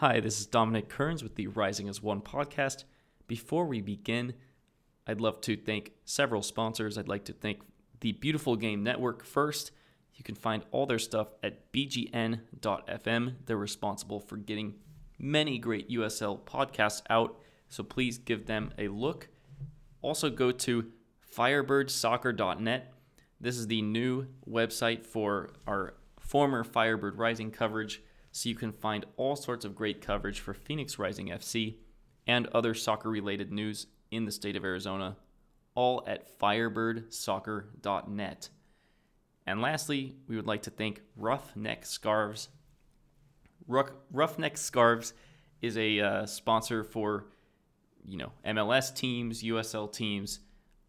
[0.00, 2.84] Hi, this is Dominic Kearns with the Rising as One podcast.
[3.26, 4.32] Before we begin,
[5.06, 6.96] I'd love to thank several sponsors.
[6.96, 7.60] I'd like to thank
[8.00, 9.72] the Beautiful Game Network first.
[10.14, 13.34] You can find all their stuff at bgn.fm.
[13.44, 14.76] They're responsible for getting
[15.18, 17.38] many great USL podcasts out,
[17.68, 19.28] so please give them a look.
[20.00, 20.92] Also, go to
[21.30, 22.94] firebirdsoccer.net.
[23.38, 29.04] This is the new website for our former Firebird Rising coverage, so you can find
[29.16, 31.76] all sorts of great coverage for Phoenix Rising FC
[32.26, 35.16] and other soccer related news in the state of Arizona,
[35.74, 38.48] all at firebirdsoccer.net.
[39.46, 42.48] And lastly, we would like to thank Roughneck Scarves.
[43.66, 45.12] Roughneck Scarves
[45.60, 47.26] is a uh, sponsor for,
[48.04, 50.38] you know, MLS teams, USL teams,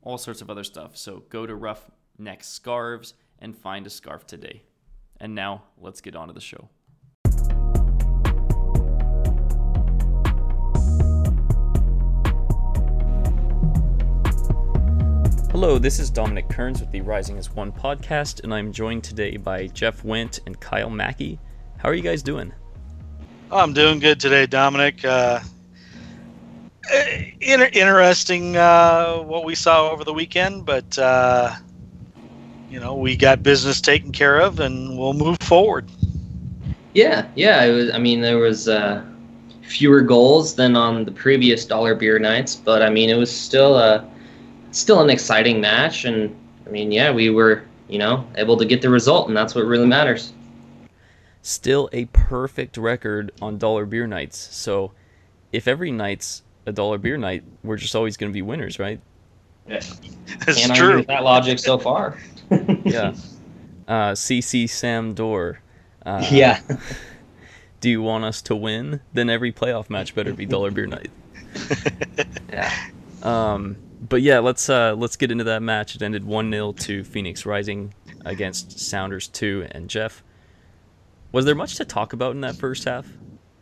[0.02, 0.96] all sorts of other stuff.
[0.98, 4.64] So go to Roughneck Scarves and find a scarf today.
[5.20, 6.70] And now let's get on to the show.
[15.62, 19.38] Hello, this is Dominic Kearns with the Rising as One podcast, and I'm joined today
[19.38, 21.38] by Jeff Went and Kyle Mackey.
[21.78, 22.52] How are you guys doing?
[23.52, 25.06] I'm doing good today, Dominic.
[25.06, 25.40] Uh,
[27.40, 31.54] inter- interesting uh, what we saw over the weekend, but uh,
[32.72, 35.92] you know we got business taken care of, and we'll move forward.
[36.96, 37.64] Yeah, yeah.
[37.66, 37.92] It was.
[37.92, 39.06] I mean, there was uh,
[39.62, 43.78] fewer goals than on the previous dollar beer nights, but I mean, it was still
[43.78, 44.11] a
[44.72, 48.82] still an exciting match, and I mean, yeah, we were you know able to get
[48.82, 50.34] the result, and that's what really matters
[51.42, 54.38] still a perfect record on dollar beer nights.
[54.38, 54.92] So
[55.52, 59.00] if every night's a dollar beer night, we're just always going to be winners, right?
[59.68, 59.82] Yeah.
[60.46, 61.04] That's Can't true.
[61.04, 62.18] That logic so far.
[62.84, 63.14] yeah.
[63.88, 65.60] Uh, CC Sam Dorr.
[66.06, 66.62] Uh, yeah.
[67.82, 69.02] do you want us to win?
[69.12, 71.10] Then every playoff match better be dollar beer night.
[72.50, 72.72] yeah.
[73.22, 75.96] Um, but yeah, let's uh, let's get into that match.
[75.96, 77.94] It ended one 0 to Phoenix Rising
[78.26, 80.24] against Sounders two and Jeff.
[81.32, 83.08] Was there much to talk about in that first half?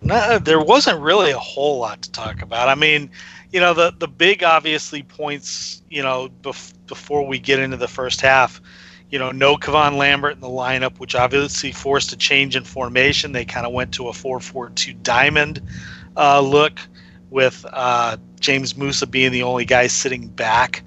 [0.02, 2.70] No, there wasn't really a whole lot to talk about.
[2.70, 3.12] I mean,
[3.52, 7.88] you know, the the big obviously points, you know, bef- before we get into the
[7.88, 8.62] first half,
[9.10, 13.34] you know, no Kevon Lambert in the lineup, which obviously forced a change in formation.
[13.34, 15.62] They kind of went to a 4-4-2 diamond
[16.16, 16.80] uh, look
[17.30, 20.84] with uh, James Musa being the only guy sitting back,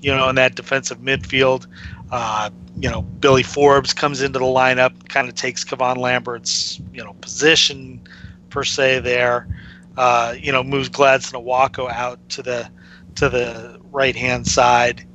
[0.00, 1.66] you know, in that defensive midfield.
[2.10, 7.04] Uh, you know, Billy Forbes comes into the lineup, kind of takes Kevon Lambert's, you
[7.04, 8.00] know, position
[8.50, 9.46] per se there.
[9.96, 12.70] Uh, you know, moves Gladson Awako out to the
[13.16, 15.06] to the right hand side,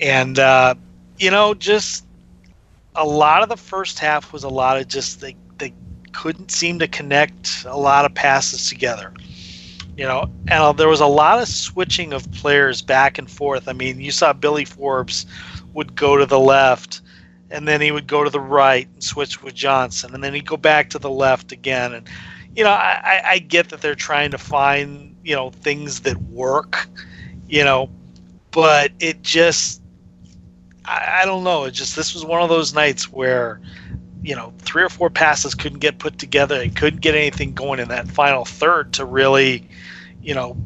[0.00, 0.74] and uh,
[1.18, 2.06] you know, just
[2.94, 5.72] a lot of the first half was a lot of just they they
[6.12, 9.12] couldn't seem to connect a lot of passes together.
[9.96, 13.66] You know, and uh, there was a lot of switching of players back and forth.
[13.68, 15.24] I mean, you saw Billy Forbes
[15.72, 17.00] would go to the left
[17.50, 20.46] and then he would go to the right and switch with Johnson, and then he'd
[20.46, 21.94] go back to the left again.
[21.94, 22.08] And
[22.54, 26.88] you know, I, I get that they're trying to find you know things that work,
[27.48, 27.90] you know,
[28.50, 29.82] but it just
[30.84, 31.64] I, I don't know.
[31.64, 33.60] It just this was one of those nights where
[34.26, 37.78] you know three or four passes couldn't get put together and couldn't get anything going
[37.78, 39.68] in that final third to really
[40.20, 40.56] you know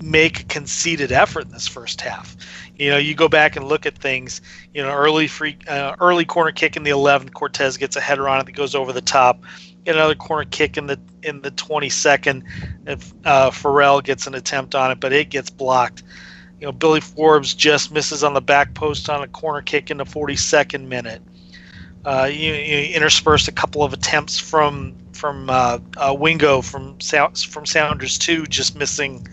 [0.00, 2.36] make a conceded effort in this first half.
[2.76, 4.40] You know, you go back and look at things.
[4.72, 7.30] You know, early free, uh, early corner kick in the 11.
[7.30, 9.42] Cortez gets a header on it that goes over the top.
[9.84, 12.44] Get another corner kick in the in the 22nd.
[12.86, 16.04] And, uh, Farrell gets an attempt on it, but it gets blocked.
[16.60, 19.96] You know, Billy Forbes just misses on the back post on a corner kick in
[19.96, 21.22] the 42nd minute.
[22.04, 27.66] Uh, you, you interspersed a couple of attempts from from uh, uh, Wingo from from
[27.66, 29.26] Sounders too, just missing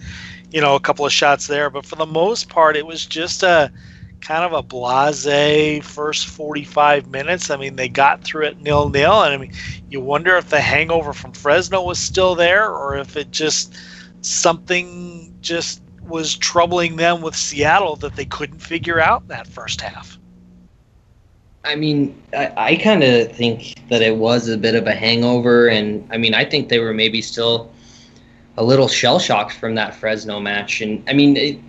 [0.55, 1.69] you know, a couple of shots there.
[1.69, 3.71] But for the most part, it was just a
[4.21, 7.49] kind of a blase first 45 minutes.
[7.49, 9.23] I mean, they got through it nil nil.
[9.23, 9.51] And I mean,
[9.89, 13.75] you wonder if the hangover from Fresno was still there or if it just
[14.21, 19.81] something just was troubling them with Seattle that they couldn't figure out in that first
[19.81, 20.17] half.
[21.65, 25.67] I mean, I, I kind of think that it was a bit of a hangover.
[25.67, 27.71] And I mean, I think they were maybe still
[28.57, 30.81] a little shell shocked from that Fresno match.
[30.81, 31.59] And I mean, it,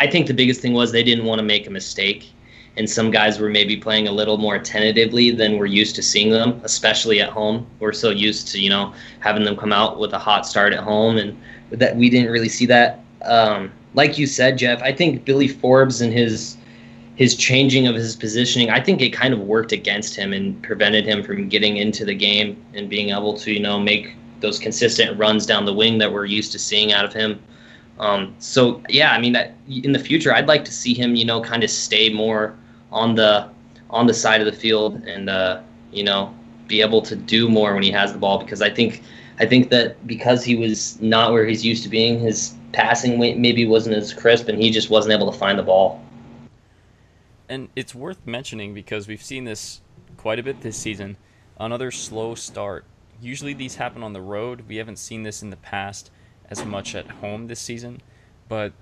[0.00, 2.30] I think the biggest thing was they didn't want to make a mistake.
[2.78, 6.30] And some guys were maybe playing a little more tentatively than we're used to seeing
[6.30, 7.66] them, especially at home.
[7.80, 10.80] We're so used to, you know, having them come out with a hot start at
[10.80, 11.16] home.
[11.16, 11.36] And
[11.70, 13.00] that we didn't really see that.
[13.22, 16.58] Um, like you said, Jeff, I think Billy Forbes and his
[17.16, 21.06] his changing of his positioning, I think it kind of worked against him and prevented
[21.06, 25.18] him from getting into the game and being able to, you know, make those consistent
[25.18, 27.42] runs down the wing that we're used to seeing out of him.
[27.98, 29.34] Um, so yeah, I mean,
[29.66, 32.54] in the future, I'd like to see him, you know, kind of stay more
[32.92, 33.48] on the
[33.88, 35.60] on the side of the field and uh,
[35.92, 36.34] you know
[36.66, 39.02] be able to do more when he has the ball because I think
[39.38, 43.66] I think that because he was not where he's used to being, his passing maybe
[43.66, 46.02] wasn't as crisp, and he just wasn't able to find the ball.
[47.48, 49.80] And it's worth mentioning because we've seen this
[50.16, 51.16] quite a bit this season.
[51.58, 52.84] Another slow start.
[53.20, 54.64] Usually these happen on the road.
[54.68, 56.10] We haven't seen this in the past
[56.50, 58.00] as much at home this season,
[58.48, 58.72] but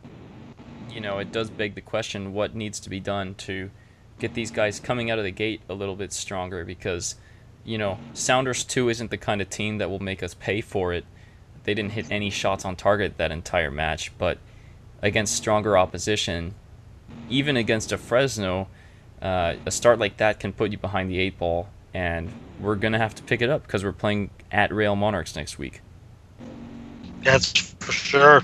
[0.91, 3.71] you know, it does beg the question what needs to be done to
[4.19, 7.17] get these guys coming out of the gate a little bit stronger because
[7.65, 10.93] you know, Sounders 2 isn't the kind of team that will make us pay for
[10.93, 11.05] it.
[11.65, 14.39] They didn't hit any shots on target that entire match, but
[15.01, 16.55] against stronger opposition,
[17.29, 18.69] even against a Fresno,
[19.23, 22.31] uh, a start like that can put you behind the eight ball, and
[22.61, 25.59] we're going to have to pick it up because we're playing at Real Monarchs next
[25.59, 25.81] week.
[27.23, 28.43] That's for sure.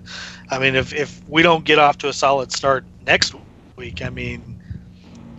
[0.50, 3.34] I mean, if, if we don't get off to a solid start next
[3.76, 4.62] week, I mean,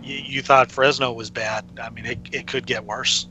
[0.02, 1.64] you, you thought Fresno was bad.
[1.80, 3.26] I mean, it, it could get worse.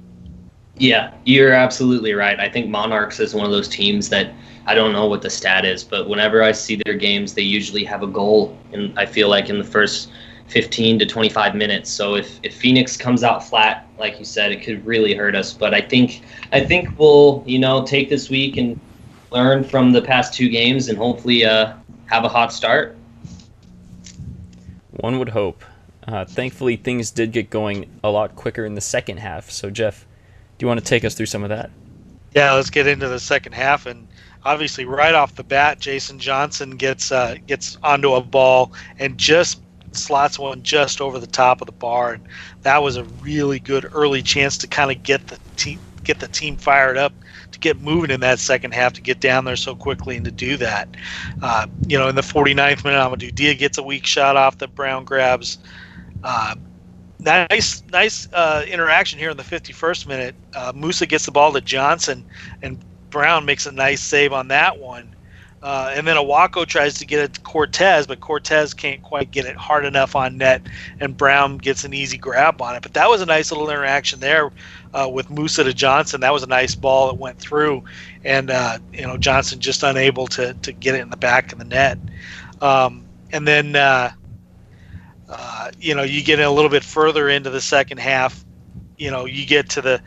[0.78, 2.40] Yeah, you're absolutely right.
[2.40, 4.34] I think Monarchs is one of those teams that
[4.66, 7.84] I don't know what the stat is, but whenever I see their games, they usually
[7.86, 10.12] have a goal, and I feel like in the first
[10.48, 11.90] 15 to 25 minutes.
[11.90, 15.54] So if, if Phoenix comes out flat, like you said, it could really hurt us.
[15.54, 18.80] But I think I think we'll you know take this week and
[19.32, 21.74] learn from the past two games, and hopefully uh,
[22.06, 22.98] have a hot start.
[24.92, 25.64] One would hope.
[26.08, 29.50] Uh, thankfully, things did get going a lot quicker in the second half.
[29.50, 30.06] So, Jeff,
[30.58, 31.72] do you want to take us through some of that?
[32.36, 33.86] Yeah, let's get into the second half.
[33.86, 34.08] And
[34.44, 39.62] obviously, right off the bat, Jason Johnson gets uh, gets onto a ball and just
[39.94, 42.28] slots one just over the top of the bar, and
[42.62, 46.28] that was a really good early chance to kind of get the team get the
[46.28, 47.14] team fired up
[47.52, 50.32] to get moving in that second half to get down there so quickly and to
[50.32, 50.90] do that.
[51.42, 54.74] Uh, you know, in the 49th minute, Amadou Dia gets a weak shot off that
[54.74, 55.60] Brown grabs.
[56.24, 56.56] Uh,
[57.20, 60.36] nice, nice uh, interaction here in the 51st minute.
[60.56, 62.26] Uh, Musa gets the ball to Johnson,
[62.62, 65.16] and Brown makes a nice save on that one.
[65.62, 69.46] Uh, and then Awako tries to get it to Cortez, but Cortez can't quite get
[69.46, 70.64] it hard enough on net,
[71.00, 72.82] and Brown gets an easy grab on it.
[72.82, 74.52] But that was a nice little interaction there
[74.96, 76.22] uh, with Musa to Johnson.
[76.22, 77.84] That was a nice ball that went through,
[78.24, 81.60] and uh, you know Johnson just unable to to get it in the back of
[81.60, 82.00] the net.
[82.60, 84.14] Um, and then uh,
[85.32, 88.44] uh, you know, you get a little bit further into the second half.
[88.98, 90.02] You know, you get to the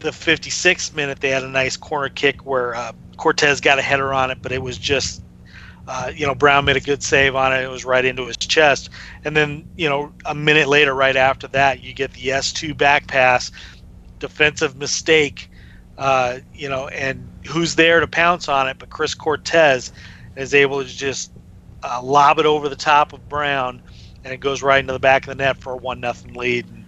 [0.00, 1.20] the 56th minute.
[1.20, 4.52] They had a nice corner kick where uh, Cortez got a header on it, but
[4.52, 5.22] it was just,
[5.86, 7.62] uh, you know, Brown made a good save on it.
[7.62, 8.90] It was right into his chest.
[9.24, 13.06] And then, you know, a minute later, right after that, you get the S2 back
[13.08, 13.50] pass,
[14.18, 15.50] defensive mistake.
[15.96, 18.78] Uh, you know, and who's there to pounce on it?
[18.78, 19.92] But Chris Cortez
[20.36, 21.32] is able to just
[21.82, 23.82] uh, lob it over the top of Brown,
[24.22, 26.68] and it goes right into the back of the net for a one nothing lead.
[26.68, 26.84] And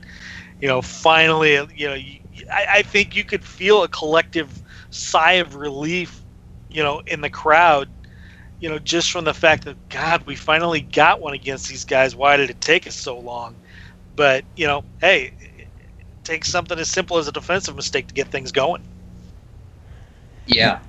[0.61, 2.20] you know, finally, you know, you,
[2.53, 6.23] I, I think you could feel a collective sigh of relief,
[6.69, 7.89] you know, in the crowd.
[8.61, 12.15] You know, just from the fact that God, we finally got one against these guys.
[12.15, 13.57] Why did it take us so long?
[14.17, 15.69] But you know, hey, it
[16.25, 18.83] takes something as simple as a defensive mistake to get things going.
[20.47, 20.81] Yeah,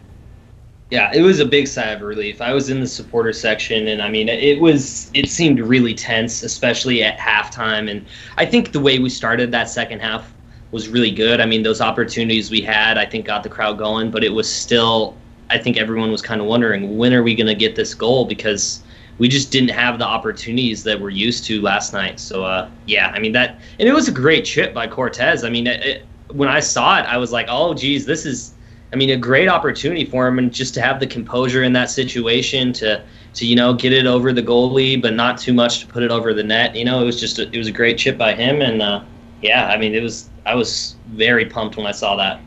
[0.91, 2.41] yeah, it was a big sigh of relief.
[2.41, 6.43] I was in the supporter section, and I mean, it was it seemed really tense,
[6.43, 7.89] especially at halftime.
[7.89, 8.05] And
[8.37, 10.33] I think the way we started that second half
[10.71, 11.41] was really good.
[11.41, 14.11] I mean, those opportunities we had, I think, got the crowd going.
[14.11, 15.15] But it was still,
[15.49, 18.25] I think, everyone was kind of wondering when are we going to get this goal
[18.25, 18.81] because
[19.17, 22.19] we just didn't have the opportunities that we're used to last night.
[22.19, 25.43] So, uh, yeah, I mean that, and it was a great chip by Cortez.
[25.43, 28.53] I mean, it, it, when I saw it, I was like, oh, geez, this is
[28.93, 31.89] I mean, a great opportunity for him, and just to have the composure in that
[31.89, 33.03] situation to
[33.35, 36.11] to you know get it over the goalie, but not too much to put it
[36.11, 36.75] over the net.
[36.75, 39.03] You know, it was just a, it was a great chip by him, and uh,
[39.41, 42.39] yeah, I mean, it was I was very pumped when I saw that.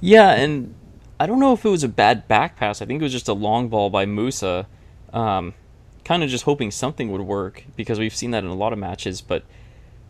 [0.00, 0.74] Yeah, and
[1.18, 2.80] I don't know if it was a bad back pass.
[2.80, 4.66] I think it was just a long ball by Musa,
[5.12, 5.54] um,
[6.04, 8.78] kind of just hoping something would work because we've seen that in a lot of
[8.78, 9.20] matches.
[9.20, 9.44] But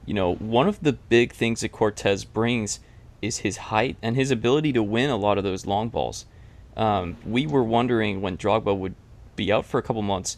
[0.05, 2.81] you know, one of the big things that Cortez brings
[3.21, 6.27] is his height and his ability to win a lot of those long balls.
[6.77, 8.95] Um, we were wondering when Drogba would
[9.37, 10.37] be out for a couple months,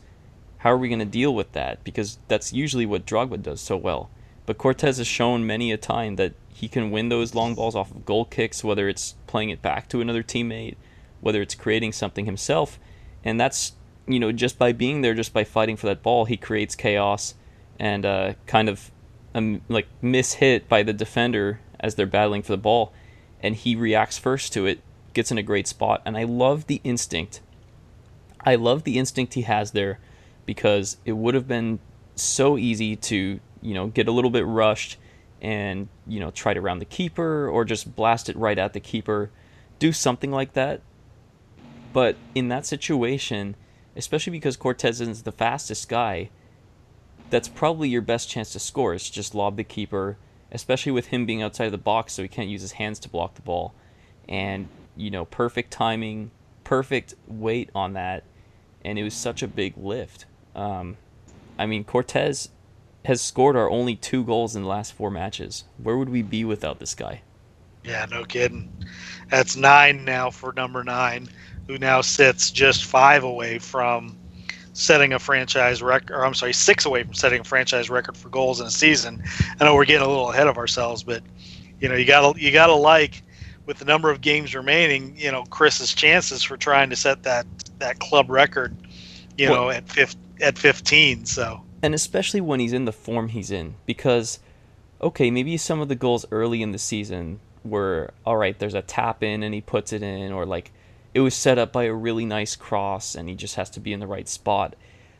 [0.58, 1.84] how are we going to deal with that?
[1.84, 4.10] Because that's usually what Drogba does so well.
[4.50, 7.92] But Cortez has shown many a time that he can win those long balls off
[7.92, 10.74] of goal kicks, whether it's playing it back to another teammate,
[11.20, 12.76] whether it's creating something himself.
[13.22, 13.74] And that's,
[14.08, 17.36] you know, just by being there, just by fighting for that ball, he creates chaos
[17.78, 18.90] and uh, kind of
[19.36, 22.92] um, like miss hit by the defender as they're battling for the ball.
[23.40, 24.80] and he reacts first to it,
[25.14, 27.40] gets in a great spot, and I love the instinct.
[28.40, 30.00] I love the instinct he has there
[30.44, 31.78] because it would have been
[32.16, 34.96] so easy to, you know, get a little bit rushed
[35.40, 38.80] and, you know, try to round the keeper or just blast it right at the
[38.80, 39.30] keeper.
[39.78, 40.82] Do something like that.
[41.92, 43.56] But in that situation,
[43.96, 46.30] especially because Cortez is the fastest guy,
[47.30, 50.16] that's probably your best chance to score is just lob the keeper,
[50.52, 53.08] especially with him being outside of the box so he can't use his hands to
[53.08, 53.74] block the ball.
[54.28, 56.30] And, you know, perfect timing,
[56.64, 58.24] perfect weight on that,
[58.84, 60.26] and it was such a big lift.
[60.54, 60.96] Um,
[61.58, 62.50] I mean, Cortez
[63.04, 65.64] has scored our only two goals in the last four matches.
[65.78, 67.22] Where would we be without this guy?
[67.84, 68.70] Yeah, no kidding.
[69.30, 71.28] That's nine now for number nine,
[71.66, 74.18] who now sits just five away from
[74.72, 78.28] setting a franchise record, or I'm sorry, six away from setting a franchise record for
[78.28, 79.22] goals in a season.
[79.58, 81.22] I know we're getting a little ahead of ourselves, but
[81.80, 83.22] you know, you gotta you gotta like
[83.66, 87.46] with the number of games remaining, you know, Chris's chances for trying to set that
[87.78, 88.76] that club record,
[89.38, 91.24] you well, know, at fif- at 15.
[91.24, 94.40] So and especially when he's in the form he's in, because
[95.00, 98.58] okay, maybe some of the goals early in the season were all right.
[98.58, 100.72] There's a tap in and he puts it in, or like
[101.14, 103.92] it was set up by a really nice cross and he just has to be
[103.92, 104.76] in the right spot.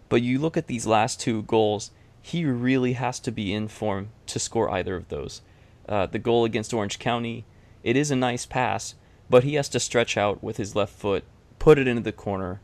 [0.08, 1.90] But you look at these last two goals,
[2.20, 5.42] he really has to be in form to score either of those.
[5.88, 7.44] Uh, the goal against Orange County,
[7.82, 8.94] it is a nice pass,
[9.28, 11.24] but he has to stretch out with his left foot,
[11.58, 12.60] put it into the corner.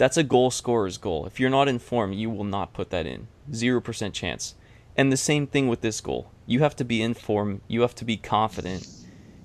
[0.00, 1.26] That's a goal scorer's goal.
[1.26, 3.28] If you're not in form, you will not put that in.
[3.52, 4.54] 0% chance.
[4.96, 6.30] And the same thing with this goal.
[6.46, 8.88] You have to be in form, you have to be confident.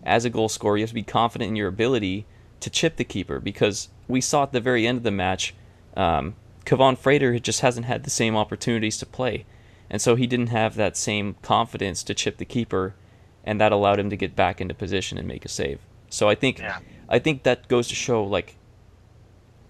[0.06, 2.26] As a goal scorer, you have to be confident in your ability
[2.62, 5.54] to chip the keeper because we saw at the very end of the match,
[5.98, 9.44] um, Kevaughn Frater just hasn't had the same opportunities to play.
[9.90, 12.96] And so he didn't have that same confidence to chip the keeper,
[13.44, 15.82] and that allowed him to get back into position and make a save.
[16.10, 16.80] So I think yeah.
[17.10, 18.56] I think that goes to show like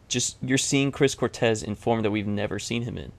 [0.08, 3.12] just you're seeing Chris Cortez in form that we've never seen him in.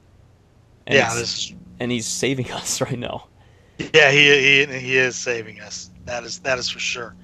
[0.87, 1.53] And yeah, this...
[1.81, 3.27] and he's saving us right now.
[3.79, 5.91] Yeah, he, he he is saving us.
[6.05, 7.15] That is that is for sure.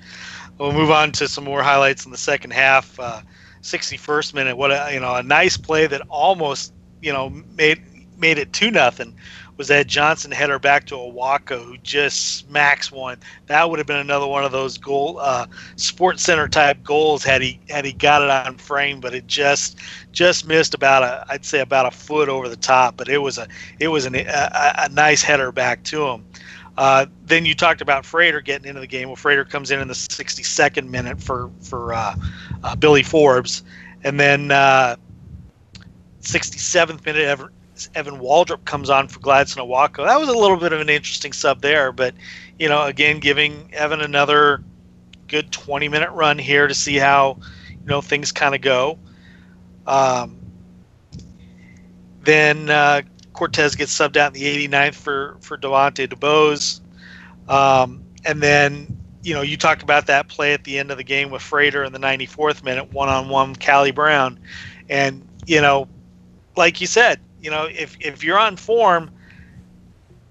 [0.59, 2.99] We'll move on to some more highlights in the second half.
[3.01, 3.23] Uh,
[3.63, 7.83] 61st minute, what a you know a nice play that almost you know made
[8.19, 9.17] made it two nothing
[9.57, 13.19] was that Johnson header back to Awako who just smacks one.
[13.47, 17.43] That would have been another one of those goal uh, Sports Center type goals had
[17.43, 19.79] he had he got it on frame, but it just
[20.13, 22.97] just missed about a I'd say about a foot over the top.
[22.97, 23.47] But it was a
[23.79, 26.25] it was an, a, a nice header back to him.
[26.79, 29.09] Uh, then you talked about Frater getting into the game.
[29.09, 32.15] Well, Frater comes in in the 62nd minute for for uh,
[32.65, 33.63] uh, Billy Forbes,
[34.05, 34.99] and then 67th
[36.91, 37.51] uh, minute
[37.95, 40.07] Evan, Waldrop comes on for Gladson Awako.
[40.07, 42.15] That was a little bit of an interesting sub there, but
[42.59, 44.63] you know, again, giving Evan another
[45.29, 48.99] good 20 minute run here to see how you know things kind of go.
[49.87, 50.39] Um,
[52.23, 56.81] then uh, Cortez gets subbed out in the 89th for for Devontae DeBose.
[57.49, 61.05] Um, and then you know you talked about that play at the end of the
[61.05, 64.39] game with Frater in the 94th minute, one on one Calle Brown,
[64.89, 65.89] and you know,
[66.57, 69.11] like you said, you know if if you're on form,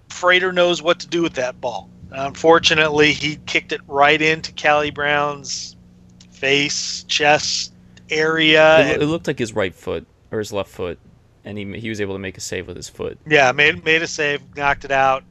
[0.10, 1.90] Frater knows what to do with that ball.
[2.12, 5.76] Unfortunately, he kicked it right into Calle Brown's
[6.32, 7.74] face, chest
[8.10, 8.96] area.
[8.96, 11.00] It, it looked like his right foot or his left foot
[11.44, 13.18] and he he was able to make a save with his foot.
[13.28, 15.24] Yeah, made made a save, knocked it out.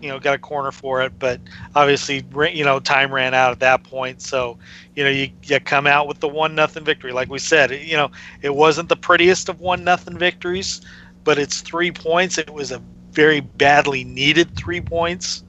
[0.00, 1.40] You know, got a corner for it, but
[1.74, 2.24] obviously,
[2.54, 4.22] you know, time ran out at that point.
[4.22, 4.56] So,
[4.94, 7.12] you know, you, you come out with the one nothing victory.
[7.12, 10.80] Like we said, you know, it wasn't the prettiest of one nothing victories,
[11.24, 12.38] but it's three points.
[12.38, 15.44] It was a very badly needed three points.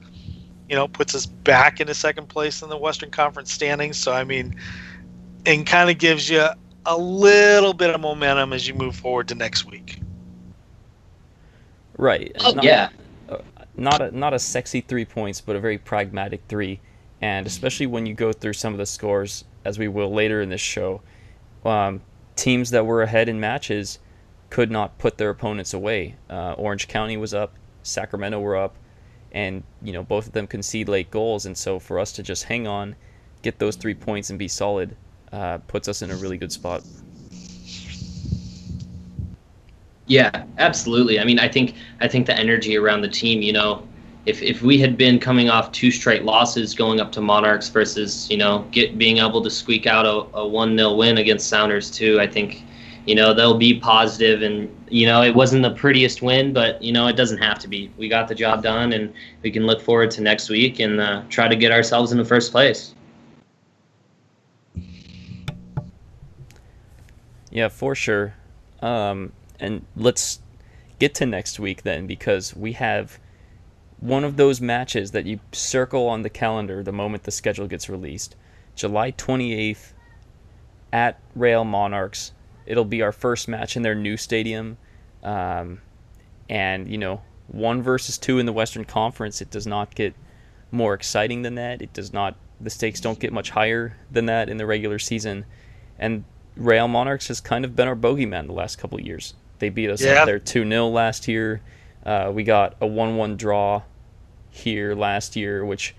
[0.68, 3.98] You know, puts us back into second place in the Western Conference standings.
[3.98, 4.54] So, I mean,
[5.44, 6.46] and kind of gives you
[6.86, 10.00] a little bit of momentum as you move forward to next week.
[11.98, 12.32] Right.
[12.40, 12.88] Oh, not, yeah.
[13.28, 13.38] Uh,
[13.76, 16.80] not a not a sexy three points, but a very pragmatic three,
[17.20, 20.48] and especially when you go through some of the scores, as we will later in
[20.48, 21.02] this show,
[21.64, 22.00] um,
[22.34, 23.98] teams that were ahead in matches
[24.52, 26.14] could not put their opponents away.
[26.28, 28.76] Uh, Orange County was up, Sacramento were up,
[29.32, 32.44] and you know both of them concede late goals, and so for us to just
[32.44, 32.94] hang on,
[33.40, 34.94] get those three points, and be solid
[35.32, 36.82] uh, puts us in a really good spot.
[40.06, 41.18] Yeah, absolutely.
[41.18, 43.88] I mean, I think I think the energy around the team, you know,
[44.26, 48.28] if if we had been coming off two straight losses going up to Monarchs versus,
[48.30, 52.20] you know, get being able to squeak out a, a 1-0 win against Sounders too,
[52.20, 52.64] I think
[53.06, 56.92] you know they'll be positive and you know it wasn't the prettiest win but you
[56.92, 57.90] know it doesn't have to be.
[57.96, 61.22] We got the job done and we can look forward to next week and uh,
[61.28, 62.94] try to get ourselves in the first place.
[67.50, 68.34] Yeah for sure.
[68.80, 70.40] Um, and let's
[70.98, 73.18] get to next week then because we have
[74.00, 77.88] one of those matches that you circle on the calendar the moment the schedule gets
[77.88, 78.34] released.
[78.74, 79.92] July 28th
[80.92, 82.32] at Real Monarchs.
[82.66, 84.76] It'll be our first match in their new stadium.
[85.22, 85.80] Um,
[86.48, 90.14] and, you know, one versus two in the Western Conference, it does not get
[90.70, 91.82] more exciting than that.
[91.82, 95.44] It does not, the stakes don't get much higher than that in the regular season.
[95.98, 96.24] And
[96.56, 99.34] Real Monarchs has kind of been our bogeyman the last couple of years.
[99.58, 100.24] They beat us Yeah.
[100.24, 101.60] there 2 0 last year.
[102.04, 103.82] Uh, we got a 1 1 draw
[104.50, 105.94] here last year, which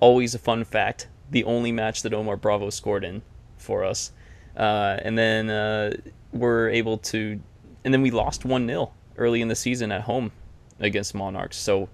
[0.00, 1.08] always a fun fact.
[1.30, 3.22] The only match that Omar Bravo scored in
[3.56, 4.12] for us.
[4.56, 5.92] Uh, and then uh,
[6.32, 7.40] we're able to,
[7.84, 10.32] and then we lost 1 0 early in the season at home
[10.80, 11.56] against Monarchs.
[11.56, 11.88] So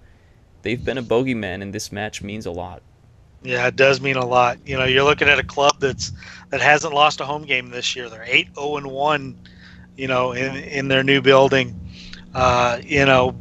[0.61, 2.81] they've been a bogeyman, and this match means a lot.
[3.43, 4.57] Yeah, it does mean a lot.
[4.65, 6.13] You know, you're looking at a club that's
[6.49, 8.09] that hasn't lost a home game this year.
[8.09, 9.37] They're eight zero and one.
[9.97, 11.79] You know, in in their new building.
[12.33, 13.35] Uh, you know,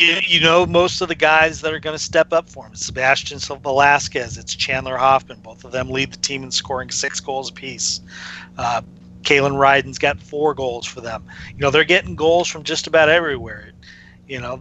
[0.00, 2.72] you, know most of the guys that are going to step up for him.
[2.72, 4.38] It's Sebastian Velasquez.
[4.38, 5.40] It's Chandler Hoffman.
[5.40, 8.00] Both of them lead the team in scoring six goals apiece.
[8.56, 8.82] Uh,
[9.22, 11.24] Kalen Ryden's got four goals for them.
[11.50, 13.72] You know, they're getting goals from just about everywhere.
[14.26, 14.60] You know,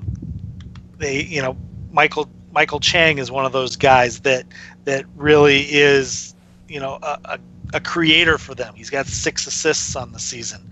[0.97, 1.55] they you know
[1.91, 4.45] Michael Maikel Chang is one of those guys that
[4.85, 6.35] that really is
[6.67, 7.39] you know a, a,
[7.75, 8.73] a creator for them.
[8.75, 10.69] He's got six assists on the season.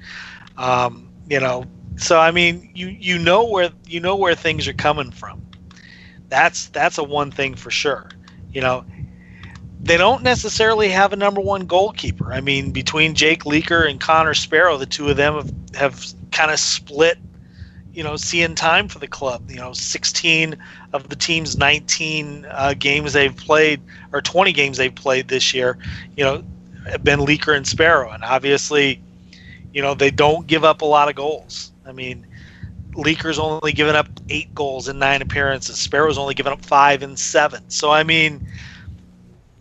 [0.57, 1.65] Um, you know,
[1.97, 5.45] so I mean, you you know where you know where things are coming from.
[6.29, 8.09] That's that's a one thing for sure.
[8.51, 8.85] You know,
[9.81, 12.33] they don't necessarily have a number one goalkeeper.
[12.33, 16.51] I mean, between Jake Leaker and Connor Sparrow, the two of them have, have kind
[16.51, 17.17] of split
[17.97, 19.49] you know, seeing time for the club.
[19.49, 20.55] You know, 16
[20.93, 23.81] of the team's 19 uh, games they've played,
[24.13, 25.79] or 20 games they've played this year,
[26.15, 26.43] you know,
[26.87, 28.11] have been Leaker and Sparrow.
[28.11, 29.01] And obviously,
[29.73, 31.71] you know, they don't give up a lot of goals.
[31.87, 32.25] I mean,
[32.93, 35.77] Leaker's only given up eight goals in nine appearances.
[35.77, 37.69] Sparrow's only given up five in seven.
[37.69, 38.47] So, I mean,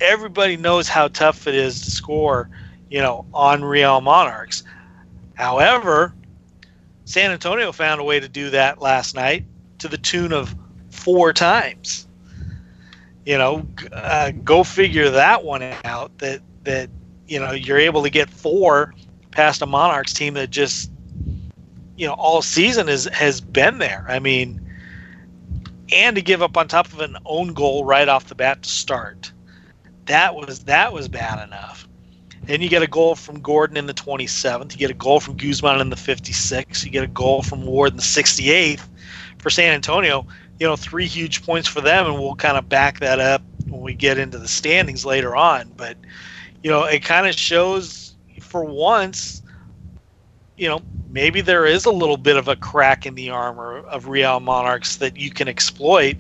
[0.01, 2.49] everybody knows how tough it is to score,
[2.91, 4.63] you know, on Real Monarchs.
[5.35, 6.15] However,
[7.05, 9.45] San Antonio found a way to do that last night
[9.79, 10.55] to the tune of
[10.91, 12.07] four times.
[13.25, 16.17] You know, uh, go figure that one out.
[16.19, 16.91] That that
[17.27, 18.95] you know you're able to get four
[19.31, 20.91] past a Monarchs team that just
[21.97, 24.05] you know all season is has been there.
[24.09, 24.61] I mean,
[25.93, 28.69] and to give up on top of an own goal right off the bat to
[28.69, 29.33] start,
[30.07, 31.87] that was that was bad enough.
[32.47, 34.73] Then you get a goal from Gordon in the 27th.
[34.73, 36.85] You get a goal from Guzman in the 56th.
[36.85, 38.87] You get a goal from Ward in the 68th.
[39.39, 40.27] For San Antonio,
[40.61, 43.81] you know, three huge points for them, and we'll kind of back that up when
[43.81, 45.73] we get into the standings later on.
[45.77, 45.97] But,
[46.63, 49.43] you know, it kind of shows for once,
[50.57, 54.09] you know, maybe there is a little bit of a crack in the armor of
[54.09, 56.17] Real Monarchs that you can exploit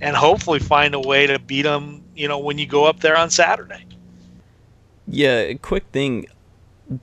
[0.00, 3.16] and hopefully find a way to beat them, you know, when you go up there
[3.16, 3.84] on Saturday.
[5.06, 6.26] Yeah, quick thing.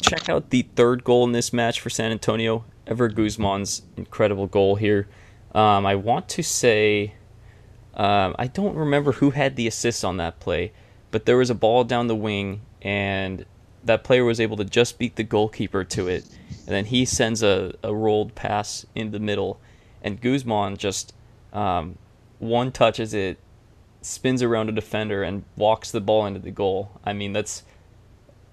[0.01, 2.65] Check out the third goal in this match for San Antonio.
[2.87, 5.07] Ever Guzman's incredible goal here.
[5.53, 7.13] Um, I want to say,
[7.93, 10.71] um, I don't remember who had the assist on that play,
[11.11, 13.45] but there was a ball down the wing, and
[13.83, 16.25] that player was able to just beat the goalkeeper to it.
[16.69, 19.60] And then he sends a, a rolled pass in the middle,
[20.03, 21.15] and Guzman just
[21.51, 21.97] um,
[22.38, 23.39] one touches it,
[24.03, 26.91] spins around a defender, and walks the ball into the goal.
[27.03, 27.63] I mean, that's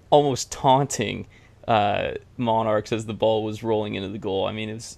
[0.09, 1.27] almost taunting
[1.67, 4.47] uh, Monarchs as the ball was rolling into the goal.
[4.47, 4.97] I mean, it's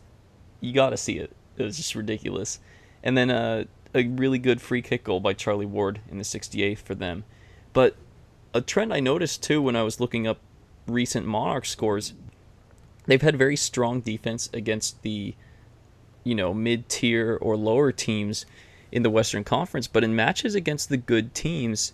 [0.62, 1.36] you got to see it.
[1.58, 2.62] It was just ridiculous.
[3.03, 6.77] And then uh, a really good free kick goal by Charlie Ward in the 68th
[6.77, 7.25] for them.
[7.73, 7.97] But
[8.53, 10.39] a trend I noticed too when I was looking up
[10.88, 12.13] recent Monarch scores,
[13.10, 15.34] they've had very strong defense against the
[16.24, 18.45] you know mid-tier or lower teams
[18.91, 21.93] in the Western Conference, but in matches against the good teams,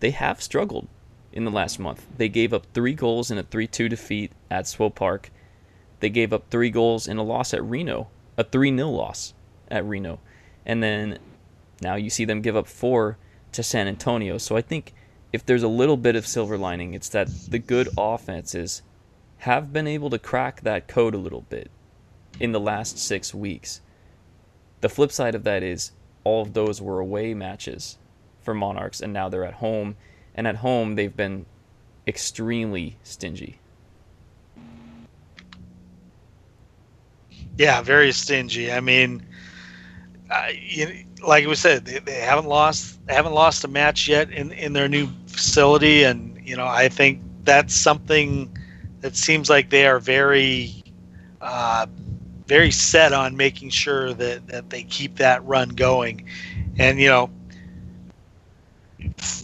[0.00, 0.86] they have struggled
[1.32, 2.06] in the last month.
[2.16, 5.30] They gave up three goals in a 3 2 defeat at Swope Park.
[6.00, 9.34] They gave up three goals in a loss at Reno, a 3 0 loss
[9.70, 10.20] at Reno.
[10.66, 11.18] And then
[11.80, 13.16] now you see them give up four
[13.52, 14.36] to San Antonio.
[14.36, 14.92] So I think
[15.32, 18.82] if there's a little bit of silver lining, it's that the good offenses
[19.40, 21.70] have been able to crack that code a little bit
[22.38, 23.80] in the last six weeks.
[24.82, 25.92] The flip side of that is
[26.24, 27.96] all of those were away matches
[28.42, 29.96] for Monarchs, and now they're at home
[30.34, 31.46] and at home they've been
[32.06, 33.58] extremely stingy.
[37.56, 38.70] Yeah, very stingy.
[38.70, 39.22] I mean,
[40.30, 44.52] uh, you, like we said, they, they haven't lost haven't lost a match yet in
[44.52, 48.54] in their new facility, and you know I think that's something
[49.02, 50.82] it seems like they are very,
[51.40, 51.86] uh,
[52.46, 56.26] very set on making sure that, that they keep that run going.
[56.78, 57.30] And, you know,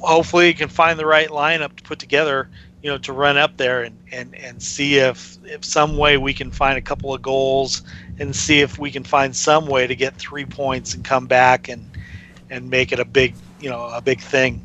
[0.00, 2.50] hopefully you can find the right lineup to put together,
[2.82, 6.34] you know, to run up there and, and, and see if, if some way we
[6.34, 7.82] can find a couple of goals
[8.18, 11.68] and see if we can find some way to get three points and come back
[11.68, 11.88] and,
[12.50, 14.62] and make it a big, you know, a big thing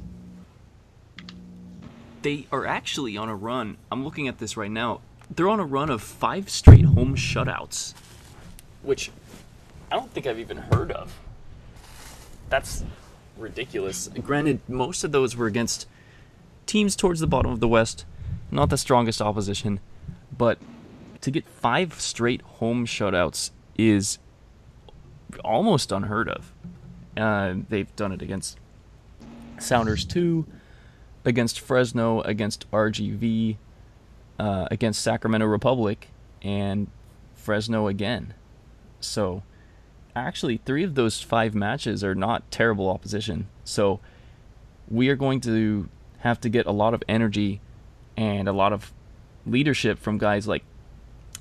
[2.22, 3.78] they are actually on a run.
[3.92, 5.02] I'm looking at this right now.
[5.34, 7.94] They're on a run of five straight home shutouts,
[8.84, 9.12] which
[9.92, 11.18] I don't think I've even heard of.
[12.50, 12.84] That's
[13.38, 14.10] ridiculous.
[14.10, 15.88] Granted, most of those were against
[16.66, 18.06] teams towards the bottom of the West,
[18.52, 19.80] not the strongest opposition,
[20.38, 20.58] but
[21.22, 24.20] to get five straight home shutouts is
[25.44, 26.52] almost unheard of.
[27.16, 28.58] Uh, they've done it against
[29.60, 30.46] Sounders 2,
[31.26, 33.58] against Fresno, against RGV,
[34.40, 36.10] uh, against Sacramento Republic,
[36.42, 36.88] and
[37.36, 38.34] Fresno again.
[39.00, 39.44] So,
[40.16, 43.48] actually, three of those five matches are not terrible opposition.
[43.64, 44.00] So,
[44.90, 47.62] we are going to have to get a lot of energy
[48.18, 48.94] and a lot of
[49.46, 50.64] leadership from guys like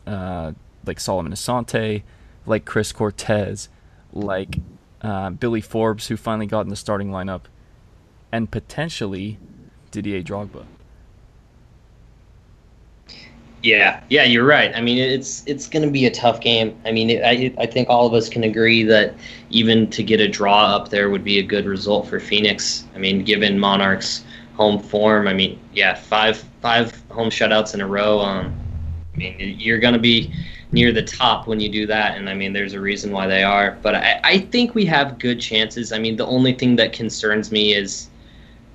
[0.06, 0.52] uh,
[0.86, 2.02] like Solomon Asante,
[2.46, 3.68] like Chris Cortez,
[4.12, 4.58] like
[5.02, 7.42] uh, Billy Forbes, who finally got in the starting lineup,
[8.32, 9.38] and potentially
[9.90, 10.64] Didier Drogba.
[13.62, 14.74] Yeah, yeah, you're right.
[14.74, 16.81] I mean, it's it's going to be a tough game.
[16.87, 19.14] I mean, it, I I think all of us can agree that
[19.50, 22.87] even to get a draw up there would be a good result for Phoenix.
[22.94, 24.24] I mean, given Monarchs'
[24.55, 28.20] home form, I mean, yeah, five five home shutouts in a row.
[28.20, 28.55] Um,
[29.14, 30.33] I mean, you're going to be
[30.72, 33.42] near the top when you do that, and I mean, there's a reason why they
[33.42, 33.76] are.
[33.83, 35.92] But I I think we have good chances.
[35.92, 38.10] I mean, the only thing that concerns me is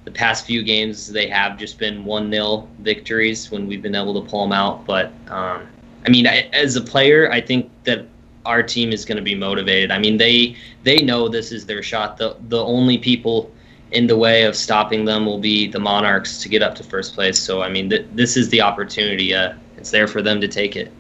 [0.06, 4.22] the past few games they have just been one 0 victories when we've been able
[4.22, 4.86] to pull them out.
[4.86, 5.68] But um,
[6.06, 8.06] I mean, I, as a player, I think that
[8.46, 9.92] our team is going to be motivated.
[9.92, 12.18] I mean, they they know this is their shot.
[12.18, 13.52] The the only people
[13.92, 17.16] in the way of stopping them will be the Monarchs to get up to first
[17.16, 17.40] place.
[17.40, 19.34] So I mean, th- this is the opportunity.
[19.34, 20.92] Uh, it's there for them to take it.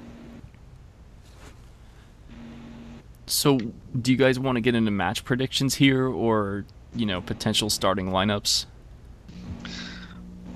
[3.27, 3.57] So,
[3.99, 6.65] do you guys want to get into match predictions here, or
[6.95, 8.65] you know, potential starting lineups?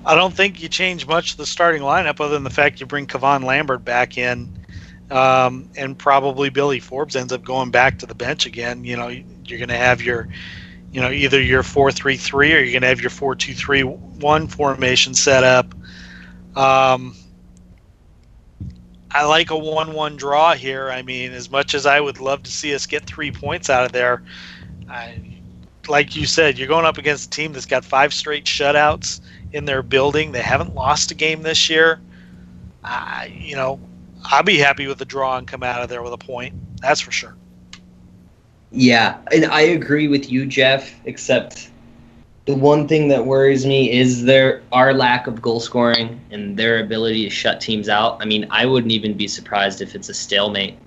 [0.04, 2.86] I don't think you change much of the starting lineup other than the fact you
[2.86, 4.50] bring Kevon Lambert back in,
[5.10, 8.84] um, and probably Billy Forbes ends up going back to the bench again.
[8.84, 10.28] You know, you're going to have your,
[10.90, 15.74] you know, either your four-three-three or you're going to have your four-two-three-one formation set up.
[16.56, 17.14] Um,
[19.10, 20.88] I like a one-one draw here.
[20.88, 23.84] I mean, as much as I would love to see us get three points out
[23.84, 24.22] of there,
[24.88, 25.20] I,
[25.88, 29.20] like you said, you're going up against a team that's got five straight shutouts
[29.52, 30.32] in their building.
[30.32, 32.00] They haven't lost a game this year.
[33.28, 33.80] You know,
[34.24, 36.54] I'll be happy with the draw and come out of there with a point.
[36.80, 37.36] That's for sure.
[38.72, 40.94] Yeah, and I agree with you, Jeff.
[41.04, 41.70] Except
[42.46, 46.80] the one thing that worries me is their our lack of goal scoring and their
[46.82, 48.22] ability to shut teams out.
[48.22, 50.78] I mean, I wouldn't even be surprised if it's a stalemate,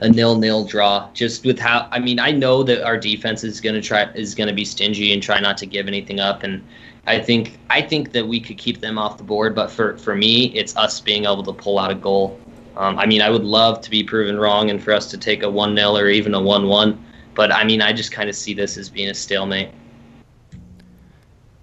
[0.00, 1.08] a nil-nil draw.
[1.12, 4.54] Just with how I mean, I know that our defense is gonna try is gonna
[4.54, 6.64] be stingy and try not to give anything up and
[7.08, 10.14] I think I think that we could keep them off the board, but for, for
[10.14, 12.38] me, it's us being able to pull out a goal.
[12.76, 15.42] Um, I mean, I would love to be proven wrong and for us to take
[15.42, 17.02] a one 0 or even a one one,
[17.34, 19.70] but I mean, I just kind of see this as being a stalemate.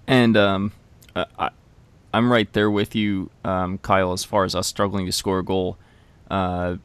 [0.08, 0.72] And um,
[1.14, 1.50] I,
[2.12, 5.44] I'm right there with you, um, Kyle, as far as us struggling to score a
[5.44, 5.78] goal.
[6.30, 6.76] Uh,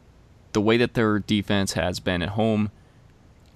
[0.54, 2.69] the way that their defense has been at home,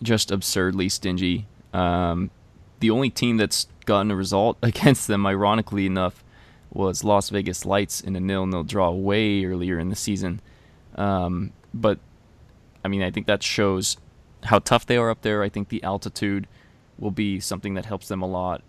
[0.01, 1.47] just absurdly stingy.
[1.73, 2.31] Um,
[2.79, 6.23] the only team that's gotten a result against them, ironically enough,
[6.71, 10.41] was Las Vegas Lights in a nil-nil draw way earlier in the season.
[10.95, 11.99] Um, but
[12.83, 13.97] I mean, I think that shows
[14.43, 15.41] how tough they are up there.
[15.41, 16.47] I think the altitude
[16.97, 18.61] will be something that helps them a lot.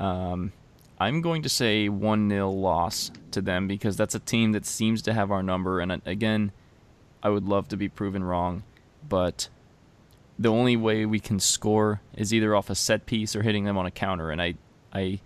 [0.00, 0.52] Um,
[0.98, 5.02] I'm going to say 1 0 loss to them because that's a team that seems
[5.02, 5.80] to have our number.
[5.80, 6.52] And uh, again,
[7.22, 8.62] I would love to be proven wrong,
[9.06, 9.48] but
[10.38, 13.78] the only way we can score is either off a set piece or hitting them
[13.78, 14.54] on a counter, and I
[14.92, 15.20] I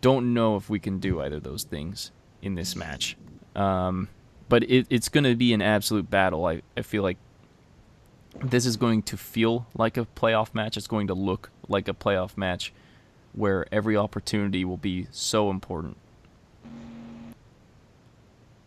[0.00, 2.10] don't know if we can do either of those things
[2.42, 3.16] in this match.
[3.54, 4.08] Um,
[4.48, 6.46] but it, it's going to be an absolute battle.
[6.46, 7.16] I, I feel like
[8.44, 10.76] this is going to feel like a playoff match.
[10.76, 12.72] It's going to look like a playoff match
[13.32, 15.96] where every opportunity will be so important.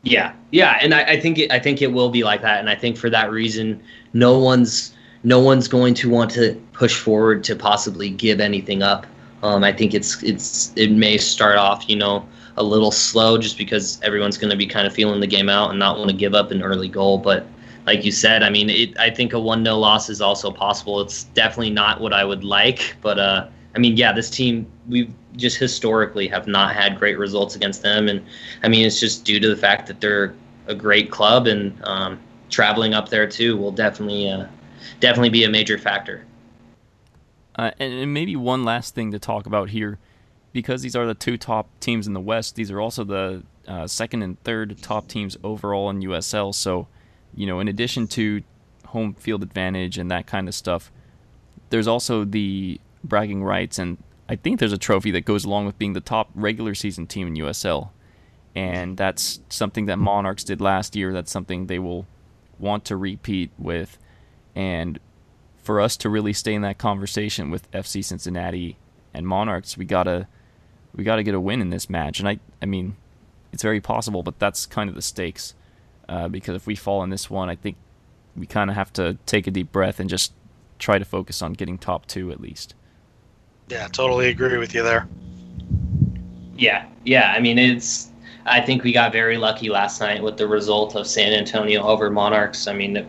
[0.01, 2.69] Yeah, yeah, and I, I think it, I think it will be like that, and
[2.69, 7.43] I think for that reason, no one's no one's going to want to push forward
[7.45, 9.05] to possibly give anything up.
[9.43, 12.27] Um, I think it's it's it may start off, you know,
[12.58, 15.69] a little slow just because everyone's going to be kind of feeling the game out
[15.69, 17.17] and not want to give up an early goal.
[17.17, 17.47] But
[17.86, 21.01] like you said, I mean, it, I think a 1 0 loss is also possible.
[21.01, 22.95] It's definitely not what I would like.
[23.01, 27.55] But, uh, I mean, yeah, this team, we just historically have not had great results
[27.55, 28.10] against them.
[28.10, 28.23] And,
[28.62, 30.36] I mean, it's just due to the fact that they're
[30.67, 34.45] a great club and um, traveling up there, too, will definitely, uh,
[34.99, 36.25] definitely be a major factor.
[37.55, 39.99] Uh, and, and maybe one last thing to talk about here
[40.53, 43.85] because these are the two top teams in the West, these are also the uh,
[43.85, 46.53] second and third top teams overall in USL.
[46.53, 46.87] So,
[47.35, 48.41] you know, in addition to
[48.87, 50.91] home field advantage and that kind of stuff,
[51.69, 55.77] there's also the bragging rights, and I think there's a trophy that goes along with
[55.77, 57.89] being the top regular season team in USL.
[58.55, 61.13] And that's something that Monarchs did last year.
[61.13, 62.07] That's something they will
[62.57, 63.98] want to repeat with.
[64.55, 64.99] And
[65.57, 68.77] for us to really stay in that conversation with FC Cincinnati
[69.13, 70.27] and Monarchs, we gotta
[70.95, 72.19] we got to get a win in this match.
[72.19, 72.95] And I, I mean,
[73.51, 75.53] it's very possible, but that's kind of the stakes.
[76.07, 77.77] Uh, because if we fall in this one, I think
[78.35, 80.33] we kind of have to take a deep breath and just
[80.79, 82.73] try to focus on getting top two at least.
[83.67, 85.07] Yeah, totally agree with you there.
[86.57, 87.33] Yeah, yeah.
[87.35, 88.09] I mean, it's.
[88.45, 92.09] I think we got very lucky last night with the result of San Antonio over
[92.09, 92.67] Monarchs.
[92.67, 93.07] I mean,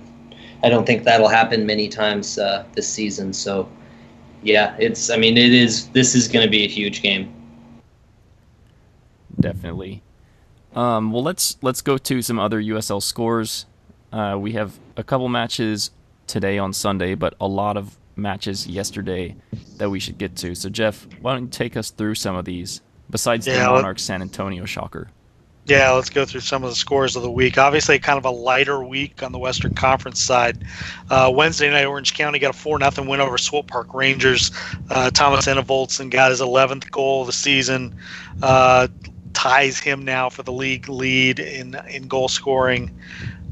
[0.62, 3.32] I don't think that'll happen many times uh, this season.
[3.32, 3.68] So,
[4.42, 5.10] yeah, it's.
[5.10, 5.88] I mean, it is.
[5.88, 7.34] This is going to be a huge game
[9.40, 10.02] definitely.
[10.74, 13.66] Um, well, let's let's go to some other USL scores.
[14.12, 15.90] Uh, we have a couple matches
[16.26, 19.34] today on Sunday, but a lot of matches yesterday
[19.78, 20.54] that we should get to.
[20.54, 24.02] So, Jeff, why don't you take us through some of these besides yeah, the Monarchs
[24.02, 25.08] San Antonio shocker?
[25.66, 27.58] Yeah, let's go through some of the scores of the week.
[27.58, 30.64] Obviously, kind of a lighter week on the Western Conference side.
[31.10, 34.50] Uh, Wednesday night, Orange County got a 4 0 win over Swope Park Rangers.
[34.88, 37.94] Uh, Thomas Enevoldsen got his 11th goal of the season.
[38.42, 38.88] Uh,
[39.32, 42.90] ties him now for the league lead in in goal scoring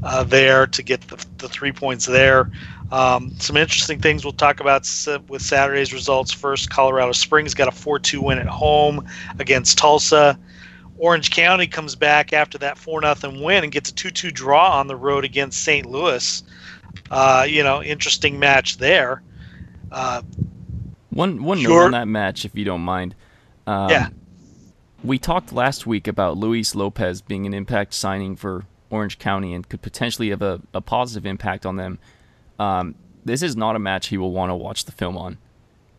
[0.03, 2.51] uh, there to get the, the three points there.
[2.91, 4.81] Um, some interesting things we'll talk about
[5.27, 6.31] with Saturday's results.
[6.31, 10.39] First, Colorado Springs got a 4 2 win at home against Tulsa.
[10.99, 14.77] Orange County comes back after that 4 0 win and gets a 2 2 draw
[14.79, 15.85] on the road against St.
[15.85, 16.43] Louis.
[17.09, 19.23] Uh, you know, interesting match there.
[19.91, 20.21] Uh,
[21.09, 23.15] one one note on that match, if you don't mind.
[23.65, 24.09] Um, yeah
[25.03, 29.67] we talked last week about Luis Lopez being an impact signing for Orange County and
[29.67, 31.99] could potentially have a, a positive impact on them.
[32.57, 35.37] Um, this is not a match he will want to watch the film on.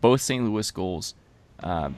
[0.00, 0.44] Both St.
[0.44, 1.14] Louis goals,
[1.62, 1.90] uh,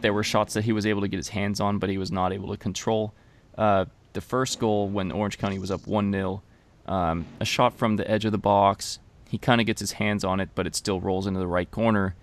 [0.00, 2.12] there were shots that he was able to get his hands on, but he was
[2.12, 3.12] not able to control.
[3.56, 6.42] Uh, the first goal, when Orange County was up 1 0,
[6.86, 8.98] um, a shot from the edge of the box.
[9.28, 11.70] He kind of gets his hands on it, but it still rolls into the right
[11.70, 12.14] corner.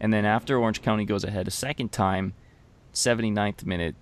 [0.00, 2.34] And then after Orange County goes ahead a second time,
[2.94, 3.94] 79th minute.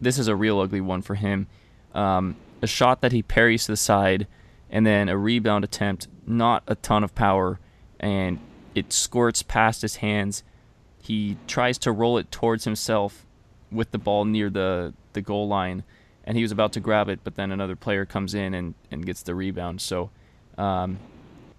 [0.00, 1.46] This is a real ugly one for him.
[1.94, 4.26] Um, a shot that he parries to the side,
[4.70, 7.60] and then a rebound attempt, not a ton of power,
[8.00, 8.38] and
[8.74, 10.42] it squirts past his hands.
[11.02, 13.24] He tries to roll it towards himself
[13.70, 15.84] with the ball near the, the goal line,
[16.24, 19.06] and he was about to grab it, but then another player comes in and, and
[19.06, 19.80] gets the rebound.
[19.80, 20.10] So,
[20.56, 20.98] um,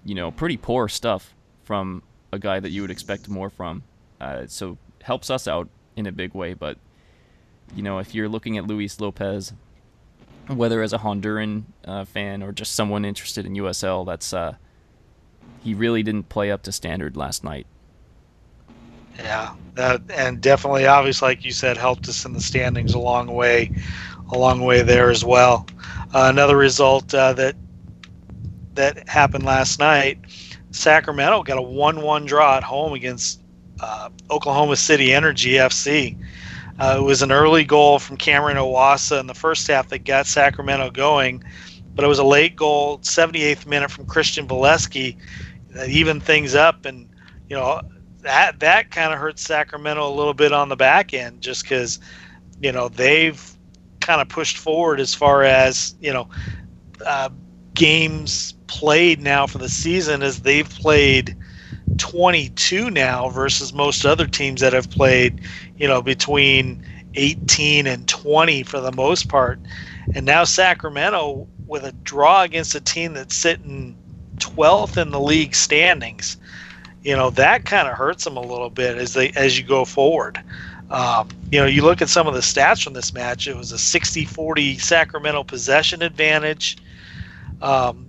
[0.05, 3.83] you know, pretty poor stuff from a guy that you would expect more from.
[4.19, 6.53] Uh, so helps us out in a big way.
[6.53, 6.77] But
[7.75, 9.53] you know, if you're looking at Luis Lopez,
[10.47, 14.55] whether as a Honduran uh, fan or just someone interested in USL, that's uh,
[15.63, 17.67] he really didn't play up to standard last night.
[19.19, 23.27] Yeah, that and definitely, obviously, like you said, helped us in the standings a long
[23.27, 23.73] way,
[24.31, 25.67] a long way there as well.
[26.13, 27.55] Uh, another result uh, that
[28.75, 30.19] that happened last night,
[30.71, 33.41] Sacramento got a one-one draw at home against
[33.81, 36.17] uh, Oklahoma City Energy FC.
[36.79, 40.27] Uh, it was an early goal from Cameron Iwasa in the first half that got
[40.27, 41.43] Sacramento going,
[41.95, 45.17] but it was a late goal, 78th minute from Christian Volesky
[45.71, 47.09] that evened things up, and
[47.49, 47.81] you know
[48.21, 51.99] that that kind of hurts Sacramento a little bit on the back end, just because
[52.61, 53.57] you know they've
[54.01, 56.29] kind of pushed forward as far as you know
[57.05, 57.29] uh,
[57.73, 61.35] games played now for the season as they've played
[61.97, 65.41] 22 now versus most other teams that have played,
[65.77, 69.59] you know, between 18 and 20 for the most part.
[70.13, 73.97] And now Sacramento with a draw against a team that's sitting
[74.37, 76.37] 12th in the league standings.
[77.03, 79.85] You know, that kind of hurts them a little bit as they as you go
[79.85, 80.39] forward.
[80.89, 83.71] Um, you know, you look at some of the stats from this match, it was
[83.71, 86.77] a 60-40 Sacramento possession advantage.
[87.61, 88.07] Um,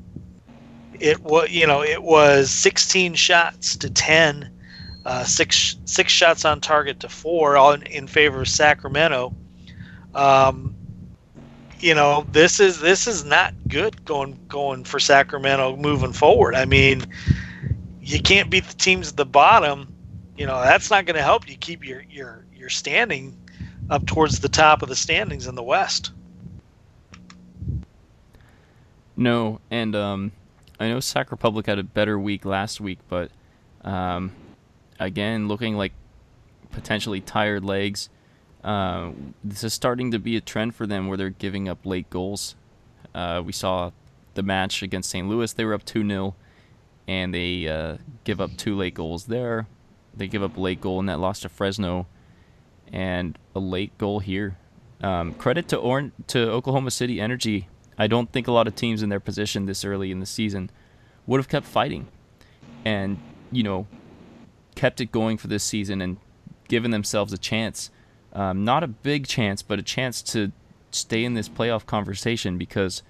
[0.98, 4.50] it was you know it was 16 shots to 10
[5.04, 9.34] uh, six six shots on target to four all in, in favor of Sacramento
[10.14, 10.76] Um,
[11.80, 16.54] you know, this is this is not good going going for Sacramento moving forward.
[16.54, 17.06] I mean,
[18.02, 19.94] you can't beat the teams at the bottom.
[20.36, 23.36] You know, that's not going to help you keep your your your standing
[23.90, 26.12] up towards the top of the standings in the West.
[29.16, 30.32] No, and um,
[30.78, 33.30] I know Sac Republic had a better week last week, but
[33.82, 34.32] um,
[34.98, 35.92] again, looking like
[36.70, 38.08] potentially tired legs.
[38.64, 39.10] Uh,
[39.44, 42.54] this is starting to be a trend for them where they're giving up late goals.
[43.14, 43.90] Uh, we saw
[44.34, 45.28] the match against St.
[45.28, 46.34] Louis; they were up two 0
[47.10, 49.66] and they uh, give up two late goals there.
[50.16, 52.06] They give up a late goal in that loss to Fresno,
[52.92, 54.56] and a late goal here.
[55.02, 57.68] Um, credit to or- to Oklahoma City Energy.
[57.98, 60.70] I don't think a lot of teams in their position this early in the season
[61.26, 62.06] would have kept fighting,
[62.84, 63.18] and
[63.50, 63.88] you know,
[64.76, 66.18] kept it going for this season and
[66.68, 67.90] given themselves a chance.
[68.32, 70.52] Um, not a big chance, but a chance to
[70.92, 73.02] stay in this playoff conversation because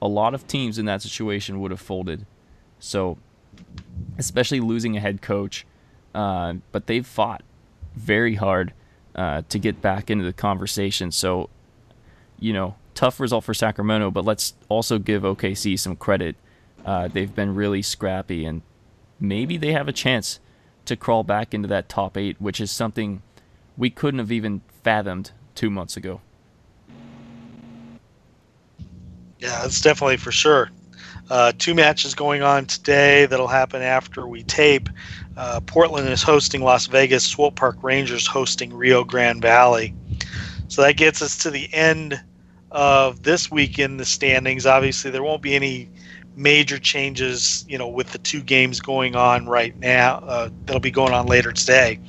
[0.00, 2.26] a lot of teams in that situation would have folded.
[2.84, 3.16] So,
[4.18, 5.66] especially losing a head coach,
[6.14, 7.42] uh, but they've fought
[7.96, 8.72] very hard
[9.14, 11.10] uh, to get back into the conversation.
[11.10, 11.48] So,
[12.38, 16.36] you know, tough result for Sacramento, but let's also give OKC some credit.
[16.84, 18.60] Uh, they've been really scrappy, and
[19.18, 20.38] maybe they have a chance
[20.84, 23.22] to crawl back into that top eight, which is something
[23.78, 26.20] we couldn't have even fathomed two months ago.
[29.38, 30.70] Yeah, that's definitely for sure.
[31.30, 34.88] Uh, two matches going on today that'll happen after we tape.
[35.36, 37.24] Uh, Portland is hosting Las Vegas.
[37.24, 39.94] Swope Park Rangers hosting Rio Grande Valley.
[40.68, 42.22] So that gets us to the end
[42.70, 44.66] of this week in the standings.
[44.66, 45.88] Obviously, there won't be any
[46.36, 50.16] major changes, you know, with the two games going on right now.
[50.18, 52.00] Uh, that'll be going on later today.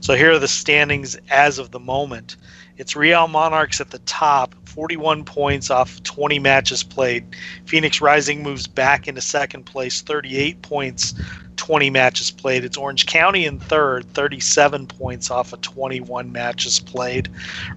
[0.00, 2.36] So here are the standings as of the moment.
[2.76, 7.24] It's Real Monarchs at the top, 41 points off 20 matches played.
[7.66, 11.14] Phoenix Rising moves back into second place, 38 points,
[11.54, 12.64] 20 matches played.
[12.64, 17.28] It's Orange County in third, 37 points off of 21 matches played.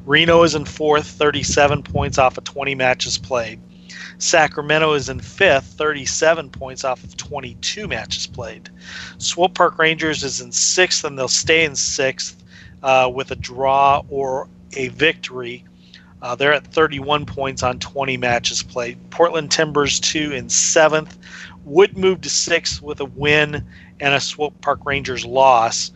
[0.08, 3.60] Reno is in fourth, 37 points off of 20 matches played.
[4.18, 8.72] Sacramento is in fifth, 37 points off of 22 matches played.
[9.20, 12.44] Swope Park Rangers is in sixth, and they'll stay in sixth
[12.82, 15.64] uh, with a draw or a victory.
[16.22, 18.98] Uh, they're at 31 points on 20 matches played.
[19.12, 21.18] Portland Timbers, two in seventh,
[21.64, 23.64] would move to sixth with a win
[24.00, 25.92] and a Swope Park Rangers loss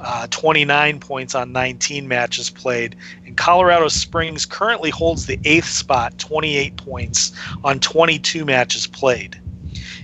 [0.00, 2.96] uh, 29 points on 19 matches played.
[3.24, 7.32] And Colorado Springs currently holds the eighth spot, 28 points
[7.64, 9.40] on 22 matches played.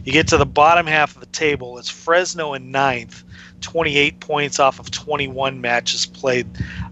[0.04, 3.22] You get to the bottom half of the table, it's Fresno in ninth,
[3.60, 6.48] 28 points off of 21 matches played.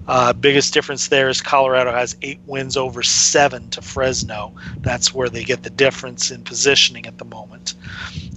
[0.09, 4.55] Uh, biggest difference there is Colorado has eight wins over seven to Fresno.
[4.79, 7.75] That's where they get the difference in positioning at the moment.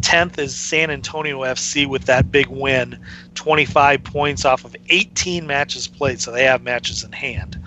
[0.01, 2.99] 10th is San Antonio FC with that big win,
[3.35, 7.59] 25 points off of 18 matches played, so they have matches in hand.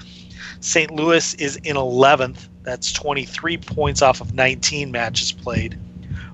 [0.60, 0.90] St.
[0.90, 5.78] Louis is in 11th, that's 23 points off of 19 matches played.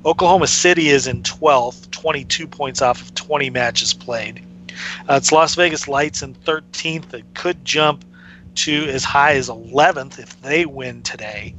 [0.05, 4.45] Oklahoma City is in 12th, 22 points off of 20 matches played.
[5.09, 7.13] Uh, it's Las Vegas Lights in 13th.
[7.15, 8.05] It could jump
[8.55, 11.55] to as high as 11th if they win today.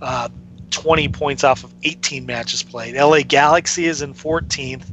[0.00, 0.28] Uh,
[0.70, 2.94] 20 points off of 18 matches played.
[2.94, 4.84] LA Galaxy is in 14th,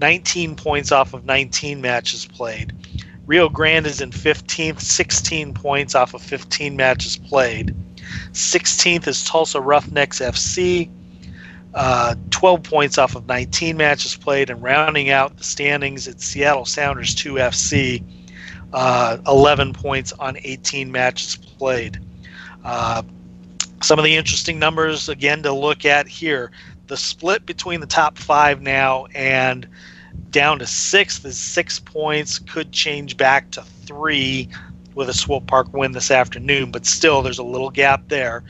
[0.00, 2.72] 19 points off of 19 matches played.
[3.26, 7.74] Rio Grande is in 15th, 16 points off of 15 matches played.
[8.32, 10.90] 16th is Tulsa Roughnecks FC,
[11.74, 14.48] uh, 12 points off of 19 matches played.
[14.50, 18.02] And rounding out the standings, it's Seattle Sounders 2 FC,
[18.72, 21.98] uh, 11 points on 18 matches played.
[22.64, 23.02] Uh,
[23.82, 26.50] some of the interesting numbers again to look at here
[26.86, 29.68] the split between the top five now and
[30.30, 34.48] down to sixth is six points could change back to three
[34.94, 38.42] with a swope park win this afternoon but still there's a little gap there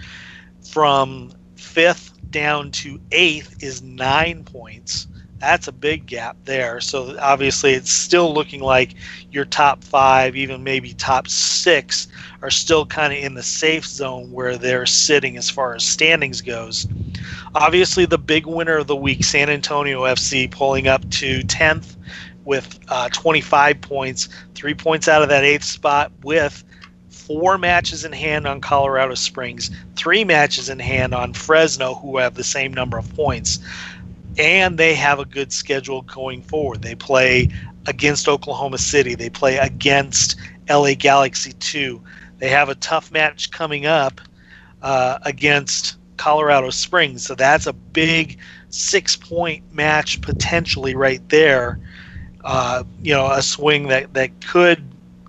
[0.63, 5.07] from fifth down to eighth is nine points
[5.45, 6.81] that's a big gap there.
[6.81, 8.95] So obviously, it's still looking like
[9.31, 12.09] your top five, even maybe top six,
[12.41, 16.41] are still kind of in the safe zone where they're sitting as far as standings
[16.41, 16.87] goes.
[17.55, 21.97] Obviously, the big winner of the week, San Antonio FC, pulling up to 10th
[22.45, 26.65] with uh, 25 points, three points out of that eighth spot with
[27.15, 32.35] four matches in hand on Colorado Springs, three matches in hand on Fresno, who have
[32.35, 33.61] the same number of points
[34.39, 36.83] and they have a good schedule going forward.
[36.83, 37.49] They play
[37.87, 40.37] against Oklahoma City, they play against
[40.69, 42.03] LA Galaxy 2,
[42.39, 44.21] they have a tough match coming up
[44.83, 47.25] uh, against Colorado Springs.
[47.25, 48.39] So that's a big
[48.71, 51.79] six point match potentially right there.
[52.45, 54.85] Uh, you know, a swing that, that could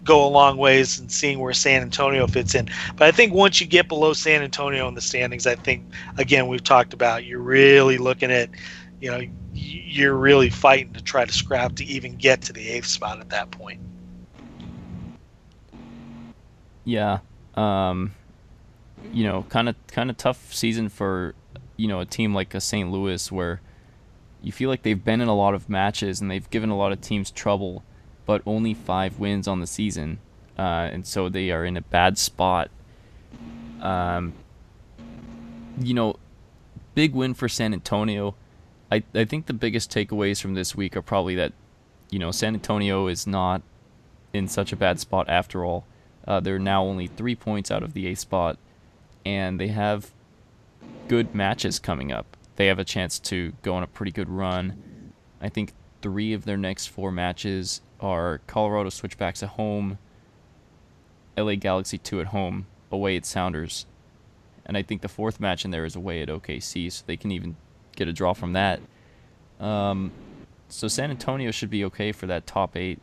[0.05, 2.69] go a long ways in seeing where San Antonio fits in.
[2.95, 5.83] But I think once you get below San Antonio in the standings, I think,
[6.17, 8.49] again, we've talked about, you're really looking at,
[9.01, 9.21] you know,
[9.53, 13.29] you're really fighting to try to scrap to even get to the eighth spot at
[13.29, 13.81] that point.
[16.83, 17.19] Yeah.
[17.55, 18.13] Um,
[19.11, 21.35] you know, kind of kind of tough season for
[21.77, 22.91] you know a team like a St.
[22.91, 23.61] Louis where
[24.41, 26.91] you feel like they've been in a lot of matches and they've given a lot
[26.91, 27.83] of teams trouble,
[28.25, 30.19] but only five wins on the season,
[30.57, 32.69] uh, and so they are in a bad spot.
[33.81, 34.33] Um,
[35.79, 36.15] you know,
[36.95, 38.35] big win for San Antonio.
[38.91, 41.53] I I think the biggest takeaways from this week are probably that,
[42.09, 43.61] you know, San Antonio is not
[44.33, 45.85] in such a bad spot after all.
[46.27, 48.57] Uh, they're now only three points out of the eighth spot,
[49.25, 50.11] and they have
[51.07, 52.25] good matches coming up.
[52.55, 55.11] They have a chance to go on a pretty good run.
[55.41, 59.97] I think three of their next four matches are Colorado Switchbacks at home,
[61.35, 63.87] LA Galaxy 2 at home, away at Sounders.
[64.65, 67.31] And I think the fourth match in there is away at OKC, so they can
[67.31, 67.55] even
[67.95, 68.79] get a draw from that.
[69.59, 70.11] Um,
[70.69, 72.99] so San Antonio should be okay for that top eight.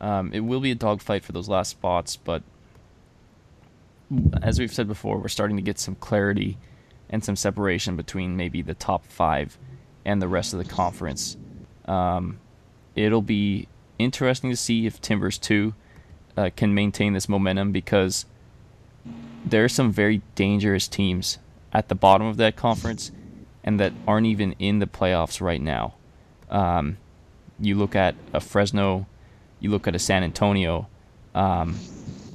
[0.00, 2.42] Um, it will be a dogfight for those last spots, but
[4.42, 6.58] as we've said before, we're starting to get some clarity
[7.08, 9.56] and some separation between maybe the top five
[10.04, 11.36] and the rest of the conference.
[11.84, 12.40] Um,
[12.96, 13.68] it'll be
[14.02, 15.74] interesting to see if Timbers 2
[16.36, 18.26] uh, can maintain this momentum because
[19.44, 21.38] there are some very dangerous teams
[21.72, 23.10] at the bottom of that conference
[23.64, 25.94] and that aren't even in the playoffs right now.
[26.50, 26.98] Um,
[27.60, 29.06] you look at a Fresno,
[29.60, 30.88] you look at a San Antonio,
[31.34, 31.78] um,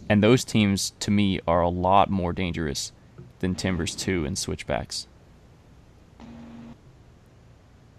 [0.09, 2.91] and those teams, to me, are a lot more dangerous
[3.39, 5.07] than Timbers 2 and Switchbacks.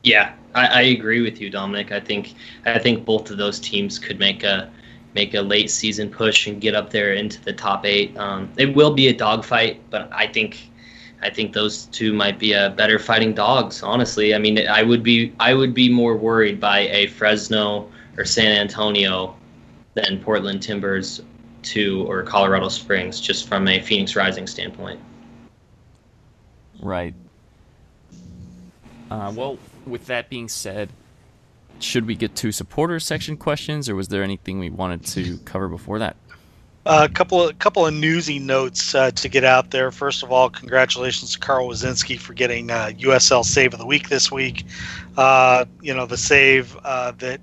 [0.08, 1.92] Yeah, I, I, agree with you, Dominic.
[1.92, 2.34] I think
[2.64, 4.70] I think both of those teams could make a
[5.14, 8.16] make a late season push and get up there into the top eight.
[8.16, 10.70] Um, it will be a dogfight, but I think
[11.20, 13.82] I think those two might be a better fighting dogs.
[13.82, 18.24] Honestly, I mean, I would be I would be more worried by a Fresno or
[18.24, 19.36] San Antonio
[19.92, 21.20] than Portland Timbers
[21.60, 25.00] two or Colorado Springs, just from a Phoenix Rising standpoint.
[26.80, 27.14] Right.
[29.10, 29.58] Uh, well,
[29.90, 30.90] with that being said,
[31.80, 35.68] should we get to supporters section questions, or was there anything we wanted to cover
[35.68, 36.16] before that?
[36.86, 39.90] A uh, couple of couple of newsy notes uh, to get out there.
[39.90, 44.08] First of all, congratulations to Carl Woszczynski for getting uh, USL Save of the Week
[44.08, 44.64] this week.
[45.16, 47.40] Uh, you know the save uh, that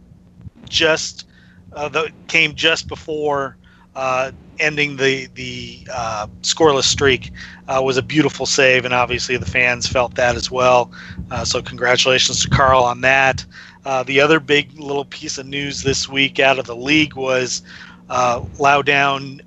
[0.67, 1.27] just
[1.73, 3.57] uh, that came just before
[3.95, 7.31] uh, ending the the uh, scoreless streak
[7.67, 10.91] uh, was a beautiful save, and obviously the fans felt that as well.
[11.31, 13.45] Uh, so congratulations to Carl on that.
[13.85, 17.61] Uh, the other big little piece of news this week out of the league was
[18.09, 19.41] uh, Loudoun,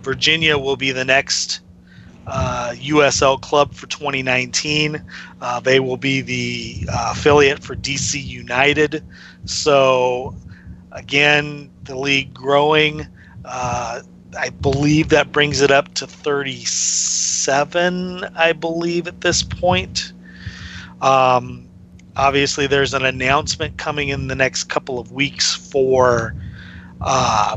[0.00, 1.60] Virginia will be the next
[2.26, 5.02] USL club for 2019.
[5.62, 9.04] they will be the affiliate for DC United.
[9.46, 10.34] So
[10.92, 13.06] again, the league growing.
[13.46, 14.02] Uh,
[14.38, 20.12] I believe that brings it up to 37, I believe, at this point.
[21.00, 21.68] Um,
[22.16, 26.34] obviously, there's an announcement coming in the next couple of weeks for
[27.00, 27.56] uh,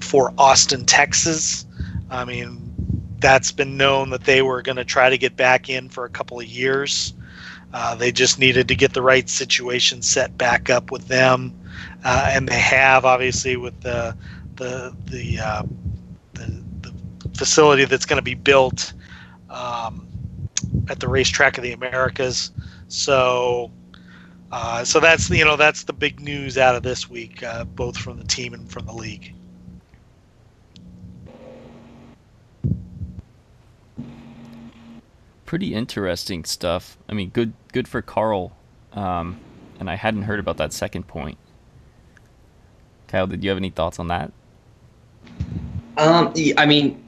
[0.00, 1.66] for Austin, Texas.
[2.10, 2.72] I mean,
[3.18, 6.10] that's been known that they were going to try to get back in for a
[6.10, 7.14] couple of years.
[7.72, 11.52] Uh, they just needed to get the right situation set back up with them,
[12.04, 14.16] uh, and they have obviously with the
[14.56, 15.62] the the uh,
[16.34, 16.94] the, the,
[17.36, 18.94] facility that's going to be built
[19.50, 20.08] um,
[20.88, 22.50] at the racetrack of the Americas.
[22.88, 23.70] So.
[24.52, 27.96] Uh, so that's you know that's the big news out of this week, uh, both
[27.96, 29.34] from the team and from the league.
[35.44, 36.96] Pretty interesting stuff.
[37.08, 38.56] I mean, good good for Carl,
[38.92, 39.40] um,
[39.80, 41.38] and I hadn't heard about that second point.
[43.08, 44.32] Kyle, did you have any thoughts on that?
[45.98, 47.02] Um, I mean,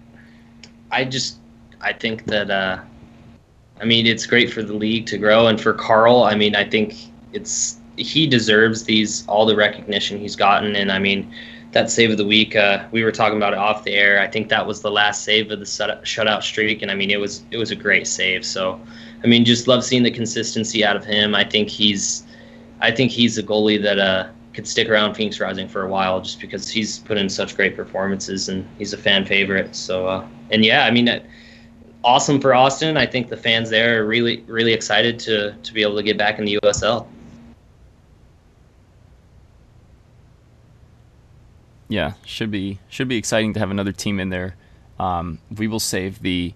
[0.91, 1.39] I just
[1.81, 2.79] I think that uh,
[3.81, 6.65] I mean it's great for the league to grow, and for Carl, I mean I
[6.69, 6.95] think
[7.33, 11.33] it's he deserves these all the recognition he's gotten, and I mean
[11.73, 12.57] that save of the week.
[12.57, 14.21] Uh, we were talking about it off the air.
[14.21, 17.21] I think that was the last save of the shutout streak, and I mean it
[17.21, 18.45] was it was a great save.
[18.45, 18.81] So,
[19.23, 21.35] I mean, just love seeing the consistency out of him.
[21.35, 22.25] I think he's,
[22.81, 26.21] I think he's a goalie that uh could stick around Phoenix Rising for a while
[26.21, 29.75] just because he's put in such great performances and he's a fan favorite.
[29.75, 31.23] So uh, and yeah, I mean,
[32.05, 32.97] awesome for Austin.
[32.97, 36.19] I think the fans there are really really excited to to be able to get
[36.19, 37.07] back in the USL.
[41.89, 44.57] Yeah, should be should be exciting to have another team in there.
[44.99, 46.53] Um, we will save the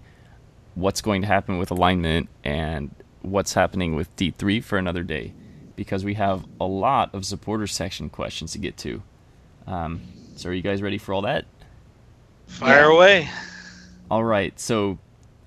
[0.75, 5.33] what's going to happen with alignment and what's happening with D3 for another day
[5.75, 9.01] because we have a lot of supporter section questions to get to.
[9.67, 10.01] Um,
[10.35, 11.45] so, are you guys ready for all that?
[12.47, 12.95] Fire yeah.
[12.95, 13.29] away.
[14.11, 14.59] All right.
[14.59, 14.99] So,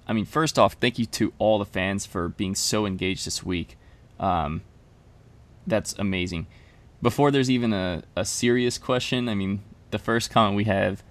[0.06, 3.42] I mean, first off, thank you to all the fans for being so engaged this
[3.42, 3.76] week.
[4.18, 4.62] Um,
[5.66, 6.46] that's amazing.
[7.02, 11.02] Before there's even a, a serious question, I mean, the first comment we have,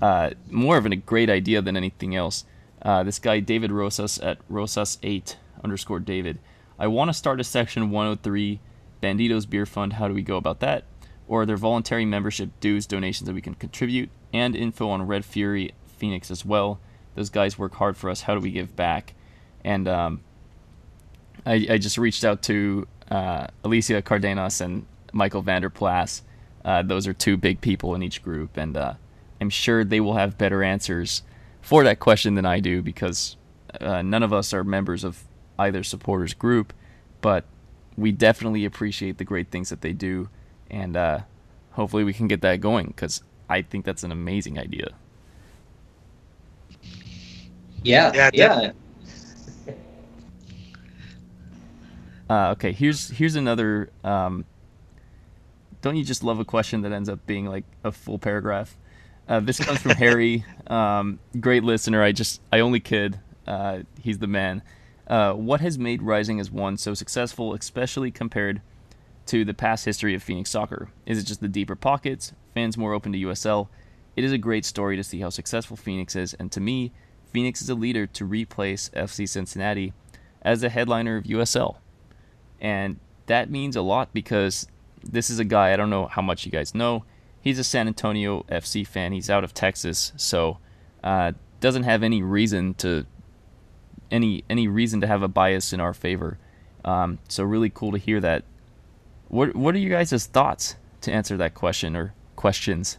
[0.00, 2.44] uh, more of a great idea than anything else.
[2.82, 6.38] Uh, this guy, David Rosas at Rosas8 underscore David.
[6.78, 8.60] I want to start a section 103
[9.02, 9.94] Banditos Beer Fund.
[9.94, 10.84] How do we go about that?
[11.26, 15.24] Or are there voluntary membership dues, donations that we can contribute, and info on Red
[15.24, 16.78] Fury Phoenix as well?
[17.14, 18.22] Those guys work hard for us.
[18.22, 19.14] How do we give back?
[19.64, 20.20] And um,
[21.46, 26.22] I, I, just reached out to uh, Alicia Cardenas and Michael Vanderplas.
[26.64, 28.94] Uh, those are two big people in each group, and uh,
[29.40, 31.22] I'm sure they will have better answers
[31.62, 33.36] for that question than I do because
[33.80, 35.24] uh, none of us are members of
[35.58, 36.72] either supporters group,
[37.20, 37.44] but
[37.96, 40.28] we definitely appreciate the great things that they do,
[40.70, 41.20] and uh,
[41.72, 44.90] hopefully we can get that going because I think that's an amazing idea.
[47.82, 48.72] Yeah, yeah, yeah.
[52.28, 53.90] Uh, okay, here's here's another.
[54.02, 54.44] Um,
[55.80, 58.76] don't you just love a question that ends up being like a full paragraph?
[59.28, 62.02] Uh, this comes from Harry, um, great listener.
[62.02, 63.20] I just I only kid.
[63.46, 64.62] Uh, he's the man.
[65.06, 68.60] Uh, what has made Rising as One so successful, especially compared
[69.26, 70.88] to the past history of Phoenix soccer?
[71.04, 73.68] Is it just the deeper pockets, fans more open to USL?
[74.16, 76.92] It is a great story to see how successful Phoenix is, and to me,
[77.32, 79.92] Phoenix is a leader to replace FC Cincinnati
[80.42, 81.76] as the headliner of USL.
[82.60, 84.66] And that means a lot because
[85.02, 87.04] this is a guy, I don't know how much you guys know.
[87.40, 89.12] He's a San Antonio FC fan.
[89.12, 90.58] He's out of Texas, so
[91.04, 93.06] uh, doesn't have any reason to
[94.10, 96.38] any any reason to have a bias in our favor.
[96.84, 98.44] Um, so really cool to hear that.
[99.28, 102.98] What what are you guys' thoughts to answer that question or questions?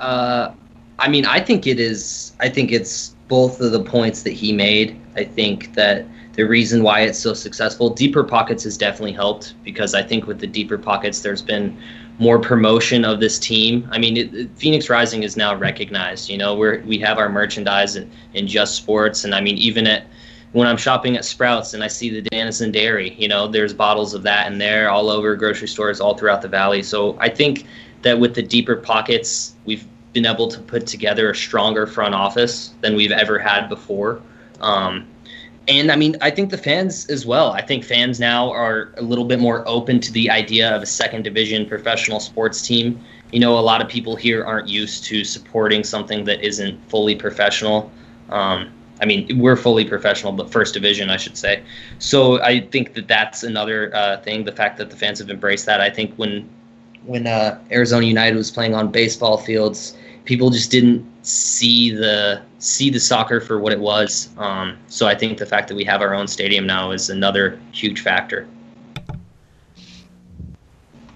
[0.00, 0.52] Uh,
[0.98, 2.32] I mean, I think it is.
[2.40, 5.00] I think it's both of the points that he made.
[5.16, 9.94] I think that the reason why it's so successful, deeper pockets has definitely helped because
[9.94, 11.80] I think with the deeper pockets, there's been
[12.18, 13.88] more promotion of this team.
[13.90, 16.28] I mean, it, Phoenix Rising is now recognized.
[16.28, 19.86] You know, we're we have our merchandise in, in Just Sports, and I mean, even
[19.86, 20.06] at
[20.52, 24.14] when I'm shopping at Sprouts and I see the Danzeisen Dairy, you know, there's bottles
[24.14, 26.80] of that in there all over grocery stores all throughout the valley.
[26.80, 27.66] So I think
[28.02, 32.72] that with the deeper pockets, we've been able to put together a stronger front office
[32.82, 34.22] than we've ever had before.
[34.60, 35.08] Um,
[35.66, 37.52] and I mean, I think the fans as well.
[37.52, 40.86] I think fans now are a little bit more open to the idea of a
[40.86, 43.00] second division professional sports team.
[43.32, 47.14] You know, a lot of people here aren't used to supporting something that isn't fully
[47.14, 47.90] professional.
[48.28, 51.62] Um, I mean, we're fully professional, but first division, I should say.
[51.98, 54.44] So I think that that's another uh, thing.
[54.44, 55.80] The fact that the fans have embraced that.
[55.80, 56.48] I think when
[57.04, 62.90] when uh, Arizona United was playing on baseball fields, people just didn't see the see
[62.90, 64.28] the soccer for what it was.
[64.38, 67.58] Um, so I think the fact that we have our own stadium now is another
[67.72, 68.46] huge factor.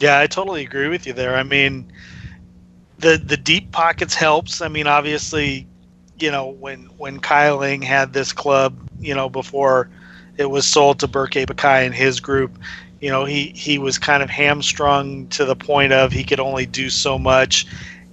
[0.00, 1.36] Yeah, I totally agree with you there.
[1.36, 1.92] I mean,
[2.98, 4.60] the the deep pockets helps.
[4.62, 5.66] I mean, obviously,
[6.18, 9.90] you know, when when Kyle Ling had this club, you know, before
[10.36, 12.58] it was sold to Berke Bakay and his group,
[13.00, 16.64] you know, he he was kind of hamstrung to the point of he could only
[16.64, 17.66] do so much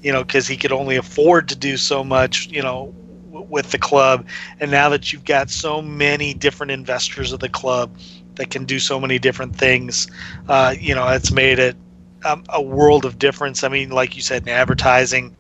[0.06, 2.94] you know, because he could only afford to do so much, you know,
[3.32, 4.28] w- with the club.
[4.60, 7.98] And now that you've got so many different investors of the club
[8.36, 10.08] that can do so many different things,
[10.48, 11.76] uh, you know, it's made it
[12.24, 13.64] um, a world of difference.
[13.64, 15.36] I mean, like you said, in advertising,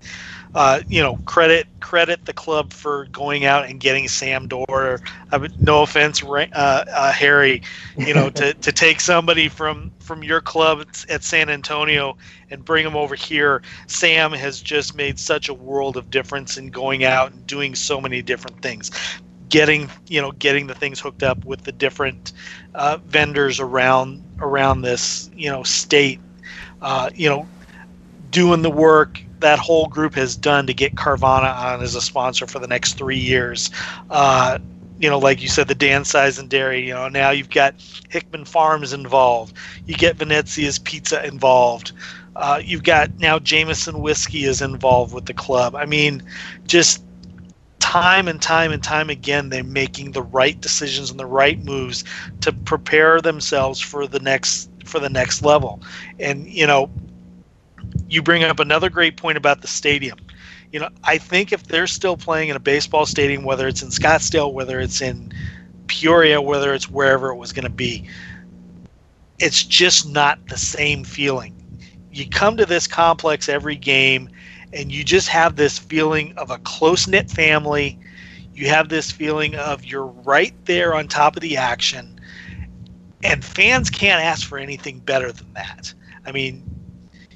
[0.56, 5.02] uh, you know, credit credit the club for going out and getting Sam Dorr.
[5.32, 7.62] I mean, no offense, uh, uh, Harry,
[7.98, 12.18] you know, to, to take somebody from from your club at San Antonio
[12.50, 13.62] and bring them over here.
[13.88, 18.00] Sam has just made such a world of difference in going out and doing so
[18.00, 18.92] many different things
[19.50, 22.34] getting you know getting the things hooked up with the different
[22.74, 26.20] uh, vendors around around this you know state
[26.82, 27.48] uh, you know
[28.32, 32.48] doing the work that whole group has done to get Carvana on as a sponsor
[32.48, 33.70] for the next three years.
[34.10, 34.58] Uh,
[34.98, 36.88] you know, like you said, the Danzeisen Dairy.
[36.88, 37.76] You know, now you've got
[38.10, 39.56] Hickman Farms involved.
[39.86, 41.92] You get Venezia's Pizza involved.
[42.36, 45.76] Uh, you've got now Jameson Whiskey is involved with the club.
[45.76, 46.24] I mean,
[46.66, 47.04] just
[47.80, 52.04] time and time and time again, they're making the right decisions and the right moves
[52.42, 55.84] to prepare themselves for the next for the next level.
[56.20, 56.90] And you know,
[58.08, 60.20] you bring up another great point about the stadium.
[60.72, 63.90] You know, I think if they're still playing in a baseball stadium, whether it's in
[63.90, 65.32] Scottsdale, whether it's in
[65.88, 68.10] Peoria, whether it's wherever it was going to be,
[69.40, 71.54] it's just not the same feeling.
[72.12, 74.30] You come to this complex every game
[74.74, 78.00] and you just have this feeling of a close knit family.
[78.54, 82.20] You have this feeling of you're right there on top of the action.
[83.24, 85.94] And fans can't ask for anything better than that.
[86.26, 86.75] I mean,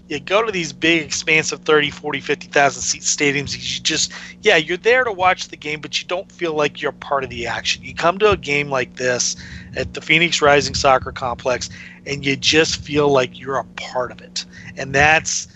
[0.09, 4.77] you go to these big expansive 30 40 50000 seat stadiums you just yeah you're
[4.77, 7.83] there to watch the game but you don't feel like you're part of the action
[7.83, 9.35] you come to a game like this
[9.75, 11.69] at the phoenix rising soccer complex
[12.05, 14.45] and you just feel like you're a part of it
[14.77, 15.47] and that's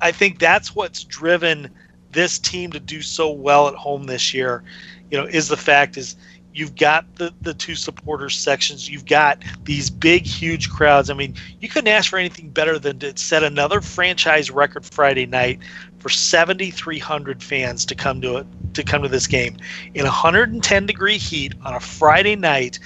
[0.00, 1.70] I think that's what's driven
[2.12, 4.62] this team to do so well at home this year.
[5.10, 6.16] You know, is the fact is
[6.52, 11.10] you've got the the two supporters sections, you've got these big, huge crowds.
[11.10, 15.26] I mean, you couldn't ask for anything better than to set another franchise record Friday
[15.26, 15.60] night
[15.98, 19.56] for 7,300 fans to come to it to come to this game
[19.94, 22.78] in 110 degree heat on a Friday night.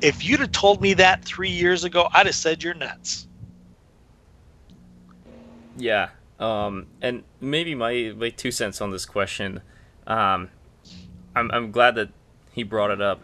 [0.00, 3.28] If you'd have told me that three years ago, I'd have said you're nuts.
[5.76, 6.08] Yeah.
[6.40, 9.60] Um, and maybe my, my two cents on this question.
[10.06, 10.48] Um,
[11.36, 12.08] I'm, I'm glad that
[12.52, 13.20] he brought it up.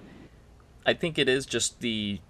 [0.85, 2.20] I think it is just the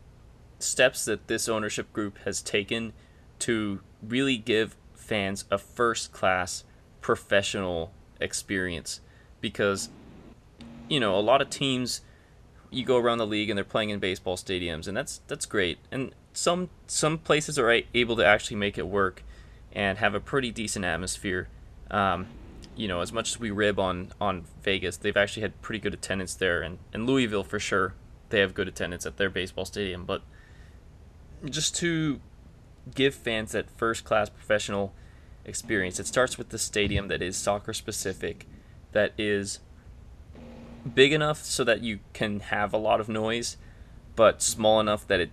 [0.58, 2.92] steps that this ownership group has taken
[3.40, 6.64] to really give fans a first class
[7.00, 9.00] professional experience
[9.40, 9.88] because
[10.88, 12.00] you know a lot of teams
[12.70, 15.78] you go around the league and they're playing in baseball stadiums and that's that's great
[15.92, 19.22] and some some places are able to actually make it work
[19.72, 21.48] and have a pretty decent atmosphere.
[21.90, 22.26] Um,
[22.78, 25.92] you know, as much as we rib on on Vegas, they've actually had pretty good
[25.92, 27.94] attendance there, and, and Louisville for sure,
[28.30, 30.04] they have good attendance at their baseball stadium.
[30.04, 30.22] But
[31.44, 32.20] just to
[32.94, 34.94] give fans that first class professional
[35.44, 38.46] experience, it starts with the stadium that is soccer specific,
[38.92, 39.58] that is
[40.94, 43.56] big enough so that you can have a lot of noise,
[44.14, 45.30] but small enough that it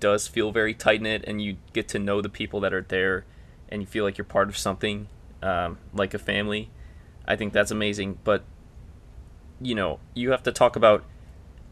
[0.00, 3.26] does feel very tight knit, and you get to know the people that are there
[3.68, 5.08] and you feel like you're part of something
[5.42, 6.70] um, like a family,
[7.26, 8.18] I think that's amazing.
[8.24, 8.44] But
[9.60, 11.04] you know, you have to talk about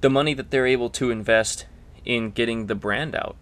[0.01, 1.67] the money that they're able to invest
[2.05, 3.37] in getting the brand out.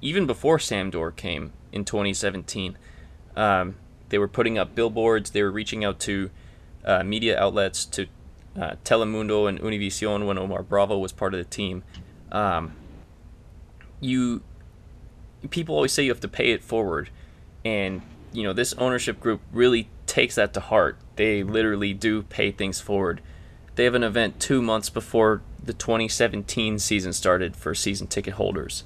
[0.00, 2.76] Even before Sam Dorr came in 2017,
[3.36, 3.76] um,
[4.08, 5.30] they were putting up billboards.
[5.30, 6.30] They were reaching out to
[6.84, 8.06] uh, media outlets, to
[8.58, 11.84] uh, Telemundo and Univision when Omar Bravo was part of the team.
[12.32, 12.74] Um,
[14.00, 14.42] you
[15.50, 17.10] people always say you have to pay it forward
[17.64, 18.02] and
[18.32, 20.98] you know this ownership group really takes that to heart.
[21.14, 23.22] They literally do pay things forward.
[23.76, 28.82] They have an event two months before the 2017 season started for season ticket holders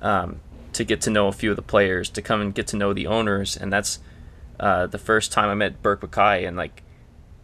[0.00, 0.40] um,
[0.72, 2.92] to get to know a few of the players to come and get to know
[2.92, 3.98] the owners and that's
[4.60, 6.82] uh, the first time i met Berke Bakay, and like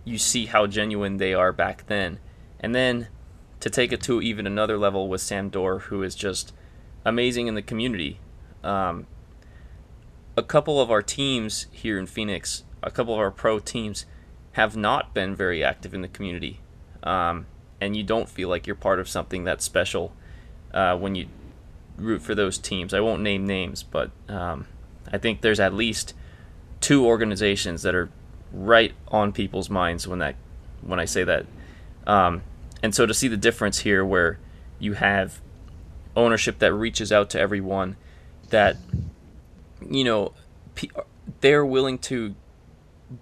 [0.04, 2.18] you see how genuine they are back then.
[2.60, 3.08] And then
[3.60, 6.52] to take it to even another level with sam dorr who is just
[7.04, 8.20] amazing in the community.
[8.62, 9.06] Um,
[10.36, 14.06] a couple of our teams here in Phoenix, a couple of our pro teams,
[14.52, 16.60] have not been very active in the community,
[17.02, 17.46] um,
[17.80, 20.12] and you don't feel like you're part of something that's special
[20.72, 21.26] uh, when you
[21.96, 22.94] root for those teams.
[22.94, 24.66] I won't name names, but um,
[25.12, 26.14] I think there's at least
[26.80, 28.10] two organizations that are
[28.52, 30.36] right on people's minds when that
[30.82, 31.46] when I say that.
[32.06, 32.42] Um,
[32.82, 34.38] and so to see the difference here, where
[34.78, 35.40] you have
[36.14, 37.96] ownership that reaches out to everyone,
[38.50, 38.76] that
[39.88, 40.32] you know,
[41.40, 42.34] they're willing to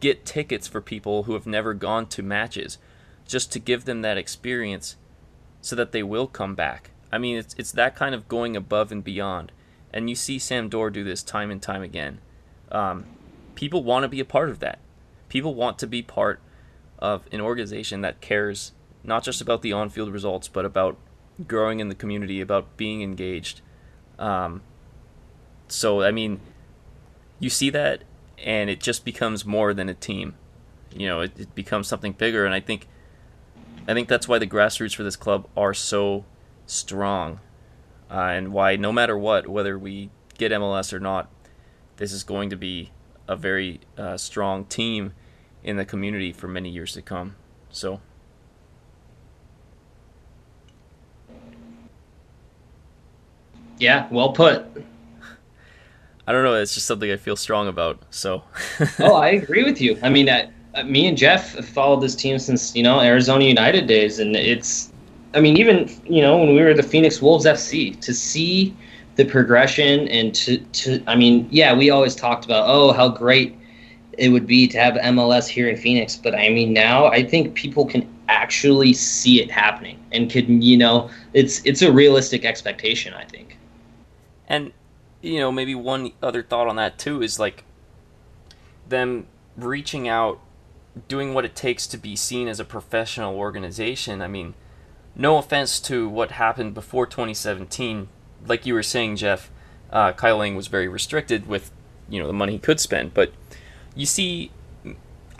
[0.01, 2.78] get tickets for people who have never gone to matches
[3.26, 4.97] just to give them that experience
[5.61, 6.91] so that they will come back.
[7.11, 9.53] I mean, it's it's that kind of going above and beyond.
[9.93, 12.20] And you see Sam Dorr do this time and time again.
[12.70, 13.05] Um,
[13.55, 14.78] people want to be a part of that.
[15.28, 16.41] People want to be part
[16.99, 18.72] of an organization that cares
[19.05, 20.97] not just about the on-field results, but about
[21.47, 23.61] growing in the community, about being engaged.
[24.18, 24.62] Um,
[25.68, 26.41] so, I mean,
[27.39, 28.05] you see that
[28.43, 30.34] and it just becomes more than a team.
[30.95, 32.86] You know, it, it becomes something bigger, and I think,
[33.88, 36.24] I think that's why the grassroots for this club are so
[36.66, 37.40] strong,
[38.11, 41.30] uh, and why no matter what, whether we get MLS or not,
[41.97, 42.90] this is going to be
[43.28, 45.12] a very uh, strong team
[45.62, 47.36] in the community for many years to come.
[47.70, 48.01] So.
[53.78, 54.84] Yeah, well put.
[56.33, 56.55] I don't know.
[56.55, 57.99] It's just something I feel strong about.
[58.09, 58.43] So.
[59.01, 59.99] oh, I agree with you.
[60.03, 60.49] I mean, uh,
[60.83, 64.91] me and Jeff have followed this team since you know Arizona United days, and it's.
[65.35, 68.74] I mean, even you know when we were the Phoenix Wolves FC, to see
[69.16, 73.55] the progression and to to I mean, yeah, we always talked about oh how great
[74.16, 77.55] it would be to have MLS here in Phoenix, but I mean now I think
[77.55, 83.12] people can actually see it happening and can you know it's it's a realistic expectation
[83.12, 83.59] I think.
[84.49, 84.72] And
[85.23, 87.64] you know maybe one other thought on that too is like
[88.89, 90.41] them reaching out
[91.09, 94.20] doing what it takes to be seen as a professional organization.
[94.20, 94.53] I mean,
[95.16, 98.09] no offense to what happened before 2017
[98.47, 99.51] like you were saying, Jeff,
[99.91, 101.70] uh, Kyle Lang was very restricted with
[102.09, 103.14] you know the money he could spend.
[103.14, 103.33] But
[103.95, 104.51] you see,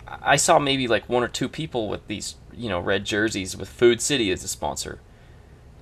[0.07, 3.69] I saw maybe like one or two people with these you know red jerseys with
[3.69, 4.99] Food City as a sponsor,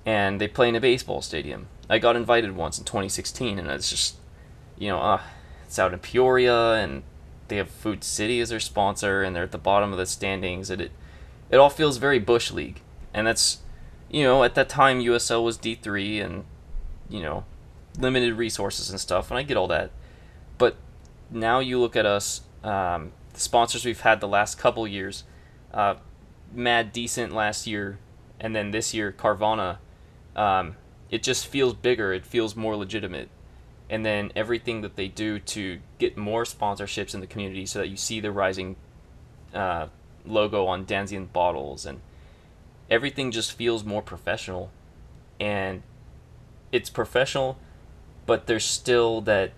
[0.06, 1.68] and they play in a baseball stadium.
[1.92, 4.16] I got invited once in 2016, and it's just
[4.78, 5.22] you know uh,
[5.66, 7.04] it's out in Peoria, and
[7.50, 10.70] they have Food City as their sponsor, and they're at the bottom of the standings,
[10.70, 10.92] and it
[11.50, 12.80] it all feels very bush league,
[13.14, 13.60] and that's
[14.10, 16.46] you know at that time USL was D three and
[17.10, 17.44] you know,
[18.00, 19.92] limited resources and stuff, and I get all that.
[20.58, 20.78] But
[21.30, 25.26] now you look at us, um, the sponsors we've had the last couple years,
[25.74, 25.96] uh,
[26.54, 28.00] Mad Decent last year,
[28.39, 29.78] and then this year Carvana.
[30.38, 30.78] Um,
[31.12, 32.14] it just feels bigger.
[32.14, 33.30] It feels more legitimate.
[33.89, 37.89] And then everything that they do to get more sponsorships in the community, so that
[37.89, 38.78] you see the rising
[39.53, 39.88] uh,
[40.26, 41.99] logo on Danzeisen bottles, and
[42.89, 44.72] everything just feels more professional.
[45.41, 45.84] And
[46.72, 47.57] it's professional,
[48.26, 49.51] but there's still that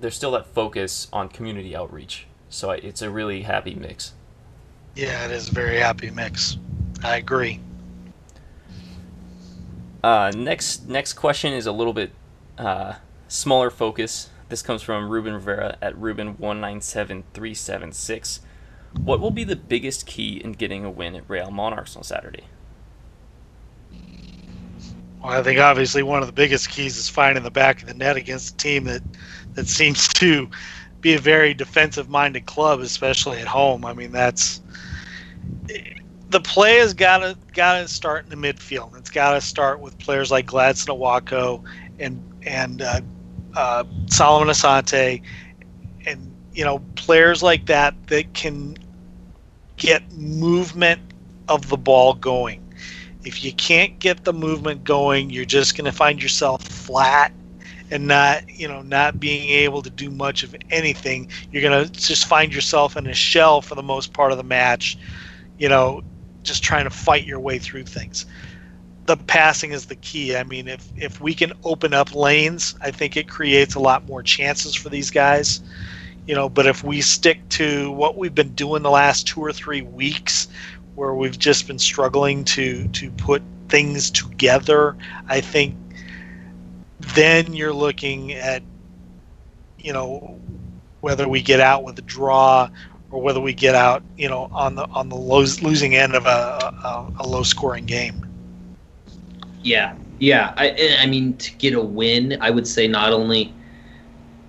[0.00, 2.26] there's still that focus on community outreach.
[2.48, 4.14] So it's a really happy mix.
[4.94, 6.56] Yeah, it is a very happy mix.
[7.02, 7.60] I agree.
[10.04, 12.12] Uh, next next question is a little bit
[12.58, 12.92] uh,
[13.26, 14.28] smaller focus.
[14.50, 18.40] This comes from Ruben Rivera at Ruben one nine seven three seven six.
[19.02, 22.44] What will be the biggest key in getting a win at Real Monarchs on Saturday?
[25.22, 27.94] Well, I think obviously one of the biggest keys is finding the back of the
[27.94, 29.00] net against a team that
[29.54, 30.50] that seems to
[31.00, 33.86] be a very defensive-minded club, especially at home.
[33.86, 34.60] I mean, that's
[36.34, 38.98] the play has got to got to start in the midfield.
[38.98, 41.64] It's got to start with players like Gladson Awako
[42.00, 43.00] and and uh,
[43.54, 45.22] uh, Solomon Asante,
[46.04, 48.76] and you know players like that that can
[49.76, 51.00] get movement
[51.48, 52.64] of the ball going
[53.24, 57.32] if you can't get the movement going, you're just going to find yourself flat
[57.90, 61.28] and not, you know, not being able to do much of anything.
[61.50, 64.44] You're going to just find yourself in a shell for the most part of the
[64.44, 64.98] match,
[65.58, 66.02] you know,
[66.44, 68.26] just trying to fight your way through things.
[69.06, 70.36] The passing is the key.
[70.36, 74.06] I mean, if if we can open up lanes, I think it creates a lot
[74.06, 75.60] more chances for these guys.
[76.26, 79.52] You know, but if we stick to what we've been doing the last two or
[79.52, 80.48] three weeks,
[80.94, 84.96] where we've just been struggling to to put things together,
[85.28, 85.76] I think
[87.14, 88.62] then you're looking at
[89.78, 90.40] you know
[91.00, 92.70] whether we get out with a draw
[93.14, 96.28] or whether we get out you know on the on the losing end of a,
[96.28, 98.26] a, a low scoring game.
[99.62, 100.52] Yeah, yeah.
[100.56, 103.54] I eh, I mean to get a win, I would say not only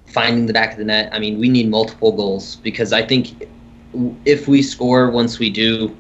[0.08, 1.14] finding the back of the net.
[1.14, 3.48] I mean we need multiple goals because I think
[4.26, 5.96] if we score once we do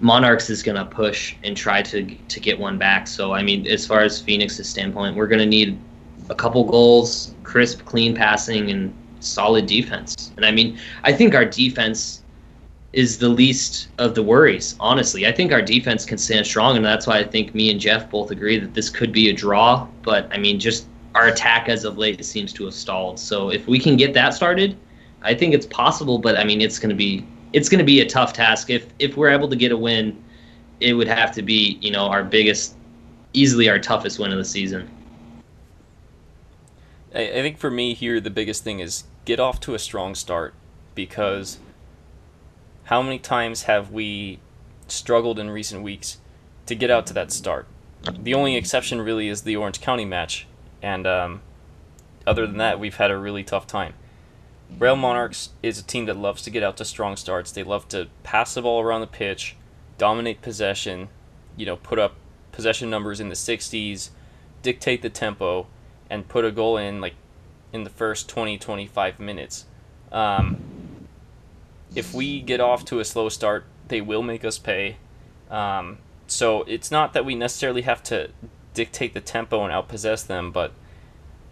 [0.00, 3.08] Monarchs is going to push and try to to get one back.
[3.08, 5.78] So I mean, as far as Phoenix's standpoint, we're going to need
[6.30, 8.94] a couple goals, crisp, clean passing, and
[9.24, 10.32] solid defense.
[10.36, 12.22] And I mean, I think our defense
[12.94, 14.76] is the least of the worries.
[14.78, 17.80] Honestly, I think our defense can stand strong, and that's why I think me and
[17.80, 19.86] Jeff both agree that this could be a draw.
[20.02, 23.18] But I mean, just our attack as of late seems to have stalled.
[23.18, 24.76] So if we can get that started,
[25.22, 26.18] I think it's possible.
[26.18, 28.70] But I mean, it's going to be it's going to be a tough task.
[28.70, 30.22] If if we're able to get a win,
[30.80, 32.76] it would have to be you know our biggest,
[33.32, 34.88] easily our toughest win of the season.
[37.12, 40.14] I, I think for me here the biggest thing is get off to a strong
[40.14, 40.54] start
[40.94, 41.58] because
[42.84, 44.38] how many times have we
[44.88, 46.18] struggled in recent weeks
[46.66, 47.66] to get out to that start?
[48.18, 50.46] The only exception really is the Orange County match,
[50.82, 51.40] and um,
[52.26, 53.94] other than that, we've had a really tough time.
[54.78, 57.52] Real Monarchs is a team that loves to get out to strong starts.
[57.52, 59.56] They love to pass the ball around the pitch,
[59.96, 61.08] dominate possession,
[61.56, 62.14] you know, put up
[62.52, 64.10] possession numbers in the 60s,
[64.62, 65.66] dictate the tempo,
[66.10, 67.14] and put a goal in like
[67.74, 69.66] in the first 20 25 minutes.
[70.12, 70.58] Um,
[71.94, 74.96] if we get off to a slow start, they will make us pay.
[75.50, 75.98] Um,
[76.28, 78.30] so it's not that we necessarily have to
[78.74, 80.72] dictate the tempo and outpossess them, but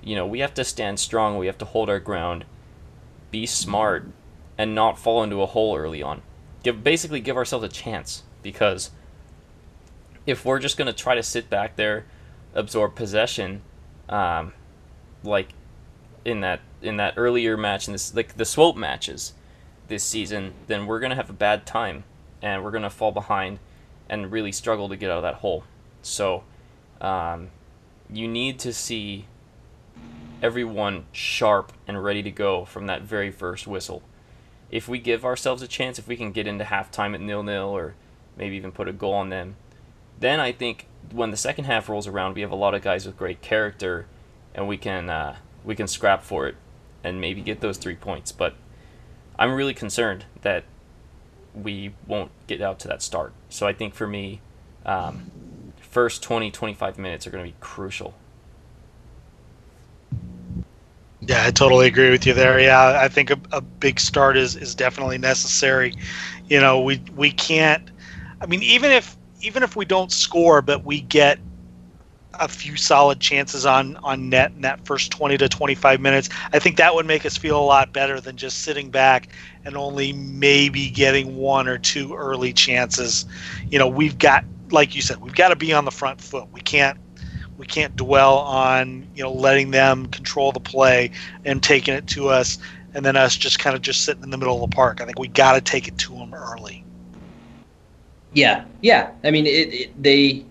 [0.00, 1.38] you know, we have to stand strong.
[1.38, 2.44] We have to hold our ground,
[3.32, 4.06] be smart,
[4.56, 6.22] and not fall into a hole early on.
[6.62, 8.90] Give basically give ourselves a chance because
[10.24, 12.06] if we're just gonna try to sit back there,
[12.54, 13.62] absorb possession,
[14.08, 14.52] um,
[15.24, 15.48] like
[16.24, 19.34] in that in that earlier match in this like the swope matches
[19.88, 22.04] this season, then we're gonna have a bad time
[22.40, 23.58] and we're gonna fall behind
[24.08, 25.64] and really struggle to get out of that hole.
[26.02, 26.44] So
[27.00, 27.48] um,
[28.10, 29.26] you need to see
[30.42, 34.02] everyone sharp and ready to go from that very first whistle.
[34.70, 37.68] If we give ourselves a chance, if we can get into halftime at nil nil
[37.68, 37.94] or
[38.36, 39.56] maybe even put a goal on them,
[40.18, 43.06] then I think when the second half rolls around, we have a lot of guys
[43.06, 44.06] with great character,
[44.54, 46.56] and we can uh, we can scrap for it
[47.04, 48.32] and maybe get those three points.
[48.32, 48.54] But
[49.38, 50.64] I'm really concerned that
[51.54, 53.32] we won't get out to that start.
[53.48, 54.40] So I think for me,
[54.86, 55.30] um,
[55.80, 58.14] first 20, 25 minutes are going to be crucial.
[61.20, 62.58] Yeah, I totally agree with you there.
[62.58, 65.94] Yeah, I think a, a big start is, is definitely necessary.
[66.48, 67.90] You know, we we can't.
[68.40, 71.38] I mean, even if even if we don't score, but we get
[72.42, 76.28] a few solid chances on on net in that first 20 to 25 minutes.
[76.52, 79.28] I think that would make us feel a lot better than just sitting back
[79.64, 83.26] and only maybe getting one or two early chances.
[83.70, 86.50] You know we've got like you said we've got to be on the front foot.
[86.50, 86.98] We can't
[87.58, 91.12] we can't dwell on you know letting them control the play
[91.44, 92.58] and taking it to us
[92.94, 95.00] and then us just kind of just sitting in the middle of the park.
[95.00, 96.84] I think we got to take it to them early.
[98.32, 99.12] Yeah yeah.
[99.22, 100.44] I mean it, it, they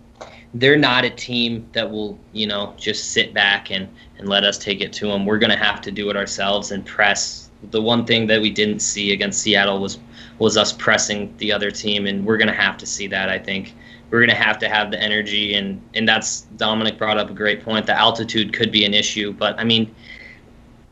[0.54, 3.88] they're not a team that will, you know, just sit back and,
[4.18, 5.26] and let us take it to them.
[5.26, 7.50] We're going to have to do it ourselves and press.
[7.70, 10.00] The one thing that we didn't see against Seattle was
[10.40, 13.30] was us pressing the other team, and we're going to have to see that.
[13.30, 13.76] I think
[14.10, 17.34] we're going to have to have the energy, and and that's Dominic brought up a
[17.34, 17.86] great point.
[17.86, 19.94] The altitude could be an issue, but I mean,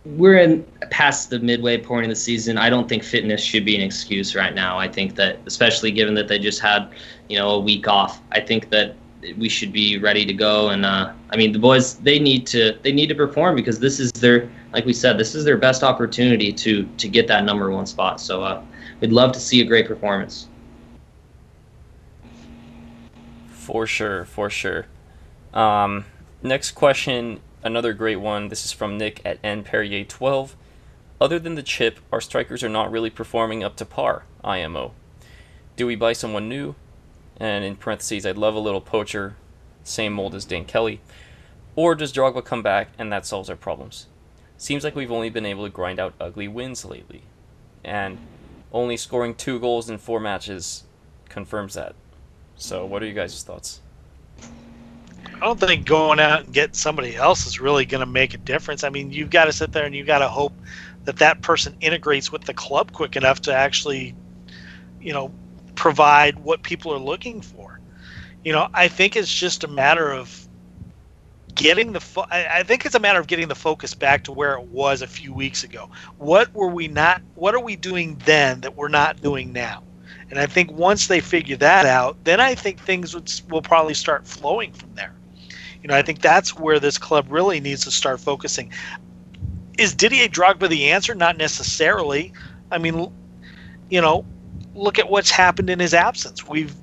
[0.05, 2.57] we're in past the midway point of the season.
[2.57, 4.77] I don't think fitness should be an excuse right now.
[4.77, 6.89] I think that, especially given that they just had,
[7.27, 8.95] you know, a week off, I think that
[9.37, 10.69] we should be ready to go.
[10.69, 13.99] And uh, I mean, the boys they need to they need to perform because this
[13.99, 17.71] is their like we said this is their best opportunity to to get that number
[17.71, 18.19] one spot.
[18.21, 18.63] So uh,
[18.99, 20.47] we'd love to see a great performance.
[23.49, 24.87] For sure, for sure.
[25.53, 26.05] Um,
[26.41, 28.47] next question, another great one.
[28.47, 30.55] This is from Nick at N Perrier twelve.
[31.21, 34.23] Other than the chip, our strikers are not really performing up to par.
[34.43, 34.93] IMO.
[35.75, 36.75] Do we buy someone new?
[37.39, 39.35] And in parentheses, I'd love a little poacher,
[39.83, 41.01] same mold as Dan Kelly.
[41.75, 44.07] Or does Drogba come back and that solves our problems?
[44.57, 47.23] Seems like we've only been able to grind out ugly wins lately.
[47.83, 48.17] And
[48.73, 50.83] only scoring two goals in four matches
[51.29, 51.95] confirms that.
[52.55, 53.79] So, what are you guys' thoughts?
[55.41, 58.37] I don't think going out and getting somebody else is really going to make a
[58.37, 58.83] difference.
[58.83, 60.53] I mean, you've got to sit there and you've got to hope
[61.05, 64.13] that that person integrates with the club quick enough to actually,
[64.99, 65.31] you know,
[65.79, 67.79] provide what people are looking for.
[68.43, 70.45] You know, I think it's just a matter of
[71.55, 74.55] getting the fo- I, think it's a matter of getting the focus back to where
[74.55, 75.89] it was a few weeks ago.
[76.17, 79.83] What were we not what are we doing then that we're not doing now?
[80.29, 83.93] And I think once they figure that out, then I think things would, will probably
[83.93, 85.15] start flowing from there.
[85.81, 88.73] You know, I think that's where this club really needs to start focusing.
[89.77, 91.15] Is Didier Drogba the answer?
[91.15, 92.33] Not necessarily.
[92.69, 93.11] I mean,
[93.89, 94.25] you know,
[94.79, 96.47] look at what's happened in his absence.
[96.47, 96.73] We've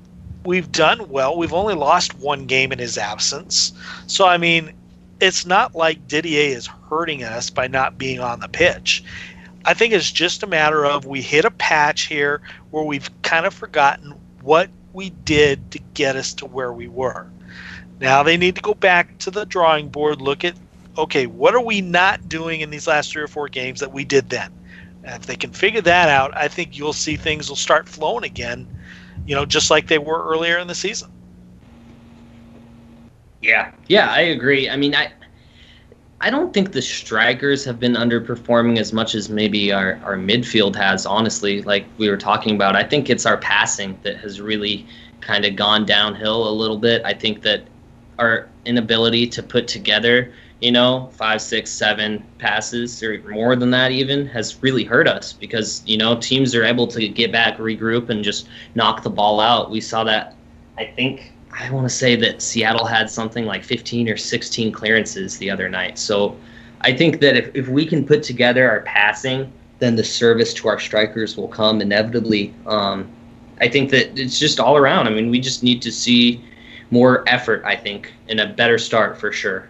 [0.44, 1.36] we've done well.
[1.36, 3.72] We've only lost one game in his absence.
[4.06, 4.72] So I mean,
[5.20, 9.02] it's not like Didier is hurting us by not being on the pitch.
[9.64, 12.40] I think it's just a matter of we hit a patch here
[12.70, 17.26] where we've kind of forgotten what we did to get us to where we were.
[18.00, 20.54] Now they need to go back to the drawing board, look at
[20.98, 24.04] okay, what are we not doing in these last three or four games that we
[24.04, 24.50] did then?
[25.06, 28.24] And if they can figure that out, I think you'll see things will start flowing
[28.24, 28.68] again,
[29.24, 31.08] you know, just like they were earlier in the season.
[33.40, 34.68] Yeah, yeah, I agree.
[34.68, 35.12] I mean, I
[36.20, 40.74] I don't think the strikers have been underperforming as much as maybe our, our midfield
[40.74, 42.74] has, honestly, like we were talking about.
[42.74, 44.88] I think it's our passing that has really
[45.20, 47.02] kind of gone downhill a little bit.
[47.04, 47.68] I think that
[48.18, 53.92] our inability to put together you know, five, six, seven passes or more than that
[53.92, 58.08] even has really hurt us because, you know, teams are able to get back, regroup,
[58.08, 59.70] and just knock the ball out.
[59.70, 60.34] We saw that,
[60.78, 65.36] I think, I want to say that Seattle had something like 15 or 16 clearances
[65.38, 65.98] the other night.
[65.98, 66.36] So
[66.82, 70.68] I think that if, if we can put together our passing, then the service to
[70.68, 72.54] our strikers will come inevitably.
[72.66, 73.08] Um,
[73.60, 75.06] I think that it's just all around.
[75.06, 76.42] I mean, we just need to see
[76.90, 79.68] more effort, I think, and a better start for sure.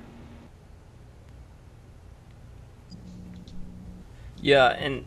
[4.47, 5.07] Yeah, and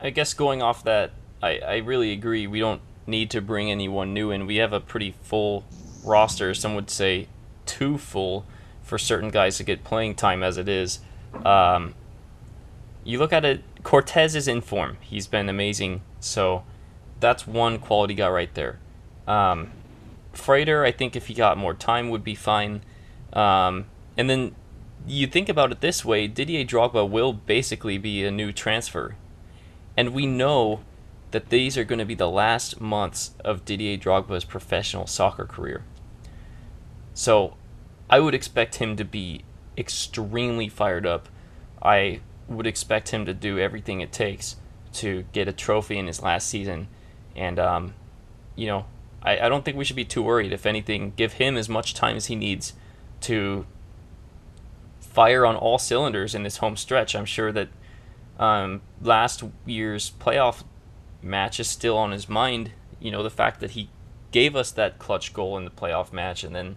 [0.00, 1.10] I guess going off that,
[1.42, 2.46] I, I really agree.
[2.46, 4.46] We don't need to bring anyone new in.
[4.46, 5.64] We have a pretty full
[6.04, 6.54] roster.
[6.54, 7.26] Some would say
[7.66, 8.46] too full
[8.84, 11.00] for certain guys to get playing time as it is.
[11.44, 11.96] Um,
[13.02, 14.96] you look at it, Cortez is in form.
[15.00, 16.02] He's been amazing.
[16.20, 16.62] So
[17.18, 18.78] that's one quality guy right there.
[19.26, 19.72] Um,
[20.32, 22.82] Frater, I think if he got more time, would be fine.
[23.32, 24.54] Um, and then
[25.14, 29.16] you think about it this way Didier Drogba will basically be a new transfer.
[29.96, 30.80] And we know
[31.30, 35.84] that these are going to be the last months of Didier Drogba's professional soccer career.
[37.14, 37.56] So
[38.08, 39.42] I would expect him to be
[39.76, 41.28] extremely fired up.
[41.82, 44.56] I would expect him to do everything it takes
[44.94, 46.88] to get a trophy in his last season.
[47.36, 47.94] And, um,
[48.56, 48.86] you know,
[49.22, 50.52] I, I don't think we should be too worried.
[50.52, 52.72] If anything, give him as much time as he needs
[53.22, 53.66] to
[55.00, 57.14] fire on all cylinders in this home stretch.
[57.14, 57.68] I'm sure that
[58.38, 60.62] um, last year's playoff
[61.22, 62.72] match is still on his mind.
[63.00, 63.90] You know, the fact that he
[64.30, 66.76] gave us that clutch goal in the playoff match and then,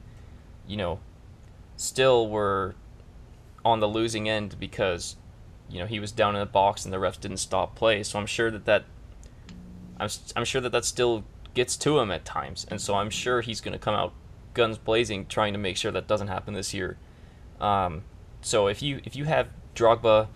[0.68, 1.00] you know,
[1.76, 2.76] still were
[3.64, 5.16] on the losing end because,
[5.70, 8.04] you know, he was down in the box and the refs didn't stop play.
[8.04, 8.86] So I'm sure that that,
[10.00, 12.66] I'm, I'm sure that that still gets to him at times.
[12.70, 14.14] And so I'm sure he's going to come out
[14.54, 16.98] guns blazing trying to make sure that doesn't happen this year.
[17.60, 18.04] Um,
[18.42, 20.28] so if you if you have Drogba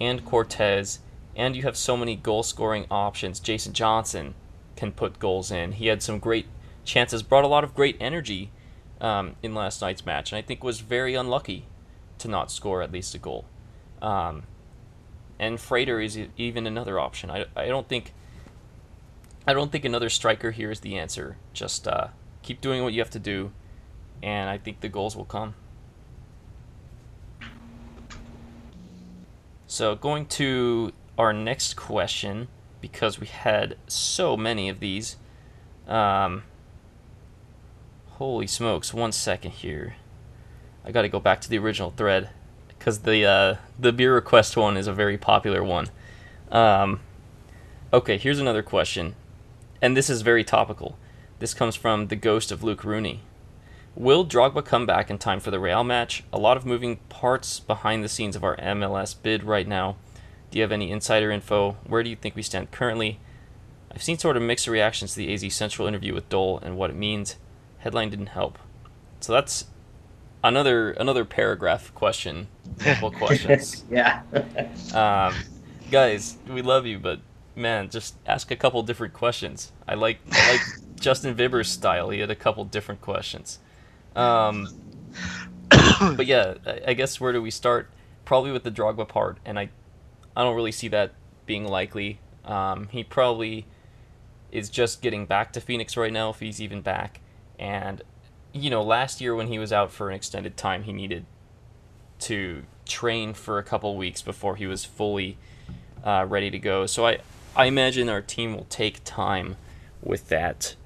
[0.00, 1.00] and Cortez
[1.36, 4.34] and you have so many goal scoring options, Jason Johnson
[4.76, 5.72] can put goals in.
[5.72, 6.46] He had some great
[6.84, 8.50] chances, brought a lot of great energy
[9.00, 11.66] um, in last night's match, and I think was very unlucky
[12.18, 13.44] to not score at least a goal.
[14.00, 14.44] Um,
[15.38, 17.30] and Frater is even another option.
[17.30, 18.12] I, I don't think
[19.46, 21.36] I don't think another striker here is the answer.
[21.52, 22.08] Just uh,
[22.42, 23.52] keep doing what you have to do,
[24.22, 25.54] and I think the goals will come.
[29.74, 32.46] So going to our next question,
[32.80, 35.16] because we had so many of these.
[35.88, 36.44] Um,
[38.10, 38.94] holy smokes!
[38.94, 39.96] One second here.
[40.84, 42.30] I got to go back to the original thread
[42.68, 45.88] because the uh, the beer request one is a very popular one.
[46.52, 47.00] Um,
[47.92, 49.16] okay, here's another question
[49.82, 50.96] and this is very topical.
[51.40, 53.22] This comes from the ghost of Luke Rooney.
[53.96, 56.24] Will Drogba come back in time for the Real match?
[56.32, 59.96] A lot of moving parts behind the scenes of our MLS bid right now.
[60.50, 61.76] Do you have any insider info?
[61.86, 63.20] Where do you think we stand currently?
[63.92, 66.90] I've seen sort of mixed reactions to the AZ Central interview with Dole and what
[66.90, 67.36] it means.
[67.78, 68.58] Headline didn't help.
[69.20, 69.66] So that's
[70.42, 72.48] another another paragraph question.
[72.84, 73.84] Multiple questions.
[73.88, 74.22] yeah.
[74.92, 75.34] um,
[75.92, 77.20] guys, we love you, but
[77.54, 79.70] man, just ask a couple different questions.
[79.86, 80.60] I like I like
[81.00, 82.10] Justin Bieber's style.
[82.10, 83.60] He had a couple different questions.
[84.16, 84.68] Um,
[86.16, 86.54] but yeah,
[86.86, 87.90] I guess where do we start?
[88.24, 89.68] Probably with the Drogba part, and I,
[90.36, 91.12] I don't really see that
[91.46, 92.20] being likely.
[92.44, 93.66] Um, he probably
[94.50, 97.20] is just getting back to Phoenix right now, if he's even back.
[97.58, 98.02] And
[98.52, 101.26] you know, last year when he was out for an extended time, he needed
[102.20, 105.36] to train for a couple weeks before he was fully
[106.04, 106.86] uh, ready to go.
[106.86, 107.18] So I,
[107.56, 109.56] I imagine our team will take time
[110.02, 110.76] with that.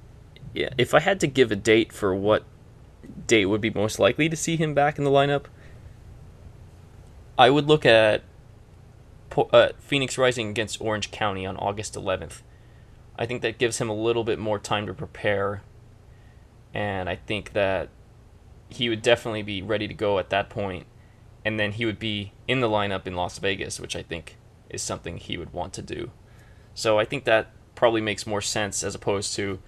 [0.55, 2.45] Yeah, if I had to give a date for what
[3.27, 5.45] date would be most likely to see him back in the lineup,
[7.39, 8.23] I would look at
[9.53, 12.43] uh, Phoenix Rising against Orange County on August 11th.
[13.17, 15.63] I think that gives him a little bit more time to prepare,
[16.73, 17.89] and I think that
[18.69, 20.87] he would definitely be ready to go at that point,
[21.45, 24.37] and then he would be in the lineup in Las Vegas, which I think
[24.71, 26.11] is something he would want to do.
[26.75, 29.61] So I think that probably makes more sense as opposed to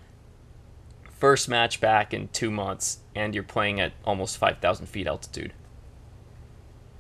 [1.11, 5.53] first match back in two months and you're playing at almost 5,000 feet altitude.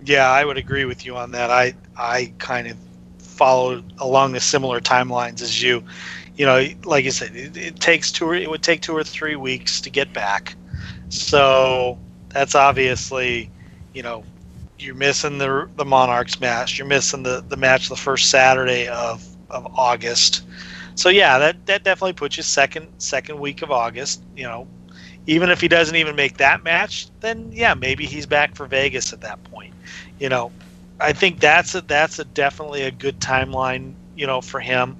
[0.04, 1.50] Yeah, I would agree with you on that.
[1.50, 2.76] I I kind of
[3.18, 5.84] followed along the similar timelines as you.
[6.36, 8.26] You know, like you said, it, it takes two.
[8.26, 10.54] Or, it would take two or three weeks to get back.
[11.10, 11.98] So
[12.30, 13.50] that's obviously,
[13.92, 14.24] you know,
[14.78, 16.78] you're missing the the Monarchs match.
[16.78, 20.44] You're missing the the match the first Saturday of of August.
[20.94, 24.22] So yeah, that that definitely puts you second second week of August.
[24.34, 24.66] You know,
[25.26, 29.12] even if he doesn't even make that match, then yeah, maybe he's back for Vegas
[29.12, 29.74] at that point.
[30.18, 30.50] You know,
[30.98, 33.94] I think that's a that's a definitely a good timeline.
[34.16, 34.96] You know, for him.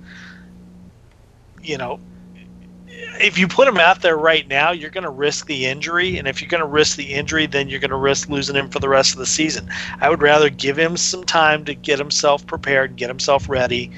[1.63, 2.01] You know,
[2.87, 6.27] if you put him out there right now, you're going to risk the injury, and
[6.27, 8.79] if you're going to risk the injury, then you're going to risk losing him for
[8.79, 9.69] the rest of the season.
[10.01, 13.91] I would rather give him some time to get himself prepared, get himself ready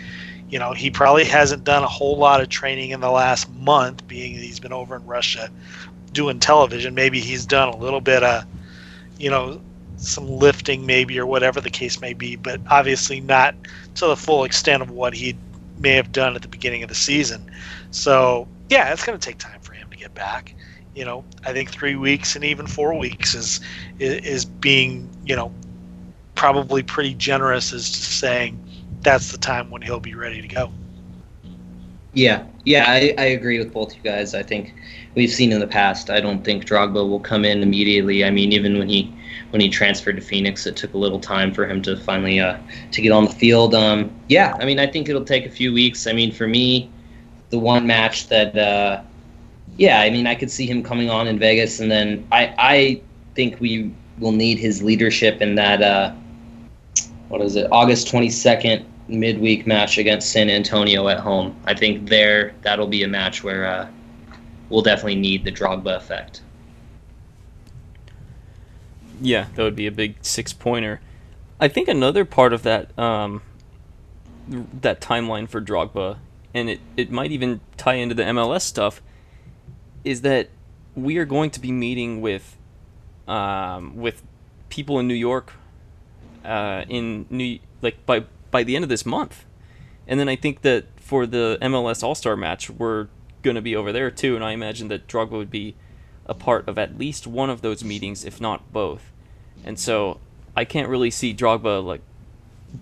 [0.49, 4.07] you know, he probably hasn't done a whole lot of training in the last month,
[4.07, 5.49] being he's been over in Russia
[6.13, 6.95] doing television.
[6.95, 8.45] Maybe he's done a little bit of,
[9.19, 9.61] you know,
[9.97, 13.55] some lifting maybe or whatever the case may be, but obviously not
[13.95, 15.37] to the full extent of what he
[15.79, 17.51] may have done at the beginning of the season.
[17.91, 20.55] So yeah, it's going to take time for him to get back.
[20.95, 23.61] You know, I think three weeks and even four weeks is
[23.99, 25.53] is being you know
[26.35, 28.59] probably pretty generous as to saying
[29.01, 30.73] that's the time when he'll be ready to go.
[32.15, 34.35] Yeah, yeah, I, I agree with both you guys.
[34.35, 34.75] I think
[35.15, 36.11] we've seen in the past.
[36.11, 38.25] I don't think Drogba will come in immediately.
[38.25, 39.13] I mean, even when he
[39.51, 42.59] when he transferred to Phoenix, it took a little time for him to finally uh,
[42.91, 43.75] to get on the field.
[43.75, 46.07] Um, yeah, I mean, I think it'll take a few weeks.
[46.07, 46.91] I mean, for me,
[47.51, 49.03] the one match that, uh,
[49.77, 53.03] yeah, I mean, I could see him coming on in Vegas, and then I I
[53.35, 55.83] think we will need his leadership in that.
[55.83, 56.15] Uh,
[57.29, 57.69] what is it?
[57.71, 61.57] August twenty second midweek match against San Antonio at home.
[61.67, 63.89] I think there that'll be a match where uh,
[64.73, 66.41] we'll definitely need the Drogba effect.
[69.21, 71.01] Yeah, that would be a big six pointer.
[71.61, 73.43] I think another part of that um,
[74.49, 76.19] that timeline for Drogba,
[76.53, 79.01] and it, it might even tie into the MLS stuff,
[80.03, 80.49] is that
[80.97, 82.57] we are going to be meeting with
[83.29, 84.23] um, with
[84.71, 85.53] people in New York
[86.45, 89.45] uh, in New like by by the end of this month,
[90.09, 93.07] and then I think that for the MLS All Star match, we're
[93.43, 95.75] going to be over there too, and I imagine that Drogba would be
[96.27, 99.13] a part of at least one of those meetings, if not both.
[99.65, 100.21] And so
[100.57, 102.01] I can't really see Drogba like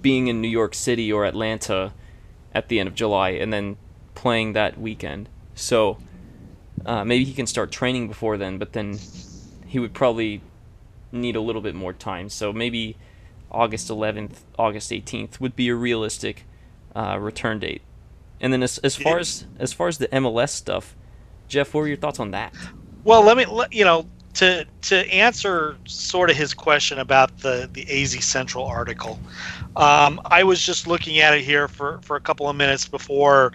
[0.03, 1.93] being in New York City or Atlanta
[2.55, 3.77] at the end of July and then
[4.15, 5.29] playing that weekend.
[5.55, 5.99] So
[6.85, 8.99] uh, maybe he can start training before then, but then
[9.67, 10.43] he would probably
[11.13, 12.29] need a little bit more time.
[12.29, 12.97] So maybe
[13.51, 16.45] August 11th, August 18th would be a realistic
[16.95, 17.83] uh, return date.
[18.41, 20.97] And then as, as far as as far as the MLS stuff,
[21.49, 22.55] Jeff, what were your thoughts on that?
[23.05, 27.69] Well, let me let you know to to answer sort of his question about the
[27.73, 29.19] the AZ Central article.
[29.77, 33.53] Um, I was just looking at it here for for a couple of minutes before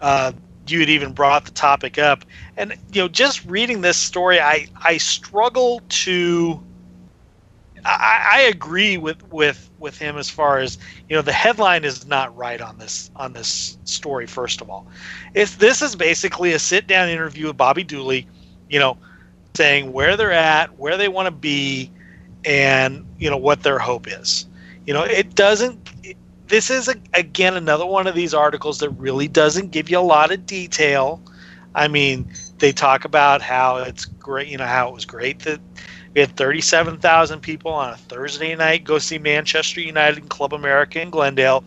[0.00, 0.32] uh,
[0.66, 2.24] you had even brought the topic up,
[2.56, 6.62] and you know, just reading this story, I I struggle to.
[7.84, 10.78] I, I agree with with with him as far as
[11.08, 14.26] you know the headline is not right on this on this story.
[14.26, 14.86] First of all,
[15.34, 18.22] if this is basically a sit down interview with Bobby Dulle,
[18.68, 18.98] you know
[19.56, 21.90] saying where they're at, where they want to be,
[22.44, 24.46] and you know what their hope is.
[24.86, 25.90] You know, it doesn't.
[26.48, 30.00] this is a, again another one of these articles that really doesn't give you a
[30.00, 31.20] lot of detail.
[31.74, 34.48] I mean, they talk about how it's great.
[34.48, 35.60] You know how it was great that
[36.14, 41.00] we had 37,000 people on a Thursday night go see Manchester United and Club America
[41.00, 41.64] in Glendale.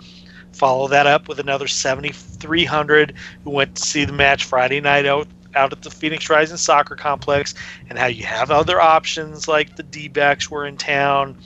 [0.54, 5.28] Follow that up with another 7,300 who went to see the match Friday night out
[5.56, 7.56] out at the Phoenix Rising Soccer Complex,
[7.90, 11.38] and how you have other options like the D backs were in town.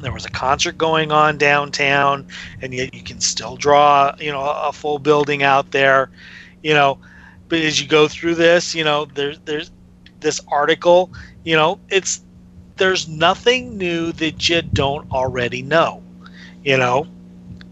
[0.00, 2.26] There was a concert going on downtown,
[2.62, 6.10] and yet you can still draw, you know, a full building out there,
[6.62, 6.98] you know.
[7.48, 9.70] But as you go through this, you know, there's there's
[10.20, 11.12] this article,
[11.48, 12.20] you know, it's
[12.76, 16.02] there's nothing new that you don't already know,
[16.62, 17.06] you know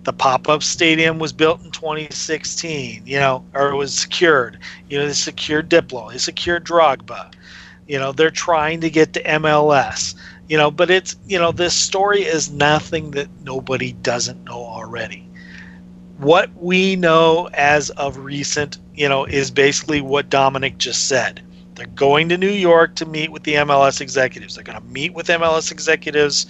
[0.05, 4.59] the pop-up stadium was built in 2016 you know or it was secured.
[4.89, 7.35] You know they secured diplo they secured drogba.
[7.87, 10.15] You know they're trying to get to mls
[10.49, 15.29] you know but it's you know this story is nothing that nobody doesn't know already.
[16.17, 21.43] What we know as of recent you know is basically what dominic just said
[21.77, 25.15] they're going to new york to meet with the mls executives they're going to meet
[25.15, 26.47] with mls executives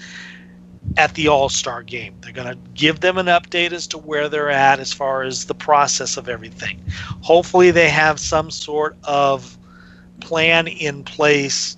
[0.97, 2.15] at the All Star game.
[2.21, 5.45] They're going to give them an update as to where they're at as far as
[5.45, 6.83] the process of everything.
[7.23, 9.59] Hopefully, they have some sort of
[10.21, 11.77] plan in place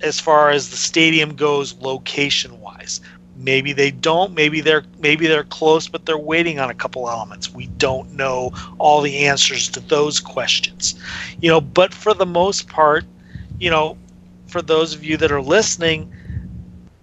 [0.00, 3.00] as far as the stadium goes location wise.
[3.40, 4.34] Maybe they don't.
[4.34, 7.52] Maybe they're maybe they're close, but they're waiting on a couple elements.
[7.52, 10.94] We don't know all the answers to those questions,
[11.40, 11.60] you know.
[11.60, 13.04] But for the most part,
[13.58, 13.96] you know,
[14.46, 16.12] for those of you that are listening,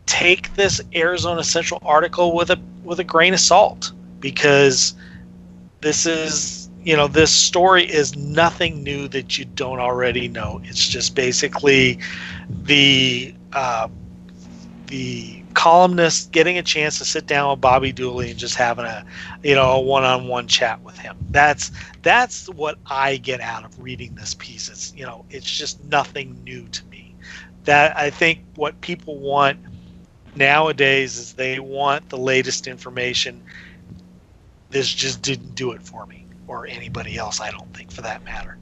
[0.05, 4.93] take this Arizona Central article with a with a grain of salt because
[5.81, 10.61] this is you know this story is nothing new that you don't already know.
[10.65, 11.99] It's just basically
[12.49, 13.87] the uh,
[14.87, 19.03] the columnist getting a chance to sit down with Bobby Dulle and just having a
[19.43, 21.17] you know one-on-one chat with him.
[21.31, 21.71] That's
[22.03, 24.69] that's what I get out of reading this piece.
[24.69, 27.15] It's you know it's just nothing new to me.
[27.63, 29.57] That I think what people want
[30.35, 33.43] nowadays is they want the latest information.
[34.69, 38.23] This just didn't do it for me or anybody else, I don't think, for that
[38.23, 38.57] matter.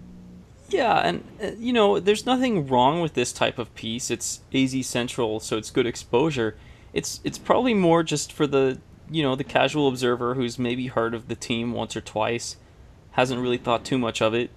[0.70, 4.10] Yeah, and uh, you know, there's nothing wrong with this type of piece.
[4.10, 6.56] It's AZ Central, so it's good exposure.
[6.96, 8.80] It's it's probably more just for the
[9.12, 12.56] you know the casual observer who's maybe heard of the team once or twice,
[13.12, 14.50] hasn't really thought too much of it.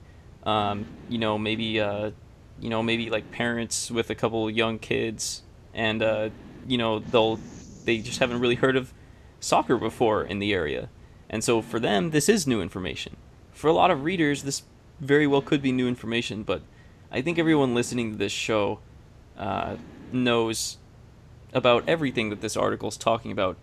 [0.45, 2.13] Um, you know, maybe uh,
[2.61, 5.43] you know maybe like parents with a couple young kids,
[5.75, 6.31] and uh,
[6.67, 7.41] you know they'll
[7.85, 8.95] they just haven't really heard of
[9.41, 10.91] soccer before in the area,
[11.29, 13.17] and so for them this is new information.
[13.51, 14.63] For a lot of readers, this
[15.01, 16.63] very well could be new information, but
[17.11, 18.79] I think everyone listening to this show
[19.37, 19.77] uh,
[20.13, 20.79] knows
[21.53, 23.57] about everything that this article is talking about.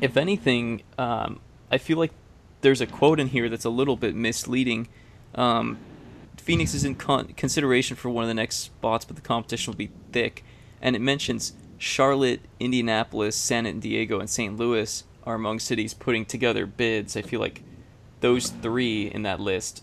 [0.00, 1.40] If anything, um,
[1.70, 2.12] I feel like
[2.60, 4.88] there's a quote in here that's a little bit misleading.
[5.34, 5.78] Um,
[6.36, 9.78] Phoenix is in con- consideration for one of the next spots, but the competition will
[9.78, 10.44] be thick.
[10.80, 14.56] And it mentions Charlotte, Indianapolis, San Diego, and St.
[14.56, 17.16] Louis are among cities putting together bids.
[17.16, 17.62] I feel like
[18.20, 19.82] those three in that list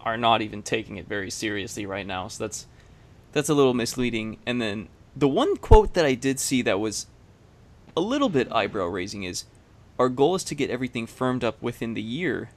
[0.00, 2.28] are not even taking it very seriously right now.
[2.28, 2.66] So that's
[3.32, 4.38] that's a little misleading.
[4.46, 7.06] And then the one quote that I did see that was
[7.96, 9.44] a little bit eyebrow raising is
[9.98, 12.50] our goal is to get everything firmed up within the year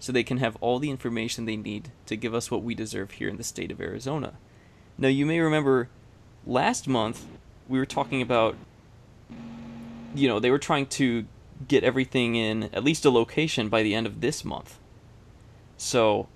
[0.00, 3.12] so they can have all the information they need to give us what we deserve
[3.12, 4.34] here in the state of Arizona.
[4.96, 5.88] Now, you may remember
[6.46, 7.26] last month
[7.68, 8.56] we were talking about,
[10.14, 11.26] you know, they were trying to
[11.66, 14.78] get everything in at least a location by the end of this month.
[15.76, 16.28] So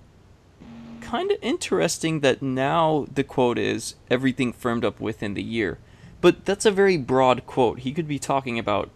[1.13, 5.77] kind of interesting that now the quote is everything firmed up within the year.
[6.21, 7.81] But that's a very broad quote.
[7.81, 8.89] He could be talking about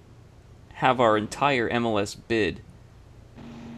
[0.81, 2.61] have our entire MLS bid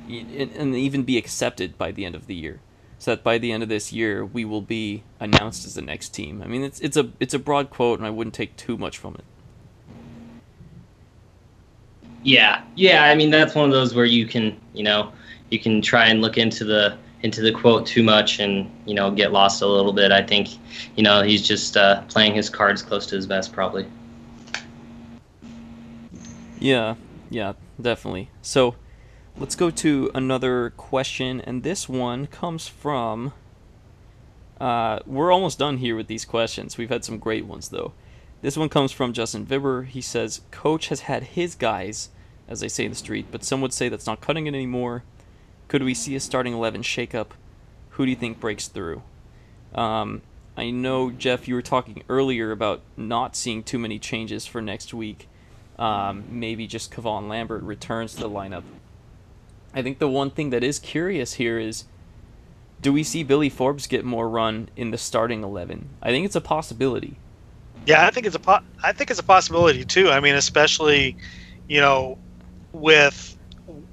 [0.07, 2.61] and even be accepted by the end of the year.
[2.97, 6.13] So that by the end of this year we will be announced as the next
[6.13, 6.41] team.
[6.41, 8.97] I mean it's it's a it's a broad quote and I wouldn't take too much
[8.97, 9.25] from it.
[12.23, 12.63] Yeah.
[12.77, 15.11] Yeah, I mean that's one of those where you can, you know,
[15.49, 19.11] you can try and look into the into the quote too much and you know
[19.11, 20.11] get lost a little bit.
[20.11, 20.49] I think
[20.95, 23.85] you know he's just uh, playing his cards close to his vest probably.
[26.59, 26.95] Yeah,
[27.29, 28.29] yeah, definitely.
[28.41, 28.75] So
[29.37, 33.33] let's go to another question, and this one comes from.
[34.59, 36.77] Uh, we're almost done here with these questions.
[36.77, 37.93] We've had some great ones though.
[38.41, 39.85] This one comes from Justin Vibber.
[39.85, 42.09] He says, "Coach has had his guys,
[42.47, 45.03] as they say in the street, but some would say that's not cutting it anymore."
[45.69, 47.27] Could we see a starting 11 shakeup?
[47.91, 49.03] Who do you think breaks through?
[49.73, 50.23] Um,
[50.57, 54.93] I know, Jeff, you were talking earlier about not seeing too many changes for next
[54.93, 55.29] week.
[55.77, 58.63] Um, maybe just Kevon Lambert returns to the lineup.
[59.73, 61.85] I think the one thing that is curious here is
[62.81, 65.87] do we see Billy Forbes get more run in the starting 11?
[66.01, 67.17] I think it's a possibility.
[67.85, 70.09] Yeah, I think it's a po- I think it's a possibility too.
[70.09, 71.15] I mean, especially,
[71.67, 72.17] you know,
[72.73, 73.37] with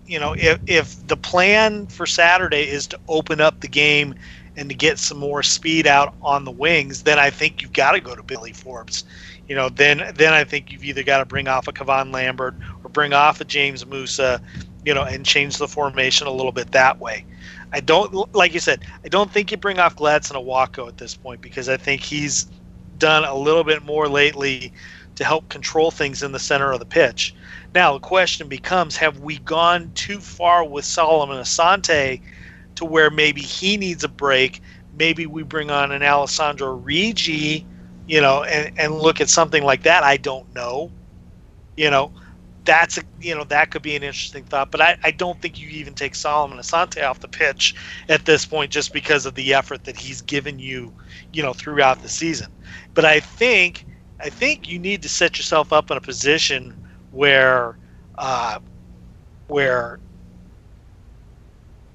[0.06, 4.14] you know, if if the plan for Saturday is to open up the game
[4.56, 7.92] and to get some more speed out on the wings, then I think you've got
[7.92, 9.04] to go to Billy Forbes.
[9.48, 12.54] You know, then then I think you've either got to bring off a Kevon Lambert
[12.82, 14.40] or bring off a James Musa,
[14.84, 17.24] you know, and change the formation a little bit that way.
[17.72, 21.14] I don't like you said, I don't think you bring off Gladson Awako at this
[21.14, 22.46] point because I think he's
[22.98, 24.72] done a little bit more lately
[25.16, 27.34] to help control things in the center of the pitch.
[27.76, 32.22] Now the question becomes: Have we gone too far with Solomon Asante
[32.76, 34.62] to where maybe he needs a break?
[34.94, 37.66] Maybe we bring on an Alessandro Riggi,
[38.06, 40.04] you know, and, and look at something like that.
[40.04, 40.90] I don't know.
[41.76, 42.12] You know,
[42.64, 44.70] that's a you know that could be an interesting thought.
[44.70, 47.74] But I, I don't think you even take Solomon Asante off the pitch
[48.08, 50.94] at this point just because of the effort that he's given you,
[51.34, 52.50] you know, throughout the season.
[52.94, 53.84] But I think
[54.18, 56.85] I think you need to set yourself up in a position
[57.16, 57.78] where
[58.18, 58.58] uh,
[59.48, 59.98] where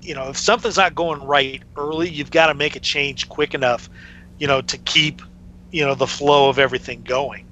[0.02, 3.53] you know if something's not going right early you've got to make a change quick
[3.53, 3.88] enough
[4.39, 5.22] you know to keep
[5.72, 7.45] you know the flow of everything going.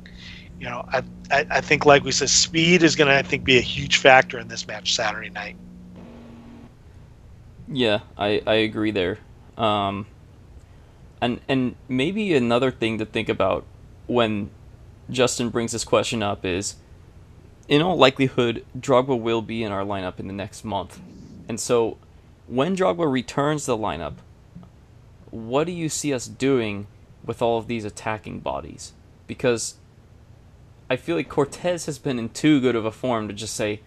[0.60, 3.44] You know i i, I think like we said speed is going to i think
[3.46, 5.56] be a huge factor in this match saturday night.
[7.68, 9.20] Yeah i i agree there.
[9.58, 10.08] Um
[11.22, 13.66] and and maybe another thing to think about
[14.08, 14.50] when
[15.10, 16.76] justin brings this question up is
[17.70, 21.00] in all likelihood, Drogba will be in our lineup in the next month.
[21.48, 21.98] And so,
[22.48, 24.16] when Drogba returns the lineup,
[25.30, 26.88] what do you see us doing
[27.24, 28.94] with all of these attacking bodies?
[29.28, 29.76] Because
[30.90, 33.82] I feel like Cortez has been in too good of a form to just say,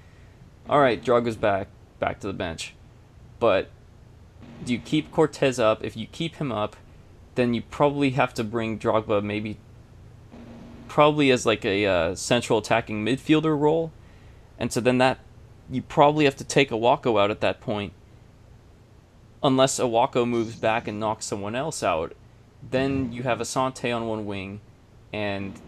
[0.69, 1.67] all right, Drogba's back,
[1.99, 2.75] back to the bench.
[3.41, 3.69] But
[4.65, 5.83] do you keep Cortez up?
[5.83, 6.77] If you keep him up,
[7.35, 9.59] then you probably have to bring Drogba maybe
[10.93, 13.90] probably as like a uh, central attacking midfielder role,
[14.59, 15.19] and so then that
[15.70, 17.94] you probably have to take Awako out at that point.
[19.43, 22.14] unless Awako moves back and knocks someone else out,
[22.70, 24.60] then you have Asante on one wing,
[25.12, 25.60] and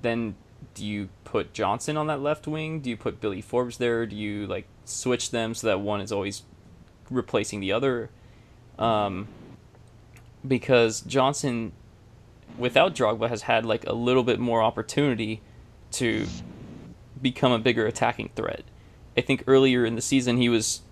[0.00, 0.34] then
[0.74, 2.80] do you put Johnson on that left wing?
[2.80, 4.06] Do you put Billy Forbes there?
[4.06, 6.42] Do you like switch them so that one is always
[7.10, 8.10] replacing the other?
[8.78, 9.28] Um,
[10.46, 11.72] because Johnson,
[12.58, 15.40] without Drogba, has had like a little bit more opportunity
[15.92, 16.26] to
[17.20, 18.62] become a bigger attacking threat.
[19.16, 20.82] I think earlier in the season he was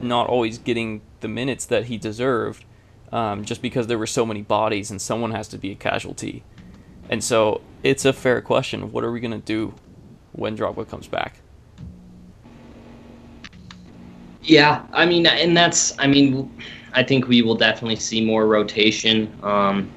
[0.00, 2.64] not always getting the minutes that he deserved,
[3.12, 6.44] um, just because there were so many bodies and someone has to be a casualty.
[7.08, 8.92] And so it's a fair question.
[8.92, 9.74] What are we gonna do
[10.32, 11.40] when Drogba comes back?
[14.42, 16.50] Yeah, I mean, and that's, I mean,
[16.94, 19.32] I think we will definitely see more rotation.
[19.42, 19.90] Um,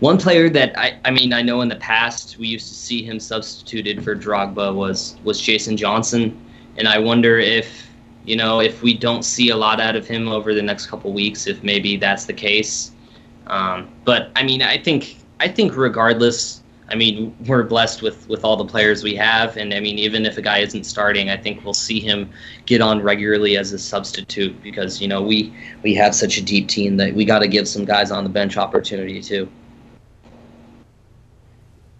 [0.00, 3.02] one player that I, I mean, I know in the past we used to see
[3.02, 6.40] him substituted for Drogba was was Jason Johnson,
[6.76, 7.88] and I wonder if
[8.24, 11.12] you know if we don't see a lot out of him over the next couple
[11.12, 12.92] weeks, if maybe that's the case.
[13.48, 18.44] Um, but I mean, I think I think regardless, I mean, we're blessed with with
[18.44, 21.36] all the players we have, and I mean, even if a guy isn't starting, I
[21.36, 22.30] think we'll see him
[22.66, 25.52] get on regularly as a substitute because you know we
[25.82, 28.30] we have such a deep team that we got to give some guys on the
[28.30, 29.48] bench opportunity too.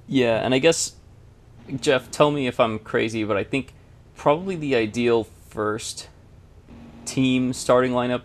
[0.08, 0.96] Yeah, and I guess
[1.80, 3.74] Jeff, tell me if I'm crazy, but I think
[4.16, 6.08] probably the ideal first
[7.04, 8.22] team starting lineup,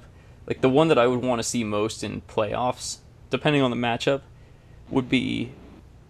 [0.48, 3.00] like the one that I would want to see most in playoffs,
[3.30, 4.22] depending on the matchup,
[4.90, 5.52] would be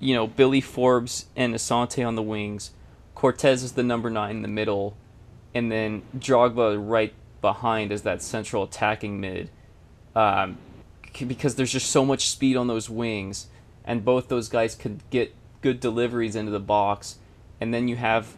[0.04, 2.72] you know, Billy Forbes and Asante on the wings.
[3.16, 4.98] Cortez is the number nine in the middle,
[5.56, 9.50] and then Drogba right behind as that central attacking mid.
[10.14, 10.58] Um,
[11.28, 13.48] because there's just so much speed on those wings,
[13.86, 15.34] and both those guys could get
[15.64, 17.18] good deliveries into the box,
[17.60, 18.38] and then you have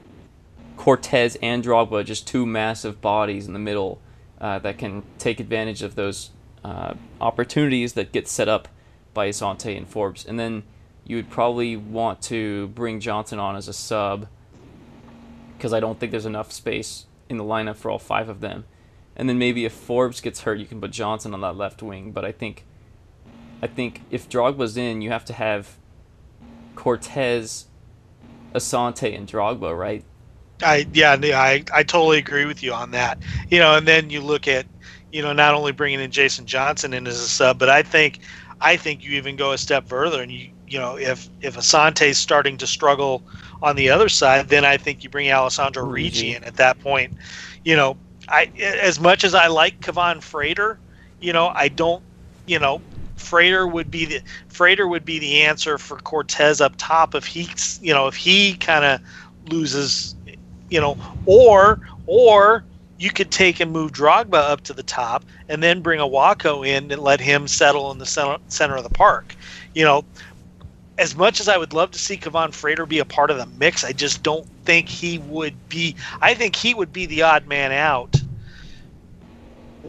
[0.78, 4.00] Cortez and Drogba, just two massive bodies in the middle
[4.40, 6.30] uh, that can take advantage of those
[6.64, 8.70] uh, opportunities that get set up
[9.14, 10.64] by Asante and Forbes, and then
[11.04, 14.28] you would probably want to bring Johnson on as a sub
[15.58, 18.66] because I don't think there's enough space in the lineup for all five of them.
[19.16, 22.12] And then maybe if Forbes gets hurt, you can put Johnson on that left wing.
[22.12, 22.66] But I think,
[23.62, 25.78] I think if Drogba's in, you have to have
[26.76, 27.66] Cortez,
[28.54, 30.04] Asante, and Drogba, right?
[30.64, 33.18] I yeah, I I totally agree with you on that.
[33.50, 34.66] You know, and then you look at,
[35.12, 38.20] you know, not only bringing in Jason Johnson in as a sub, but I think,
[38.62, 42.18] I think you even go a step further and you you know, if if Asante's
[42.18, 43.24] starting to struggle
[43.62, 47.14] on the other side, then I think you bring Alessandro Riggi in at that point.
[47.64, 47.98] You know,
[48.28, 50.80] I as much as I like Kevaughn Frater,
[51.20, 52.04] you know, I don't,
[52.46, 52.82] you know,
[53.16, 57.50] Frater would be the Frater would be the answer for Cortez up top if he,
[57.82, 59.02] you know, if he kind of
[59.50, 60.16] loses,
[60.70, 62.64] you know, or or
[62.98, 66.92] you could take and move Drogba up to the top and then bring Awako in
[66.92, 69.36] and let him settle in the center, center of the park.
[69.74, 70.06] You know,
[70.98, 73.46] as much as I would love to see Kevaughn Frater be a part of the
[73.46, 75.96] mix, I just don't think he would be.
[76.22, 78.16] I think he would be the odd man out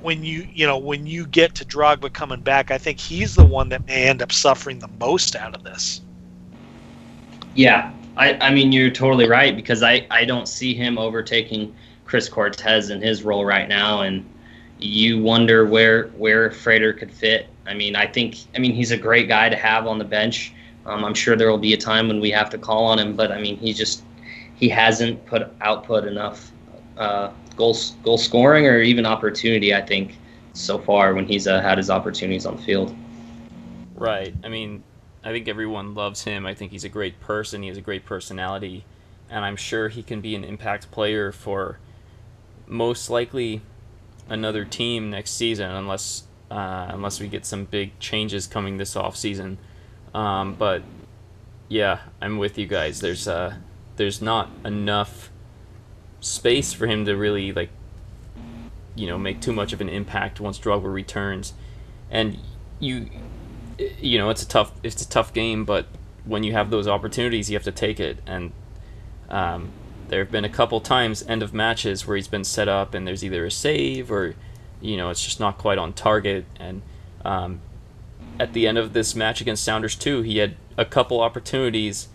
[0.06, 2.70] when you you know when you get to Drogba coming back.
[2.70, 6.00] I think he's the one that may end up suffering the most out of this.
[7.54, 11.74] Yeah, I I mean you're totally right because I I don't see him overtaking
[12.04, 14.24] Chris Cortez in his role right now, and
[14.78, 17.48] you wonder where where Frater could fit.
[17.66, 20.54] I mean, I think I mean he's a great guy to have on the bench
[20.86, 23.16] um, I'm sure there will be a time when we have to call on him,
[23.16, 24.04] but I mean, he just
[24.54, 26.52] he hasn't put output enough
[26.96, 29.74] uh, goal goal scoring or even opportunity.
[29.74, 30.16] I think
[30.52, 32.96] so far when he's uh, had his opportunities on the field.
[33.94, 34.34] Right.
[34.44, 34.82] I mean,
[35.24, 36.46] I think everyone loves him.
[36.46, 37.62] I think he's a great person.
[37.62, 38.84] He has a great personality,
[39.28, 41.78] and I'm sure he can be an impact player for
[42.66, 43.62] most likely
[44.28, 49.16] another team next season, unless uh, unless we get some big changes coming this off
[49.16, 49.58] season.
[50.14, 50.82] Um, but
[51.68, 53.00] yeah, I'm with you guys.
[53.00, 53.56] There's uh,
[53.96, 55.30] there's not enough
[56.26, 57.70] space for him to really like,
[58.94, 61.54] you know, make too much of an impact once Drogba returns,
[62.10, 62.38] and
[62.80, 63.08] you,
[64.00, 65.86] you know, it's a tough it's a tough game, but
[66.26, 68.18] when you have those opportunities, you have to take it.
[68.26, 68.52] And
[69.30, 69.70] um,
[70.08, 73.06] there have been a couple times end of matches where he's been set up and
[73.06, 74.34] there's either a save or,
[74.80, 76.44] you know, it's just not quite on target.
[76.58, 76.82] And
[77.24, 77.60] um,
[78.38, 82.08] at the end of this match against Sounders 2, he had a couple opportunities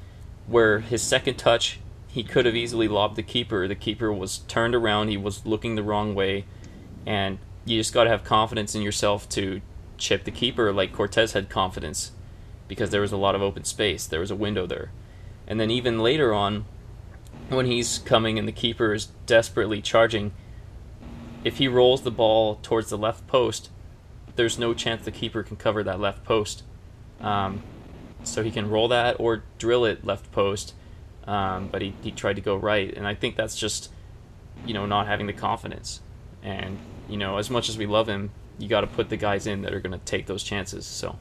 [0.46, 1.80] where his second touch,
[2.12, 3.68] he could have easily lobbed the keeper.
[3.68, 6.46] The keeper was turned around, he was looking the wrong way,
[7.06, 9.62] and you just got to have confidence in yourself to
[9.98, 12.12] chip the keeper like Cortez had confidence
[12.68, 14.06] because there was a lot of open space.
[14.06, 14.92] There was a window there.
[15.48, 16.66] And then even later on,
[17.50, 20.34] when he's coming and the keeper is desperately charging,
[21.44, 23.70] if he rolls the ball towards the left post,
[24.36, 26.64] there's no chance the keeper can cover that left post.
[27.20, 27.64] Um,
[28.24, 30.74] so he can roll that or drill it left post.
[31.28, 32.92] Um, but he, he tried to go right.
[32.96, 33.92] And I think that's just,
[34.66, 36.02] you know, not having the confidence.
[36.44, 36.78] And,
[37.08, 39.62] you know, as much as we love him, you got to put the guys in
[39.62, 40.86] that are going to take those chances.
[40.86, 41.18] So.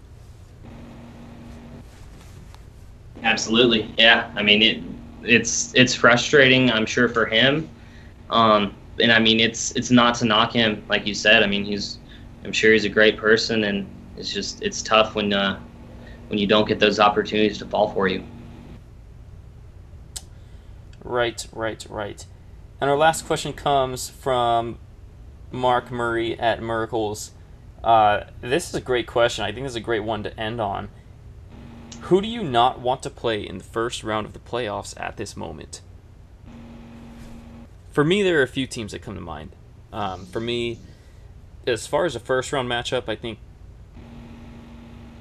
[3.23, 4.31] Absolutely, yeah.
[4.35, 4.83] I mean, it
[5.23, 7.69] it's it's frustrating, I'm sure, for him.
[8.31, 11.43] Um, and I mean, it's it's not to knock him, like you said.
[11.43, 11.99] I mean, he's
[12.45, 13.87] I'm sure he's a great person, and
[14.17, 15.61] it's just it's tough when uh,
[16.29, 18.25] when you don't get those opportunities to fall for you.
[21.03, 22.25] Right, right, right.
[22.81, 24.79] And our last question comes from
[25.51, 27.33] Mark Murray at Miracles.
[27.83, 29.45] Uh, this is a great question.
[29.45, 30.89] I think this is a great one to end on.
[32.03, 35.17] Who do you not want to play in the first round of the playoffs at
[35.17, 35.81] this moment?
[37.91, 39.51] For me, there are a few teams that come to mind.
[39.93, 40.79] Um, for me,
[41.67, 43.39] as far as a first round matchup, I think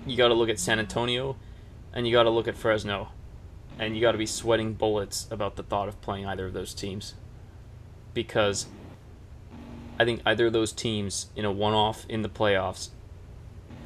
[0.06, 1.35] you got to look at San Antonio
[1.93, 3.10] and you got to look at Fresno.
[3.80, 6.73] And you got to be sweating bullets about the thought of playing either of those
[6.73, 7.15] teams.
[8.14, 8.68] Because
[9.97, 12.89] I think either of those teams in a one off in the playoffs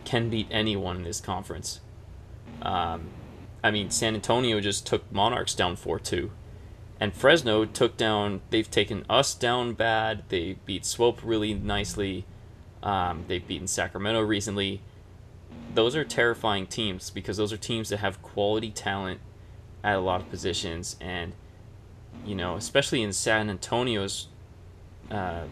[0.04, 1.80] can beat anyone in this conference.
[2.62, 3.10] Um,
[3.64, 6.32] I mean, San Antonio just took Monarchs down 4 2.
[7.00, 10.24] And Fresno took down, they've taken us down bad.
[10.30, 12.26] They beat Swope really nicely.
[12.82, 14.82] Um, they've beaten Sacramento recently.
[15.74, 19.20] Those are terrifying teams because those are teams that have quality talent
[19.84, 20.96] at a lot of positions.
[21.02, 21.34] And,
[22.26, 24.28] you know, especially in San Antonio's
[25.12, 25.44] uh,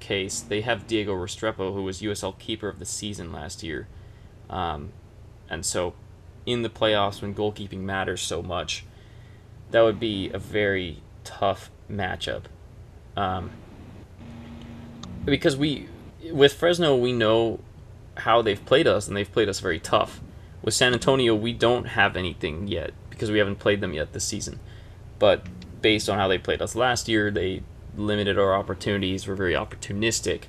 [0.00, 3.88] case, they have Diego Restrepo, who was USL Keeper of the Season last year.
[4.50, 4.92] Um,
[5.48, 5.94] and so
[6.46, 8.84] in the playoffs when goalkeeping matters so much,
[9.70, 12.44] that would be a very tough matchup.
[13.16, 13.50] Um,
[15.24, 15.88] because we,
[16.30, 17.60] with Fresno, we know
[18.18, 20.20] how they've played us, and they've played us very tough.
[20.62, 24.24] With San Antonio, we don't have anything yet because we haven't played them yet this
[24.24, 24.60] season.
[25.18, 25.46] But
[25.82, 27.62] based on how they played us last year, they
[27.96, 29.26] limited our opportunities.
[29.26, 30.44] We're very opportunistic.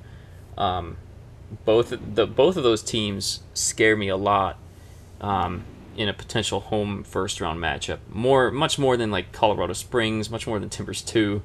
[0.58, 0.98] Um,
[1.66, 4.58] both the both of those teams scare me a lot.
[5.20, 5.66] Um,
[6.00, 8.00] in a potential home first round matchup.
[8.10, 11.42] More, much more than like Colorado Springs, much more than Timbers Two,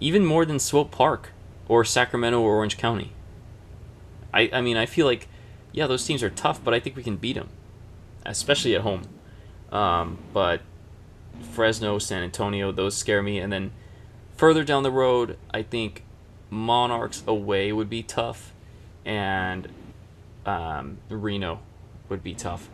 [0.00, 1.32] even more than Swope Park
[1.68, 3.12] or Sacramento or Orange County.
[4.32, 5.28] I, I mean, I feel like,
[5.72, 7.50] yeah, those teams are tough, but I think we can beat them,
[8.24, 9.02] especially at home.
[9.72, 10.60] Um, but
[11.40, 13.38] Fresno, San Antonio, those scare me.
[13.38, 13.72] And then
[14.36, 16.04] further down the road, I think
[16.50, 18.52] Monarchs away would be tough,
[19.06, 19.68] and
[20.44, 21.60] um, Reno
[22.10, 22.68] would be tough.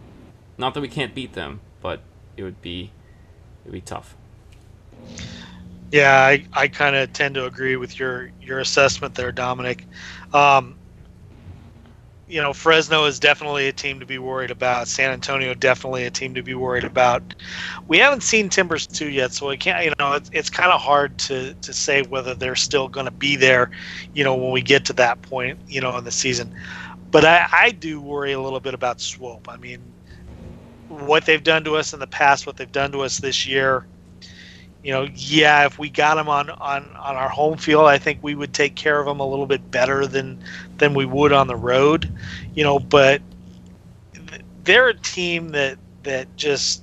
[0.59, 2.01] Not that we can't beat them, but
[2.37, 2.91] it would be
[3.65, 4.17] it would be tough.
[5.93, 9.85] Yeah, I, I kind of tend to agree with your your assessment there, Dominic.
[10.35, 10.78] Um,
[12.29, 14.87] you know, Fresno is definitely a team to be worried about.
[14.87, 17.23] San Antonio definitely a team to be worried about.
[17.87, 19.85] We haven't seen Timbers two yet, so we can't.
[19.85, 23.13] You know, it's, it's kind of hard to to say whether they're still going to
[23.13, 23.71] be there.
[24.15, 26.55] You know, when we get to that point, you know, in the season.
[27.11, 29.49] But I, I do worry a little bit about Swope.
[29.49, 29.81] I mean,
[30.89, 33.87] what they've done to us in the past, what they've done to us this year.
[34.83, 38.21] You know, yeah, if we got them on, on, on our home field, I think
[38.23, 40.43] we would take care of them a little bit better than
[40.79, 42.13] than we would on the road.
[42.55, 43.23] You know, but
[44.65, 46.83] they're a team that that just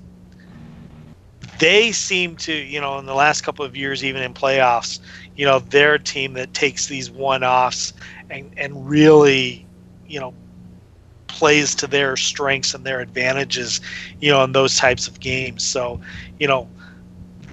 [1.59, 4.99] they seem to, you know, in the last couple of years, even in playoffs,
[5.35, 7.93] you know, they're a team that takes these one-offs
[8.29, 9.65] and and really,
[10.07, 10.33] you know,
[11.27, 13.81] plays to their strengths and their advantages,
[14.19, 15.63] you know, in those types of games.
[15.63, 16.01] So,
[16.39, 16.69] you know,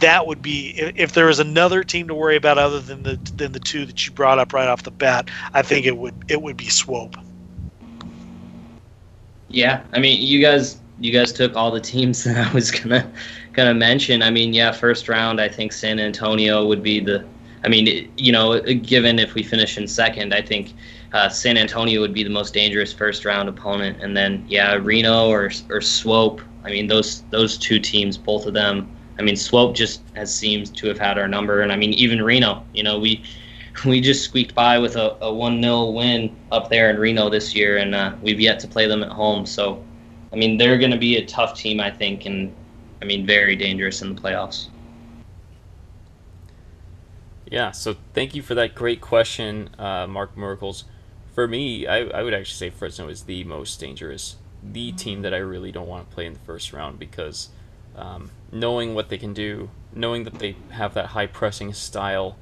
[0.02, 3.52] that would be if there was another team to worry about other than the than
[3.52, 5.30] the two that you brought up right off the bat.
[5.54, 7.16] I think it would it would be Swope.
[9.48, 13.10] Yeah, I mean, you guys you guys took all the teams that I was gonna
[13.52, 14.22] gonna mention.
[14.22, 17.24] I mean, yeah, first round, I think San Antonio would be the.
[17.64, 20.74] I mean, you know, given if we finish in second, I think
[21.12, 25.28] uh, San Antonio would be the most dangerous first round opponent, and then yeah, Reno
[25.28, 26.40] or or Swope.
[26.64, 28.90] I mean, those those two teams, both of them.
[29.22, 32.22] I mean, Swope just has seems to have had our number, and I mean, even
[32.22, 32.64] Reno.
[32.74, 33.24] You know, we
[33.86, 37.54] we just squeaked by with a, a one 0 win up there in Reno this
[37.54, 39.46] year, and uh, we've yet to play them at home.
[39.46, 39.82] So,
[40.32, 42.54] I mean, they're going to be a tough team, I think, and
[43.00, 44.68] I mean, very dangerous in the playoffs.
[47.46, 50.84] Yeah, so thank you for that great question, uh, Mark Miracles
[51.32, 55.32] for me, I, I would actually say Fresno is the most dangerous, the team that
[55.32, 57.48] I really don't want to play in the first round because
[57.96, 62.36] um, knowing what they can do, knowing that they have that high pressing style,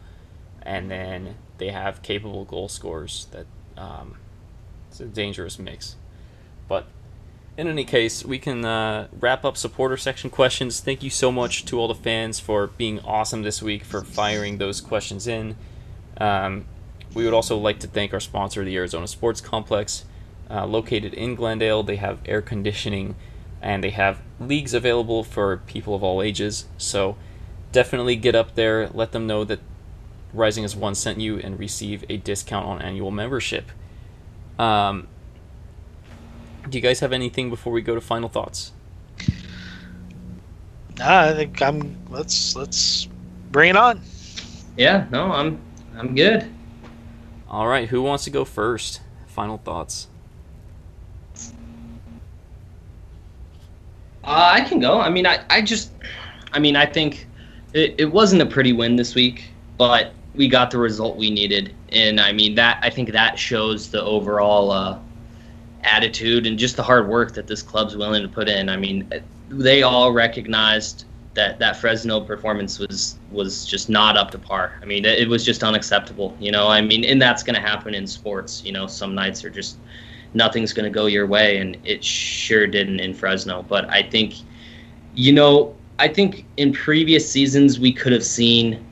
[0.62, 3.46] and then they have capable goal scorers that,
[3.76, 4.16] um,
[4.88, 5.96] it's a dangerous mix.
[6.68, 6.86] But
[7.56, 10.80] in any case, we can uh, wrap up supporter section questions.
[10.80, 14.58] Thank you so much to all the fans for being awesome this week for firing
[14.58, 15.56] those questions in.
[16.18, 16.64] Um,
[17.14, 20.04] we would also like to thank our sponsor, the Arizona Sports Complex,
[20.48, 21.82] uh, located in Glendale.
[21.82, 23.16] They have air conditioning
[23.62, 26.66] and they have leagues available for people of all ages.
[26.78, 27.16] So
[27.72, 29.60] definitely get up there, let them know that
[30.32, 33.70] Rising as One sent you, and receive a discount on annual membership.
[34.58, 35.08] Um,
[36.68, 38.72] do you guys have anything before we go to final thoughts?
[40.98, 41.96] Nah, I think I'm.
[42.10, 43.08] Let's let's
[43.50, 44.02] bring it on.
[44.76, 45.60] Yeah, no, I'm
[45.96, 46.50] I'm good.
[47.48, 49.00] All right, who wants to go first?
[49.26, 50.08] Final thoughts.
[54.24, 55.00] Uh, I can go.
[55.00, 55.92] I mean, I, I just,
[56.52, 57.26] I mean, I think
[57.72, 61.74] it, it wasn't a pretty win this week, but we got the result we needed,
[61.90, 64.98] and I mean that I think that shows the overall uh,
[65.82, 68.68] attitude and just the hard work that this club's willing to put in.
[68.68, 69.10] I mean,
[69.48, 74.78] they all recognized that that Fresno performance was was just not up to par.
[74.82, 76.36] I mean, it was just unacceptable.
[76.40, 78.64] You know, I mean, and that's going to happen in sports.
[78.64, 79.78] You know, some nights are just
[80.34, 83.62] nothing's going to go your way, and it sure didn't in Fresno.
[83.62, 84.34] But I think,
[85.14, 88.84] you know, I think in previous seasons we could have seen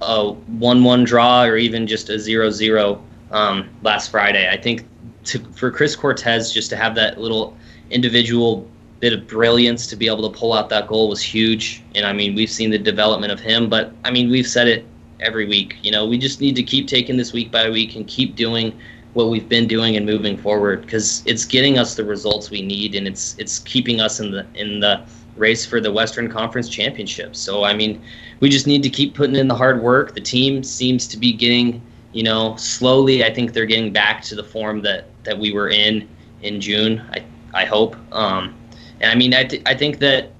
[0.00, 4.48] a one-one draw or even just a zero-zero um, last Friday.
[4.50, 4.86] I think
[5.24, 7.56] to, for Chris Cortez just to have that little
[7.90, 8.66] individual
[9.00, 11.82] bit of brilliance to be able to pull out that goal was huge.
[11.94, 14.86] And I mean, we've seen the development of him, but I mean, we've said it
[15.20, 15.76] every week.
[15.82, 18.78] You know, we just need to keep taking this week by week and keep doing
[19.14, 22.94] what we've been doing and moving forward because it's getting us the results we need
[22.94, 25.02] and it's it's keeping us in the in the
[25.36, 27.34] race for the Western Conference Championship.
[27.34, 28.02] So I mean,
[28.40, 30.14] we just need to keep putting in the hard work.
[30.14, 31.82] The team seems to be getting,
[32.12, 33.24] you know, slowly.
[33.24, 36.08] I think they're getting back to the form that that we were in
[36.42, 37.04] in June.
[37.12, 37.96] I I hope.
[38.12, 38.54] Um,
[39.00, 40.30] and I mean, I th- I think that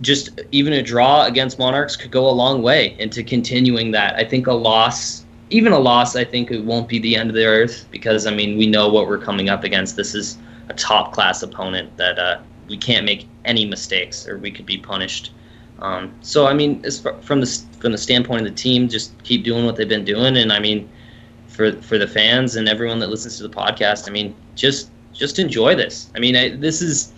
[0.00, 4.14] just even a draw against Monarchs could go a long way into continuing that.
[4.16, 7.36] I think a loss, even a loss, I think it won't be the end of
[7.36, 9.96] the earth because I mean we know what we're coming up against.
[9.96, 14.50] This is a top class opponent that uh, we can't make any mistakes or we
[14.50, 15.32] could be punished.
[15.80, 16.82] Um, so I mean,
[17.22, 20.36] from the from the standpoint of the team, just keep doing what they've been doing,
[20.36, 20.88] and I mean,
[21.48, 25.38] for for the fans and everyone that listens to the podcast, I mean, just just
[25.38, 26.10] enjoy this.
[26.14, 27.12] I mean, I, this is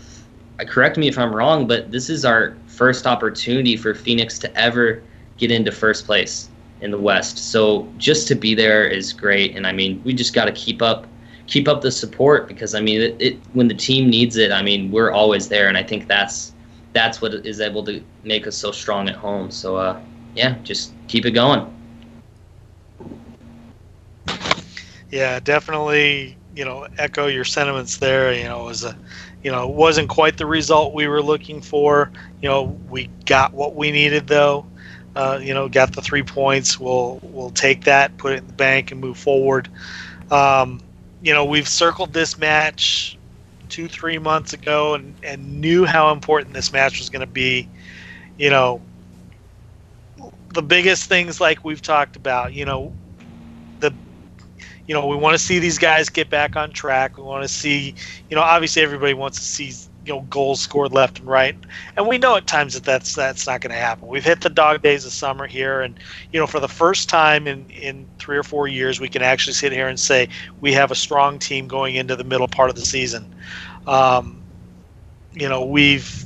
[0.66, 5.02] correct me if I'm wrong, but this is our first opportunity for Phoenix to ever
[5.36, 6.48] get into first place
[6.82, 7.38] in the West.
[7.38, 10.82] So just to be there is great, and I mean, we just got to keep
[10.82, 11.06] up
[11.46, 14.62] keep up the support because I mean, it, it when the team needs it, I
[14.62, 16.52] mean, we're always there, and I think that's
[16.92, 19.50] that's what is able to make us so strong at home.
[19.50, 20.00] So uh,
[20.34, 21.66] yeah, just keep it going.
[25.10, 26.36] Yeah, definitely.
[26.54, 28.32] You know, echo your sentiments there.
[28.32, 28.96] You know, it was a,
[29.42, 32.10] you know, it wasn't quite the result we were looking for.
[32.40, 34.66] You know, we got what we needed though.
[35.14, 36.80] Uh, you know, got the three points.
[36.80, 39.68] We'll we'll take that, put it in the bank, and move forward.
[40.30, 40.80] Um,
[41.20, 43.18] you know, we've circled this match
[43.68, 47.68] two, three months ago and, and knew how important this match was going to be.
[48.38, 48.82] You know,
[50.52, 52.92] the biggest things like we've talked about, you know,
[53.80, 53.92] the
[54.86, 57.16] you know, we want to see these guys get back on track.
[57.16, 57.94] We want to see,
[58.28, 59.72] you know, obviously everybody wants to see
[60.04, 61.56] you know goals scored left and right.
[61.96, 64.08] And we know at times that that's that's not going to happen.
[64.08, 65.98] We've hit the dog days of summer here and
[66.30, 69.54] you know for the first time in in three or four years we can actually
[69.54, 70.28] sit here and say
[70.60, 73.28] we have a strong team going into the middle part of the season.
[73.86, 74.44] Um,
[75.32, 76.21] you know we've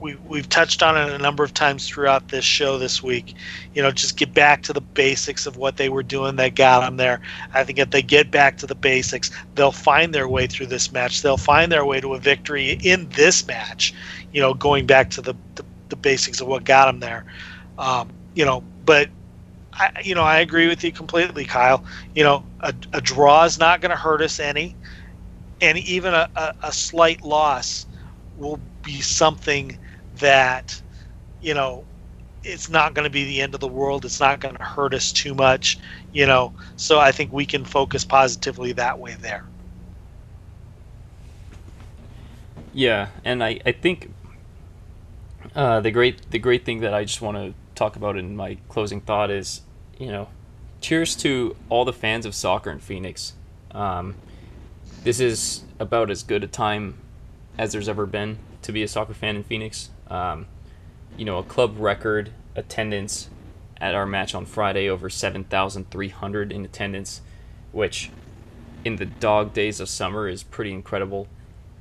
[0.00, 3.34] we, we've touched on it a number of times throughout this show this week.
[3.74, 6.80] You know, just get back to the basics of what they were doing that got
[6.80, 7.20] them there.
[7.52, 10.92] I think if they get back to the basics, they'll find their way through this
[10.92, 11.22] match.
[11.22, 13.92] They'll find their way to a victory in this match.
[14.32, 17.24] You know, going back to the the, the basics of what got them there.
[17.76, 19.08] Um, you know, but
[19.72, 21.84] I, you know, I agree with you completely, Kyle.
[22.14, 24.76] You know, a, a draw is not going to hurt us any,
[25.60, 27.86] and even a, a, a slight loss
[28.36, 29.76] will be something
[30.20, 30.80] that
[31.40, 31.84] you know
[32.44, 34.04] it's not going to be the end of the world.
[34.04, 35.78] It's not going to hurt us too much
[36.12, 36.52] you know.
[36.76, 39.44] So i think we can focus positively that way there.
[42.72, 44.10] Yeah and i i think
[45.54, 48.58] uh, the great the great thing that i just want to talk about in my
[48.68, 49.62] closing thought is
[49.98, 50.28] you know
[50.80, 53.32] cheers to all the fans of soccer in phoenix.
[53.72, 54.14] Um,
[55.02, 56.98] this is about as good a time
[57.56, 60.46] as there's ever been to be a soccer fan in phoenix um,
[61.16, 63.28] you know, a club record attendance
[63.80, 67.20] at our match on Friday, over 7,300 in attendance,
[67.72, 68.10] which
[68.84, 71.28] in the dog days of summer is pretty incredible.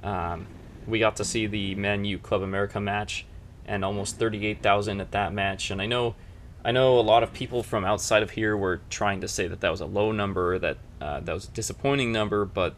[0.04, 0.48] Um,
[0.86, 3.26] we got to see the Man U Club America match
[3.66, 5.70] and almost 38,000 at that match.
[5.70, 6.16] And I know,
[6.64, 9.60] I know a lot of people from outside of here were trying to say that
[9.62, 12.46] that was a low number, that uh, that was a disappointing number.
[12.46, 12.76] But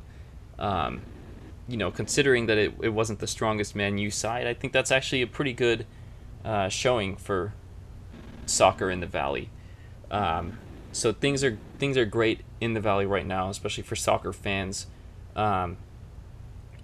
[0.57, 1.01] um,
[1.69, 4.91] you know, considering that it, it wasn't the strongest Man U side, I think that's
[4.91, 5.85] actually a pretty good
[6.43, 7.53] uh, showing for
[8.47, 9.49] soccer in the Valley.
[10.09, 10.57] Um,
[10.91, 14.87] so things are things are great in the Valley right now, especially for soccer fans.
[15.35, 15.77] Um,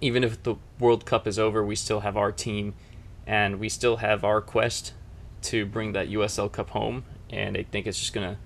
[0.00, 2.74] even if the World Cup is over, we still have our team,
[3.26, 4.92] and we still have our quest
[5.42, 7.04] to bring that USL Cup home.
[7.28, 8.38] And I think it's just gonna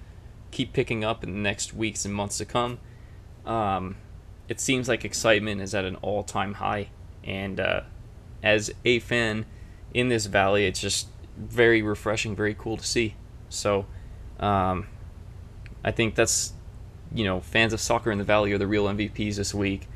[0.50, 2.78] keep picking up in the next weeks and months to come.
[3.44, 3.96] Um,
[4.50, 6.88] it seems like excitement is at an all-time high,
[7.22, 7.82] and uh,
[8.42, 9.46] as a fan
[9.94, 11.06] in this valley, it's just
[11.38, 13.14] very refreshing, very cool to see.
[13.48, 13.86] So,
[14.40, 14.88] um,
[15.84, 16.52] I think that's
[17.14, 19.86] you know fans of soccer in the valley are the real MVPs this week,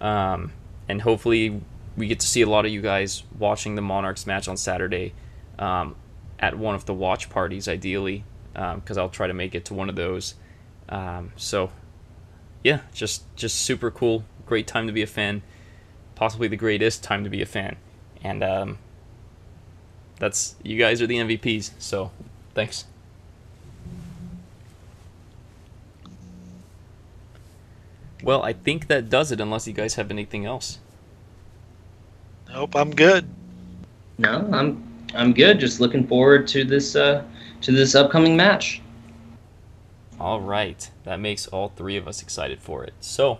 [0.00, 0.52] um,
[0.88, 1.60] and hopefully
[1.96, 5.14] we get to see a lot of you guys watching the Monarchs match on Saturday
[5.58, 5.96] um,
[6.38, 8.22] at one of the watch parties, ideally,
[8.52, 10.36] because um, I'll try to make it to one of those.
[10.88, 11.72] Um, so,
[12.66, 15.42] yeah, just just super cool, great time to be a fan,
[16.16, 17.76] possibly the greatest time to be a fan,
[18.24, 18.78] and um,
[20.18, 21.70] that's you guys are the MVPs.
[21.78, 22.10] So,
[22.54, 22.86] thanks.
[28.20, 30.80] Well, I think that does it unless you guys have anything else.
[32.48, 33.28] Nope, I'm good.
[34.18, 34.82] No, I'm
[35.14, 35.60] I'm good.
[35.60, 37.22] Just looking forward to this uh,
[37.60, 38.82] to this upcoming match.
[40.18, 42.94] All right, that makes all three of us excited for it.
[43.00, 43.38] So,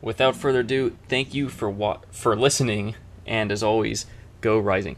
[0.00, 2.94] without further ado, thank you for what for listening,
[3.26, 4.06] and as always,
[4.40, 4.96] go rising.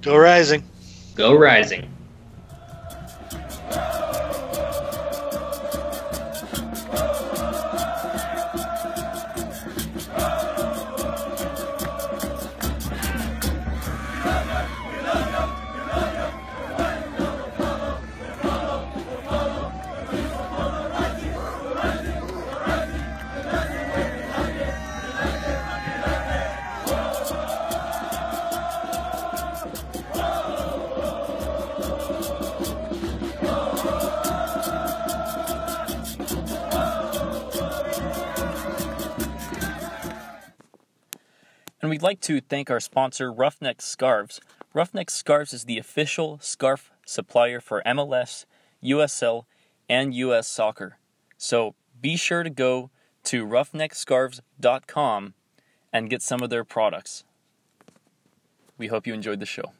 [0.00, 0.64] Go rising.
[1.14, 1.91] Go rising.
[42.22, 44.40] To thank our sponsor, Ruffneck Scarves.
[44.72, 48.44] Ruffneck Scarves is the official scarf supplier for MLS,
[48.80, 49.46] USL,
[49.88, 50.98] and US soccer.
[51.36, 52.90] So be sure to go
[53.24, 55.34] to ruffneckscarves.com
[55.92, 57.24] and get some of their products.
[58.78, 59.72] We hope you enjoyed the show.